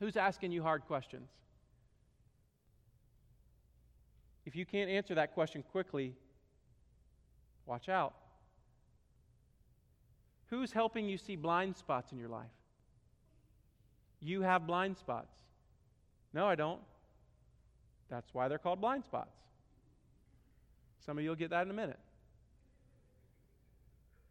Who's 0.00 0.16
asking 0.16 0.52
you 0.52 0.62
hard 0.62 0.86
questions? 0.86 1.28
If 4.46 4.54
you 4.54 4.66
can't 4.66 4.90
answer 4.90 5.14
that 5.14 5.34
question 5.34 5.62
quickly, 5.62 6.14
watch 7.66 7.88
out. 7.88 8.14
Who's 10.46 10.72
helping 10.72 11.08
you 11.08 11.16
see 11.16 11.36
blind 11.36 11.76
spots 11.76 12.12
in 12.12 12.18
your 12.18 12.28
life? 12.28 12.46
You 14.20 14.42
have 14.42 14.66
blind 14.66 14.96
spots. 14.96 15.34
No, 16.32 16.46
I 16.46 16.54
don't. 16.54 16.80
That's 18.10 18.32
why 18.34 18.48
they're 18.48 18.58
called 18.58 18.80
blind 18.80 19.04
spots. 19.04 19.36
Some 21.04 21.18
of 21.18 21.24
you 21.24 21.30
will 21.30 21.36
get 21.36 21.50
that 21.50 21.64
in 21.64 21.70
a 21.70 21.74
minute. 21.74 21.98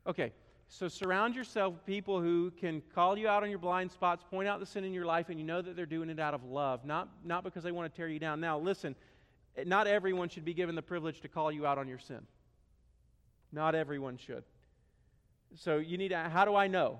Okay, 0.07 0.33
so 0.67 0.87
surround 0.87 1.35
yourself 1.35 1.73
with 1.73 1.85
people 1.85 2.19
who 2.19 2.51
can 2.59 2.81
call 2.93 3.17
you 3.17 3.27
out 3.27 3.43
on 3.43 3.49
your 3.49 3.59
blind 3.59 3.91
spots, 3.91 4.23
point 4.29 4.47
out 4.47 4.59
the 4.59 4.65
sin 4.65 4.83
in 4.83 4.93
your 4.93 5.05
life, 5.05 5.29
and 5.29 5.39
you 5.39 5.45
know 5.45 5.61
that 5.61 5.75
they're 5.75 5.85
doing 5.85 6.09
it 6.09 6.19
out 6.19 6.33
of 6.33 6.43
love, 6.43 6.83
not, 6.83 7.09
not 7.23 7.43
because 7.43 7.63
they 7.63 7.71
want 7.71 7.91
to 7.91 7.95
tear 7.95 8.07
you 8.07 8.19
down. 8.19 8.39
Now, 8.39 8.57
listen, 8.57 8.95
not 9.65 9.87
everyone 9.87 10.29
should 10.29 10.45
be 10.45 10.53
given 10.53 10.75
the 10.75 10.81
privilege 10.81 11.21
to 11.21 11.27
call 11.27 11.51
you 11.51 11.65
out 11.65 11.77
on 11.77 11.87
your 11.87 11.99
sin. 11.99 12.25
Not 13.51 13.75
everyone 13.75 14.17
should. 14.17 14.43
So 15.55 15.77
you 15.77 15.97
need 15.97 16.09
to, 16.09 16.17
how 16.17 16.45
do 16.45 16.55
I 16.55 16.67
know? 16.67 16.99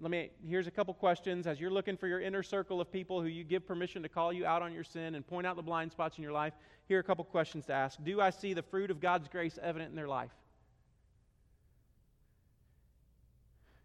Let 0.00 0.10
me, 0.10 0.30
here's 0.46 0.66
a 0.66 0.70
couple 0.70 0.94
questions. 0.94 1.46
As 1.46 1.58
you're 1.58 1.70
looking 1.70 1.96
for 1.96 2.06
your 2.06 2.20
inner 2.20 2.42
circle 2.42 2.80
of 2.80 2.92
people 2.92 3.20
who 3.20 3.26
you 3.26 3.42
give 3.42 3.66
permission 3.66 4.02
to 4.02 4.08
call 4.08 4.32
you 4.32 4.46
out 4.46 4.62
on 4.62 4.72
your 4.72 4.84
sin 4.84 5.14
and 5.14 5.26
point 5.26 5.46
out 5.46 5.56
the 5.56 5.62
blind 5.62 5.90
spots 5.90 6.18
in 6.18 6.22
your 6.22 6.32
life, 6.32 6.52
here 6.86 6.98
are 6.98 7.00
a 7.00 7.04
couple 7.04 7.24
questions 7.24 7.66
to 7.66 7.72
ask. 7.72 7.98
Do 8.04 8.20
I 8.20 8.30
see 8.30 8.54
the 8.54 8.62
fruit 8.62 8.90
of 8.90 9.00
God's 9.00 9.28
grace 9.28 9.58
evident 9.60 9.90
in 9.90 9.96
their 9.96 10.08
life? 10.08 10.30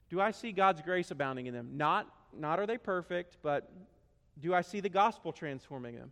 Do 0.09 0.21
I 0.21 0.29
see 0.29 0.51
God's 0.51 0.81
grace 0.81 1.09
abounding 1.09 1.47
in 1.47 1.53
them? 1.53 1.71
Not, 1.77 2.07
not 2.37 2.59
are 2.59 2.67
they 2.67 2.77
perfect, 2.77 3.37
but 3.41 3.71
do 4.39 4.53
I 4.53 4.61
see 4.61 4.79
the 4.79 4.89
gospel 4.89 5.31
transforming 5.31 5.95
them? 5.95 6.11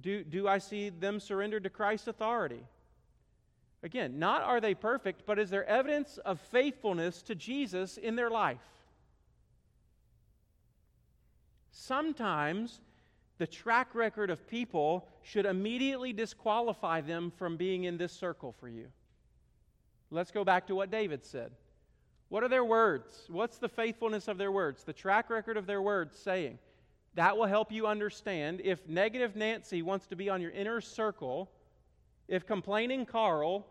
Do, 0.00 0.24
do 0.24 0.48
I 0.48 0.58
see 0.58 0.88
them 0.90 1.20
surrendered 1.20 1.64
to 1.64 1.70
Christ's 1.70 2.08
authority? 2.08 2.60
Again, 3.82 4.18
not 4.18 4.42
are 4.42 4.60
they 4.60 4.74
perfect, 4.74 5.24
but 5.26 5.38
is 5.38 5.50
there 5.50 5.64
evidence 5.66 6.18
of 6.18 6.40
faithfulness 6.40 7.22
to 7.22 7.34
Jesus 7.34 7.96
in 7.96 8.16
their 8.16 8.30
life? 8.30 8.58
Sometimes 11.70 12.80
the 13.38 13.46
track 13.46 13.94
record 13.94 14.30
of 14.30 14.48
people 14.48 15.06
should 15.22 15.44
immediately 15.44 16.12
disqualify 16.12 17.00
them 17.00 17.32
from 17.36 17.56
being 17.56 17.84
in 17.84 17.98
this 17.98 18.12
circle 18.12 18.52
for 18.52 18.68
you. 18.68 18.86
Let's 20.10 20.30
go 20.30 20.44
back 20.44 20.66
to 20.68 20.74
what 20.74 20.90
David 20.90 21.24
said. 21.24 21.50
What 22.28 22.42
are 22.42 22.48
their 22.48 22.64
words? 22.64 23.26
What's 23.28 23.58
the 23.58 23.68
faithfulness 23.68 24.28
of 24.28 24.38
their 24.38 24.52
words? 24.52 24.84
The 24.84 24.92
track 24.92 25.28
record 25.30 25.56
of 25.56 25.66
their 25.66 25.82
words 25.82 26.16
saying. 26.16 26.58
That 27.14 27.36
will 27.36 27.46
help 27.46 27.70
you 27.70 27.86
understand 27.86 28.60
if 28.64 28.88
negative 28.88 29.36
Nancy 29.36 29.82
wants 29.82 30.06
to 30.08 30.16
be 30.16 30.28
on 30.28 30.40
your 30.40 30.50
inner 30.50 30.80
circle, 30.80 31.50
if 32.26 32.46
complaining 32.46 33.06
Carl, 33.06 33.66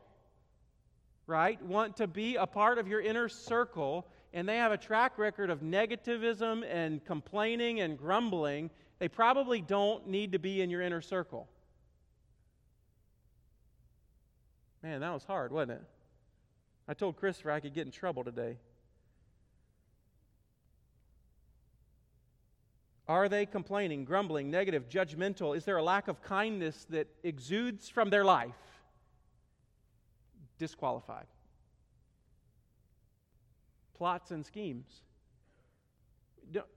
right, 1.27 1.61
want 1.61 1.97
to 1.97 2.07
be 2.07 2.35
a 2.37 2.45
part 2.45 2.77
of 2.77 2.87
your 2.87 3.01
inner 3.01 3.27
circle, 3.27 4.07
and 4.33 4.47
they 4.47 4.57
have 4.57 4.71
a 4.71 4.77
track 4.77 5.17
record 5.17 5.49
of 5.49 5.61
negativism 5.61 6.63
and 6.69 7.03
complaining 7.03 7.81
and 7.81 7.97
grumbling, 7.97 8.69
they 8.99 9.09
probably 9.09 9.61
don't 9.61 10.07
need 10.07 10.31
to 10.31 10.39
be 10.39 10.61
in 10.61 10.69
your 10.69 10.81
inner 10.81 11.01
circle. 11.01 11.49
Man, 14.81 15.01
that 15.01 15.13
was 15.13 15.23
hard, 15.23 15.51
wasn't 15.51 15.71
it? 15.71 15.83
I 16.87 16.93
told 16.93 17.17
Christopher 17.17 17.51
I 17.51 17.59
could 17.59 17.73
get 17.73 17.85
in 17.85 17.91
trouble 17.91 18.23
today. 18.23 18.57
Are 23.13 23.29
they 23.29 23.45
complaining, 23.45 24.05
grumbling, 24.05 24.49
negative, 24.49 24.89
judgmental? 24.89 25.55
Is 25.55 25.65
there 25.65 25.77
a 25.77 25.83
lack 25.83 26.07
of 26.07 26.23
kindness 26.23 26.87
that 26.89 27.05
exudes 27.21 27.87
from 27.87 28.09
their 28.09 28.25
life? 28.25 28.55
Disqualified. 30.57 31.27
Plots 33.93 34.31
and 34.31 34.43
schemes. 34.43 35.03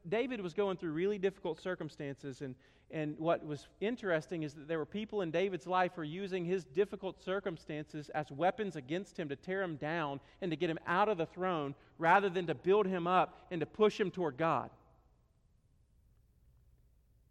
David 0.06 0.42
was 0.42 0.52
going 0.52 0.76
through 0.76 0.92
really 0.92 1.16
difficult 1.16 1.58
circumstances, 1.58 2.42
and, 2.42 2.54
and 2.90 3.18
what 3.18 3.42
was 3.46 3.66
interesting 3.80 4.42
is 4.42 4.52
that 4.52 4.68
there 4.68 4.76
were 4.76 4.84
people 4.84 5.22
in 5.22 5.30
David's 5.30 5.66
life 5.66 5.92
who 5.94 6.02
were 6.02 6.04
using 6.04 6.44
his 6.44 6.66
difficult 6.66 7.18
circumstances 7.18 8.10
as 8.10 8.30
weapons 8.30 8.76
against 8.76 9.18
him 9.18 9.30
to 9.30 9.36
tear 9.36 9.62
him 9.62 9.76
down 9.76 10.20
and 10.42 10.50
to 10.50 10.56
get 10.58 10.68
him 10.68 10.78
out 10.86 11.08
of 11.08 11.16
the 11.16 11.24
throne 11.24 11.74
rather 11.96 12.28
than 12.28 12.46
to 12.46 12.54
build 12.54 12.86
him 12.86 13.06
up 13.06 13.46
and 13.50 13.60
to 13.60 13.66
push 13.66 13.98
him 13.98 14.10
toward 14.10 14.36
God. 14.36 14.68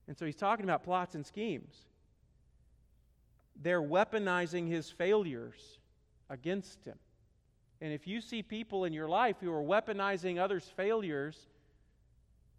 And 0.08 0.18
so 0.18 0.26
he's 0.26 0.36
talking 0.36 0.66
about 0.66 0.84
plots 0.84 1.16
and 1.16 1.26
schemes. 1.26 1.76
They're 3.62 3.82
weaponizing 3.82 4.68
his 4.68 4.90
failures 4.90 5.80
against 6.30 6.84
him. 6.86 6.98
And 7.82 7.92
if 7.94 8.08
you 8.08 8.22
see 8.22 8.42
people 8.42 8.86
in 8.86 8.94
your 8.94 9.08
life 9.08 9.38
who 9.42 9.52
are 9.52 9.64
weaponizing 9.64 10.40
others' 10.40 10.72
failures 10.76 11.48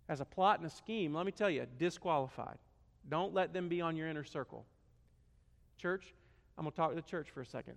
as 0.09 0.21
a 0.21 0.25
plot 0.25 0.59
and 0.59 0.67
a 0.67 0.71
scheme, 0.71 1.15
let 1.15 1.27
me 1.27 1.33
tell 1.33 1.51
you, 1.51 1.67
disqualified. 1.79 2.59
Don't 3.09 3.35
let 3.35 3.53
them 3.53 3.69
be 3.69 3.81
on 3.81 3.97
your 3.97 4.09
inner 4.09 4.25
circle. 4.25 4.65
Church, 5.79 6.15
I'm 6.57 6.65
going 6.65 6.73
to 6.73 6.77
talk 6.77 6.91
to 6.91 6.97
the 6.97 7.03
church 7.03 7.31
for 7.31 7.41
a 7.41 7.47
second. 7.47 7.75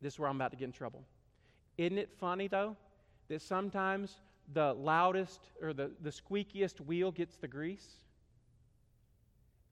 This 0.00 0.14
is 0.14 0.18
where 0.18 0.28
I'm 0.28 0.36
about 0.36 0.52
to 0.52 0.56
get 0.56 0.64
in 0.64 0.72
trouble. 0.72 1.04
Isn't 1.76 1.98
it 1.98 2.10
funny, 2.18 2.48
though, 2.48 2.76
that 3.28 3.42
sometimes 3.42 4.16
the 4.52 4.72
loudest 4.74 5.40
or 5.62 5.72
the, 5.72 5.90
the 6.02 6.10
squeakiest 6.10 6.80
wheel 6.80 7.10
gets 7.10 7.36
the 7.36 7.48
grease? 7.48 7.88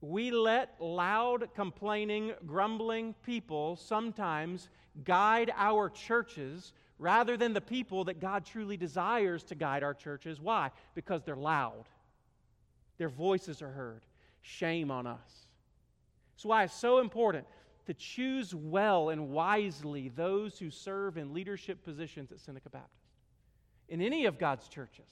We 0.01 0.31
let 0.31 0.75
loud, 0.79 1.49
complaining, 1.55 2.33
grumbling 2.45 3.13
people 3.23 3.75
sometimes 3.75 4.69
guide 5.03 5.51
our 5.55 5.89
churches 5.89 6.73
rather 6.97 7.37
than 7.37 7.53
the 7.53 7.61
people 7.61 8.05
that 8.05 8.19
God 8.19 8.45
truly 8.45 8.77
desires 8.77 9.43
to 9.45 9.55
guide 9.55 9.83
our 9.83 9.93
churches. 9.93 10.39
Why? 10.39 10.71
Because 10.95 11.23
they're 11.23 11.35
loud, 11.35 11.85
their 12.97 13.09
voices 13.09 13.61
are 13.61 13.71
heard. 13.71 14.01
Shame 14.41 14.89
on 14.89 15.05
us. 15.05 15.47
That's 16.33 16.45
why 16.45 16.63
it's 16.63 16.73
so 16.73 16.99
important 16.99 17.45
to 17.87 17.93
choose 17.93 18.55
well 18.55 19.09
and 19.09 19.29
wisely 19.29 20.09
those 20.09 20.57
who 20.57 20.69
serve 20.69 21.17
in 21.17 21.33
leadership 21.33 21.83
positions 21.83 22.31
at 22.31 22.39
Seneca 22.39 22.69
Baptist, 22.69 23.11
in 23.89 24.01
any 24.01 24.25
of 24.25 24.37
God's 24.37 24.67
churches. 24.69 25.09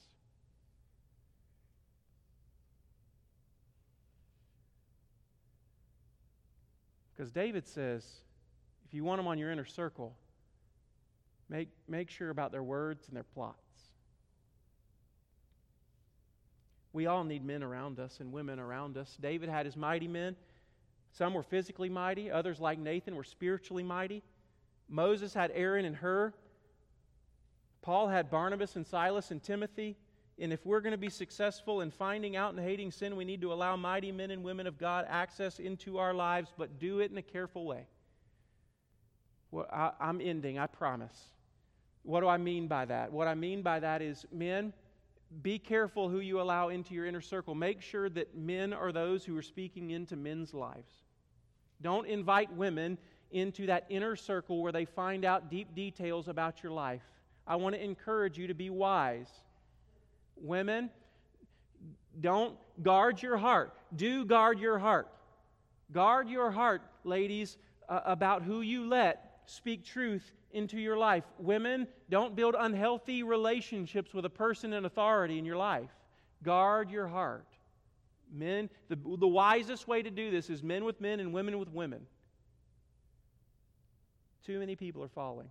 Because 7.17 7.31
David 7.31 7.67
says, 7.67 8.05
if 8.85 8.93
you 8.93 9.03
want 9.03 9.17
them 9.17 9.27
on 9.27 9.39
your 9.39 9.51
inner 9.51 9.65
circle, 9.65 10.15
make, 11.49 11.69
make 11.87 12.11
sure 12.11 12.29
about 12.29 12.51
their 12.51 12.61
words 12.61 13.07
and 13.07 13.15
their 13.15 13.23
plots. 13.23 13.57
We 16.93 17.07
all 17.07 17.23
need 17.23 17.43
men 17.43 17.63
around 17.63 17.99
us 17.99 18.19
and 18.19 18.31
women 18.31 18.59
around 18.59 18.97
us. 18.97 19.17
David 19.19 19.49
had 19.49 19.65
his 19.65 19.75
mighty 19.75 20.07
men. 20.07 20.35
Some 21.11 21.33
were 21.33 21.43
physically 21.43 21.89
mighty, 21.89 22.29
others, 22.29 22.59
like 22.59 22.77
Nathan, 22.77 23.15
were 23.15 23.23
spiritually 23.23 23.83
mighty. 23.83 24.21
Moses 24.87 25.33
had 25.33 25.51
Aaron 25.55 25.85
and 25.85 25.95
Hur. 25.95 26.33
Paul 27.81 28.09
had 28.09 28.29
Barnabas 28.29 28.75
and 28.75 28.85
Silas 28.85 29.31
and 29.31 29.41
Timothy. 29.41 29.97
And 30.39 30.53
if 30.53 30.65
we're 30.65 30.81
going 30.81 30.91
to 30.91 30.97
be 30.97 31.09
successful 31.09 31.81
in 31.81 31.89
finding 31.89 32.35
out 32.35 32.53
and 32.53 32.63
hating 32.63 32.91
sin, 32.91 33.15
we 33.15 33.25
need 33.25 33.41
to 33.41 33.51
allow 33.51 33.75
mighty 33.75 34.11
men 34.11 34.29
and 34.29 34.43
women 34.43 34.67
of 34.67 34.77
God 34.77 35.05
access 35.09 35.59
into 35.59 35.97
our 35.97 36.13
lives, 36.13 36.53
but 36.57 36.79
do 36.79 36.99
it 36.99 37.09
in 37.09 37.17
a 37.17 37.23
careful 37.23 37.65
way. 37.65 37.87
Well, 39.49 39.65
I, 39.71 39.91
I'm 39.99 40.21
ending, 40.21 40.59
I 40.59 40.67
promise. 40.67 41.17
What 42.03 42.21
do 42.21 42.27
I 42.27 42.37
mean 42.37 42.67
by 42.67 42.85
that? 42.85 43.11
What 43.11 43.27
I 43.27 43.33
mean 43.33 43.63
by 43.63 43.79
that 43.79 44.01
is, 44.01 44.25
men, 44.31 44.73
be 45.41 45.57
careful 45.57 46.07
who 46.07 46.19
you 46.19 46.39
allow 46.39 46.69
into 46.69 46.93
your 46.93 47.05
inner 47.05 47.21
circle. 47.21 47.55
Make 47.55 47.81
sure 47.81 48.07
that 48.09 48.37
men 48.37 48.73
are 48.73 48.91
those 48.91 49.25
who 49.25 49.35
are 49.37 49.41
speaking 49.41 49.89
into 49.89 50.15
men's 50.15 50.53
lives. 50.53 50.93
Don't 51.81 52.07
invite 52.07 52.53
women 52.53 52.97
into 53.31 53.65
that 53.65 53.85
inner 53.89 54.15
circle 54.15 54.61
where 54.61 54.71
they 54.71 54.85
find 54.85 55.25
out 55.25 55.49
deep 55.49 55.75
details 55.75 56.27
about 56.27 56.63
your 56.63 56.71
life. 56.71 57.03
I 57.45 57.55
want 57.55 57.75
to 57.75 57.83
encourage 57.83 58.37
you 58.37 58.47
to 58.47 58.53
be 58.53 58.69
wise 58.69 59.29
Women, 60.41 60.89
don't 62.19 62.55
guard 62.81 63.21
your 63.21 63.37
heart. 63.37 63.73
Do 63.95 64.25
guard 64.25 64.59
your 64.59 64.79
heart. 64.79 65.07
Guard 65.91 66.29
your 66.29 66.51
heart, 66.51 66.81
ladies, 67.03 67.57
uh, 67.87 68.01
about 68.05 68.43
who 68.43 68.61
you 68.61 68.87
let 68.87 69.27
speak 69.45 69.85
truth 69.85 70.33
into 70.51 70.77
your 70.77 70.97
life. 70.97 71.23
Women, 71.37 71.87
don't 72.09 72.35
build 72.35 72.55
unhealthy 72.57 73.23
relationships 73.23 74.13
with 74.13 74.25
a 74.25 74.29
person 74.29 74.73
in 74.73 74.85
authority 74.85 75.39
in 75.39 75.45
your 75.45 75.57
life. 75.57 75.89
Guard 76.43 76.91
your 76.91 77.07
heart. 77.07 77.47
Men, 78.31 78.69
the, 78.89 78.97
the 79.19 79.27
wisest 79.27 79.87
way 79.87 80.01
to 80.01 80.11
do 80.11 80.31
this 80.31 80.49
is 80.49 80.61
men 80.61 80.83
with 80.83 80.99
men 80.99 81.19
and 81.19 81.33
women 81.33 81.57
with 81.59 81.69
women. 81.69 82.05
Too 84.45 84.59
many 84.59 84.75
people 84.75 85.03
are 85.03 85.09
falling. 85.09 85.47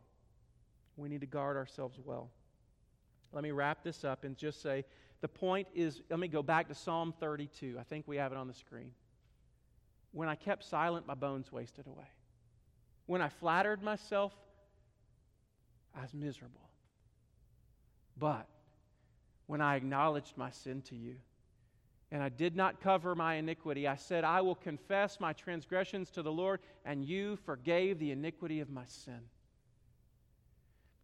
We 0.97 1.09
need 1.09 1.21
to 1.21 1.27
guard 1.27 1.57
ourselves 1.57 1.99
well. 2.03 2.31
Let 3.33 3.43
me 3.43 3.51
wrap 3.51 3.83
this 3.83 4.05
up 4.05 4.25
and 4.25 4.37
just 4.37 4.63
say 4.63 4.85
the 5.21 5.29
point 5.29 5.69
is 5.75 6.03
let 6.11 6.19
me 6.19 6.29
go 6.29 6.43
back 6.43 6.69
to 6.69 6.75
Psalm 6.75 7.15
32. 7.19 7.77
I 7.79 7.83
think 7.83 8.07
we 8.07 8.17
have 8.17 8.33
it 8.33 8.39
on 8.39 8.49
the 8.49 8.55
screen. 8.55 8.93
When 10.13 10.29
I 10.29 10.35
kept 10.35 10.65
silent, 10.65 11.07
my 11.07 11.15
bones 11.15 11.53
wasted 11.53 11.87
away. 11.87 12.09
When 13.07 13.21
I 13.21 13.29
flattered 13.29 13.83
myself, 13.83 14.33
I 15.95 16.03
was 16.03 16.15
miserable. 16.15 16.71
But 18.19 18.47
when 19.47 19.61
I 19.61 19.77
acknowledged 19.77 20.37
my 20.37 20.51
sin 20.51 20.83
to 20.83 20.97
you, 20.97 21.17
and 22.11 22.23
I 22.23 22.29
did 22.29 22.55
not 22.57 22.81
cover 22.81 23.15
my 23.15 23.35
iniquity. 23.35 23.89
I 23.89 23.97
said, 23.97 24.23
I 24.25 24.41
will 24.41 24.55
confess 24.55 25.19
my 25.19 25.33
transgressions 25.33 26.11
to 26.11 26.23
the 26.23 26.31
Lord, 26.31 26.61
and 26.85 27.05
you 27.05 27.37
forgave 27.45 27.99
the 27.99 28.13
iniquity 28.13 28.61
of 28.61 28.71
my 28.71 28.85
sin. 28.87 29.21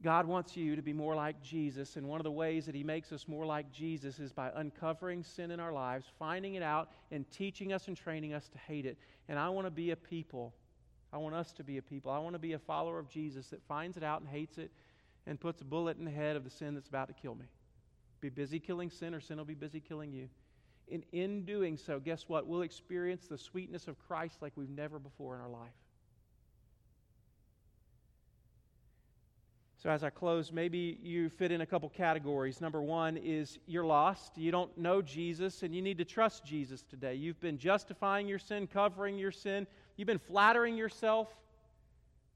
God 0.02 0.26
wants 0.26 0.56
you 0.56 0.74
to 0.74 0.82
be 0.82 0.92
more 0.92 1.14
like 1.14 1.40
Jesus, 1.40 1.96
and 1.96 2.08
one 2.08 2.18
of 2.18 2.24
the 2.24 2.30
ways 2.30 2.66
that 2.66 2.74
He 2.74 2.82
makes 2.82 3.12
us 3.12 3.28
more 3.28 3.46
like 3.46 3.70
Jesus 3.70 4.18
is 4.18 4.32
by 4.32 4.50
uncovering 4.54 5.22
sin 5.22 5.50
in 5.52 5.60
our 5.60 5.72
lives, 5.72 6.06
finding 6.18 6.54
it 6.54 6.62
out, 6.62 6.90
and 7.10 7.30
teaching 7.30 7.72
us 7.72 7.86
and 7.86 7.96
training 7.96 8.34
us 8.34 8.48
to 8.48 8.58
hate 8.58 8.84
it. 8.84 8.98
And 9.28 9.38
I 9.38 9.48
want 9.48 9.66
to 9.66 9.70
be 9.70 9.92
a 9.92 9.96
people. 9.96 10.52
I 11.12 11.18
want 11.18 11.34
us 11.34 11.52
to 11.52 11.64
be 11.64 11.78
a 11.78 11.82
people. 11.82 12.10
I 12.10 12.18
want 12.18 12.34
to 12.34 12.40
be 12.40 12.54
a 12.54 12.58
follower 12.58 12.98
of 12.98 13.08
Jesus 13.08 13.48
that 13.48 13.62
finds 13.68 13.96
it 13.96 14.02
out 14.02 14.20
and 14.20 14.28
hates 14.28 14.58
it 14.58 14.72
and 15.26 15.38
puts 15.38 15.60
a 15.60 15.64
bullet 15.64 15.98
in 15.98 16.04
the 16.04 16.10
head 16.10 16.34
of 16.34 16.42
the 16.42 16.50
sin 16.50 16.74
that's 16.74 16.88
about 16.88 17.06
to 17.08 17.14
kill 17.14 17.36
me. 17.36 17.46
Be 18.20 18.28
busy 18.28 18.58
killing 18.58 18.90
sin, 18.90 19.14
or 19.14 19.20
sin 19.20 19.36
will 19.36 19.44
be 19.44 19.54
busy 19.54 19.80
killing 19.80 20.12
you. 20.12 20.28
And 20.90 21.04
in 21.12 21.44
doing 21.44 21.76
so, 21.76 22.00
guess 22.00 22.28
what? 22.28 22.46
We'll 22.46 22.62
experience 22.62 23.26
the 23.28 23.38
sweetness 23.38 23.86
of 23.86 23.98
Christ 23.98 24.42
like 24.42 24.52
we've 24.56 24.68
never 24.68 24.98
before 24.98 25.36
in 25.36 25.40
our 25.40 25.48
life. 25.48 25.70
So, 29.82 29.90
as 29.90 30.04
I 30.04 30.10
close, 30.10 30.52
maybe 30.52 30.96
you 31.02 31.28
fit 31.28 31.50
in 31.50 31.60
a 31.60 31.66
couple 31.66 31.88
categories. 31.88 32.60
Number 32.60 32.80
one 32.80 33.16
is 33.16 33.58
you're 33.66 33.84
lost. 33.84 34.38
You 34.38 34.52
don't 34.52 34.78
know 34.78 35.02
Jesus, 35.02 35.64
and 35.64 35.74
you 35.74 35.82
need 35.82 35.98
to 35.98 36.04
trust 36.04 36.44
Jesus 36.44 36.84
today. 36.84 37.16
You've 37.16 37.40
been 37.40 37.58
justifying 37.58 38.28
your 38.28 38.38
sin, 38.38 38.68
covering 38.68 39.18
your 39.18 39.32
sin, 39.32 39.66
you've 39.96 40.06
been 40.06 40.20
flattering 40.20 40.76
yourself. 40.76 41.34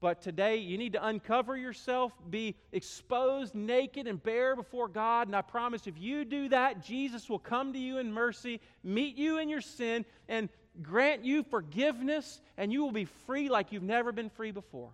But 0.01 0.21
today, 0.21 0.57
you 0.57 0.77
need 0.77 0.91
to 0.91 1.07
uncover 1.07 1.55
yourself, 1.55 2.11
be 2.29 2.53
exposed, 2.73 3.55
naked, 3.55 4.07
and 4.07 4.21
bare 4.21 4.53
before 4.57 4.89
God. 4.89 5.29
And 5.29 5.35
I 5.35 5.41
promise 5.41 5.87
if 5.87 5.97
you 5.97 6.25
do 6.25 6.49
that, 6.49 6.83
Jesus 6.83 7.29
will 7.29 7.39
come 7.39 7.71
to 7.71 7.79
you 7.79 7.97
in 7.99 8.11
mercy, 8.11 8.59
meet 8.83 9.15
you 9.15 9.37
in 9.37 9.47
your 9.47 9.61
sin, 9.61 10.03
and 10.27 10.49
grant 10.81 11.23
you 11.23 11.43
forgiveness, 11.43 12.41
and 12.57 12.73
you 12.73 12.83
will 12.83 12.91
be 12.91 13.05
free 13.05 13.47
like 13.47 13.71
you've 13.71 13.83
never 13.83 14.11
been 14.11 14.29
free 14.29 14.51
before. 14.51 14.91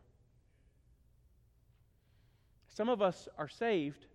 Some 2.73 2.89
of 2.89 3.01
us 3.01 3.27
are 3.37 3.47
saved, 3.47 4.05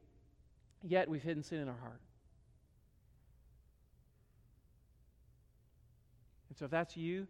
yet 0.82 1.08
we've 1.08 1.22
hidden 1.22 1.42
sin 1.42 1.60
in 1.60 1.68
our 1.68 1.78
heart. 1.80 2.00
And 6.48 6.58
so, 6.58 6.64
if 6.64 6.70
that's 6.70 6.96
you, 6.96 7.26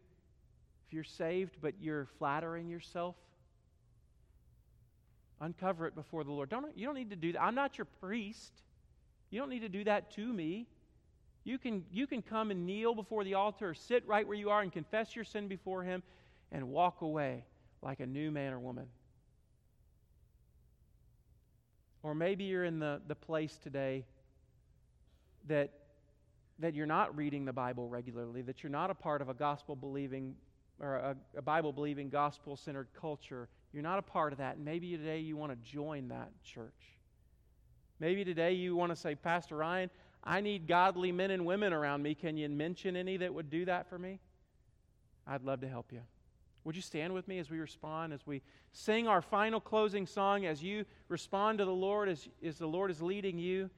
if 0.86 0.94
you're 0.94 1.04
saved 1.04 1.56
but 1.60 1.74
you're 1.80 2.06
flattering 2.18 2.68
yourself, 2.68 3.14
uncover 5.40 5.86
it 5.86 5.94
before 5.94 6.24
the 6.24 6.32
Lord. 6.32 6.48
Don't, 6.48 6.66
you 6.76 6.86
don't 6.86 6.94
need 6.94 7.10
to 7.10 7.16
do 7.16 7.32
that. 7.32 7.42
I'm 7.42 7.54
not 7.54 7.78
your 7.78 7.86
priest. 8.00 8.52
You 9.30 9.38
don't 9.38 9.50
need 9.50 9.60
to 9.60 9.68
do 9.68 9.84
that 9.84 10.10
to 10.12 10.32
me. 10.32 10.66
You 11.44 11.58
can, 11.58 11.84
you 11.92 12.06
can 12.06 12.22
come 12.22 12.50
and 12.50 12.66
kneel 12.66 12.94
before 12.94 13.22
the 13.22 13.34
altar 13.34 13.74
sit 13.74 14.06
right 14.06 14.26
where 14.26 14.36
you 14.36 14.50
are 14.50 14.62
and 14.62 14.72
confess 14.72 15.14
your 15.14 15.24
sin 15.24 15.48
before 15.48 15.82
Him 15.82 16.02
and 16.50 16.68
walk 16.68 17.02
away 17.02 17.44
like 17.82 18.00
a 18.00 18.06
new 18.06 18.30
man 18.30 18.52
or 18.52 18.58
woman. 18.58 18.86
Or 22.02 22.14
maybe 22.14 22.44
you're 22.44 22.64
in 22.64 22.78
the, 22.78 23.00
the 23.06 23.14
place 23.14 23.58
today 23.62 24.04
that, 25.48 25.70
that 26.58 26.74
you're 26.74 26.86
not 26.86 27.16
reading 27.16 27.44
the 27.44 27.52
Bible 27.52 27.88
regularly, 27.88 28.42
that 28.42 28.62
you're 28.62 28.70
not 28.70 28.90
a 28.90 28.94
part 28.94 29.20
of 29.20 29.28
a 29.28 29.34
gospel 29.34 29.74
believing 29.74 30.34
or 30.80 30.96
a, 30.96 31.16
a 31.36 31.42
Bible 31.42 31.72
believing, 31.72 32.08
gospel 32.08 32.56
centered 32.56 32.88
culture. 32.98 33.48
You're 33.72 33.82
not 33.82 33.98
a 33.98 34.02
part 34.02 34.32
of 34.32 34.38
that. 34.38 34.56
And 34.56 34.64
maybe 34.64 34.96
today 34.96 35.18
you 35.18 35.36
want 35.36 35.52
to 35.52 35.70
join 35.70 36.08
that 36.08 36.30
church. 36.44 36.72
Maybe 38.00 38.24
today 38.24 38.52
you 38.52 38.76
want 38.76 38.92
to 38.92 38.96
say, 38.96 39.14
Pastor 39.14 39.56
Ryan, 39.56 39.90
I 40.22 40.40
need 40.40 40.68
godly 40.68 41.10
men 41.10 41.30
and 41.30 41.44
women 41.44 41.72
around 41.72 42.02
me. 42.02 42.14
Can 42.14 42.36
you 42.36 42.48
mention 42.48 42.96
any 42.96 43.16
that 43.16 43.32
would 43.32 43.50
do 43.50 43.64
that 43.64 43.88
for 43.88 43.98
me? 43.98 44.20
I'd 45.26 45.42
love 45.42 45.60
to 45.62 45.68
help 45.68 45.92
you. 45.92 46.00
Would 46.64 46.76
you 46.76 46.82
stand 46.82 47.14
with 47.14 47.28
me 47.28 47.38
as 47.38 47.50
we 47.50 47.58
respond, 47.58 48.12
as 48.12 48.26
we 48.26 48.42
sing 48.72 49.08
our 49.08 49.22
final 49.22 49.60
closing 49.60 50.06
song, 50.06 50.44
as 50.44 50.62
you 50.62 50.84
respond 51.08 51.58
to 51.58 51.64
the 51.64 51.72
Lord, 51.72 52.08
as, 52.08 52.28
as 52.44 52.58
the 52.58 52.66
Lord 52.66 52.90
is 52.90 53.00
leading 53.00 53.38
you, 53.38 53.70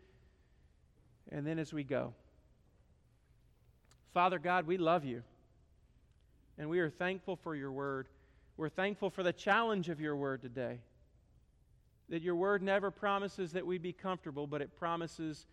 and 1.30 1.46
then 1.46 1.58
as 1.58 1.72
we 1.72 1.84
go? 1.84 2.14
Father 4.12 4.38
God, 4.38 4.66
we 4.66 4.76
love 4.76 5.04
you, 5.04 5.22
and 6.58 6.68
we 6.68 6.80
are 6.80 6.90
thankful 6.90 7.36
for 7.36 7.54
your 7.54 7.70
word. 7.70 8.08
We're 8.56 8.68
thankful 8.68 9.10
for 9.10 9.22
the 9.22 9.32
challenge 9.32 9.88
of 9.88 10.00
your 10.00 10.16
word 10.16 10.42
today. 10.42 10.80
That 12.08 12.22
your 12.22 12.34
word 12.34 12.60
never 12.60 12.90
promises 12.90 13.52
that 13.52 13.64
we 13.64 13.78
be 13.78 13.92
comfortable, 13.92 14.48
but 14.48 14.60
it 14.62 14.76
promises 14.76 15.46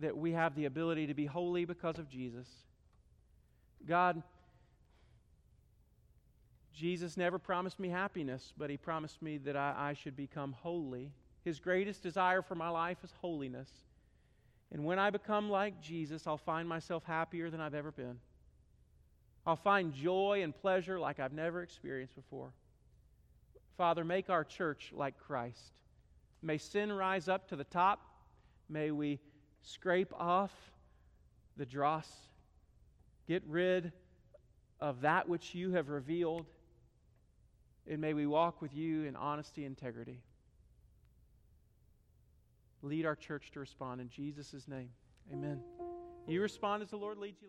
that 0.00 0.16
we 0.16 0.32
have 0.32 0.56
the 0.56 0.64
ability 0.64 1.06
to 1.06 1.14
be 1.14 1.26
holy 1.26 1.64
because 1.64 1.98
of 1.98 2.08
Jesus. 2.08 2.48
God, 3.86 4.22
Jesus 6.74 7.16
never 7.16 7.38
promised 7.38 7.78
me 7.78 7.88
happiness, 7.88 8.52
but 8.58 8.68
he 8.68 8.76
promised 8.76 9.22
me 9.22 9.38
that 9.38 9.56
I, 9.56 9.74
I, 9.76 9.92
should 9.92 10.16
become 10.16 10.52
holy. 10.52 11.12
His 11.44 11.60
greatest 11.60 12.02
desire 12.02 12.42
for 12.42 12.56
my 12.56 12.68
life 12.68 12.98
is 13.04 13.12
holiness. 13.20 13.70
And 14.72 14.84
when 14.84 14.98
I 14.98 15.10
become 15.10 15.48
like 15.48 15.80
Jesus, 15.80 16.26
I'll 16.26 16.36
find 16.36 16.68
myself 16.68 17.04
happier 17.04 17.48
than 17.48 17.60
I've 17.60 17.74
ever 17.74 17.92
been. 17.92 18.18
I'll 19.46 19.54
find 19.54 19.92
joy 19.92 20.40
and 20.42 20.54
pleasure 20.54 20.98
like 20.98 21.20
I've 21.20 21.32
never 21.32 21.62
experienced 21.62 22.16
before. 22.16 22.50
Father, 23.76 24.04
make 24.04 24.28
our 24.28 24.42
church 24.42 24.90
like 24.92 25.18
Christ. 25.18 25.74
May 26.42 26.58
sin 26.58 26.92
rise 26.92 27.28
up 27.28 27.48
to 27.50 27.56
the 27.56 27.64
top. 27.64 28.00
May 28.68 28.90
we 28.90 29.20
scrape 29.62 30.12
off 30.18 30.52
the 31.56 31.66
dross, 31.66 32.08
get 33.28 33.44
rid 33.46 33.92
of 34.80 35.02
that 35.02 35.28
which 35.28 35.54
you 35.54 35.70
have 35.72 35.88
revealed 35.88 36.46
and 37.88 38.00
may 38.00 38.14
we 38.14 38.26
walk 38.26 38.62
with 38.62 38.74
you 38.74 39.04
in 39.04 39.16
honesty 39.16 39.64
and 39.64 39.76
integrity. 39.78 40.20
Lead 42.82 43.06
our 43.06 43.16
church 43.16 43.50
to 43.52 43.60
respond 43.60 44.00
in 44.00 44.08
Jesus' 44.08 44.68
name. 44.68 44.90
Amen. 45.32 45.60
You 46.26 46.42
respond 46.42 46.82
as 46.82 46.90
the 46.90 46.96
Lord 46.96 47.18
leads 47.18 47.40
you. 47.40 47.48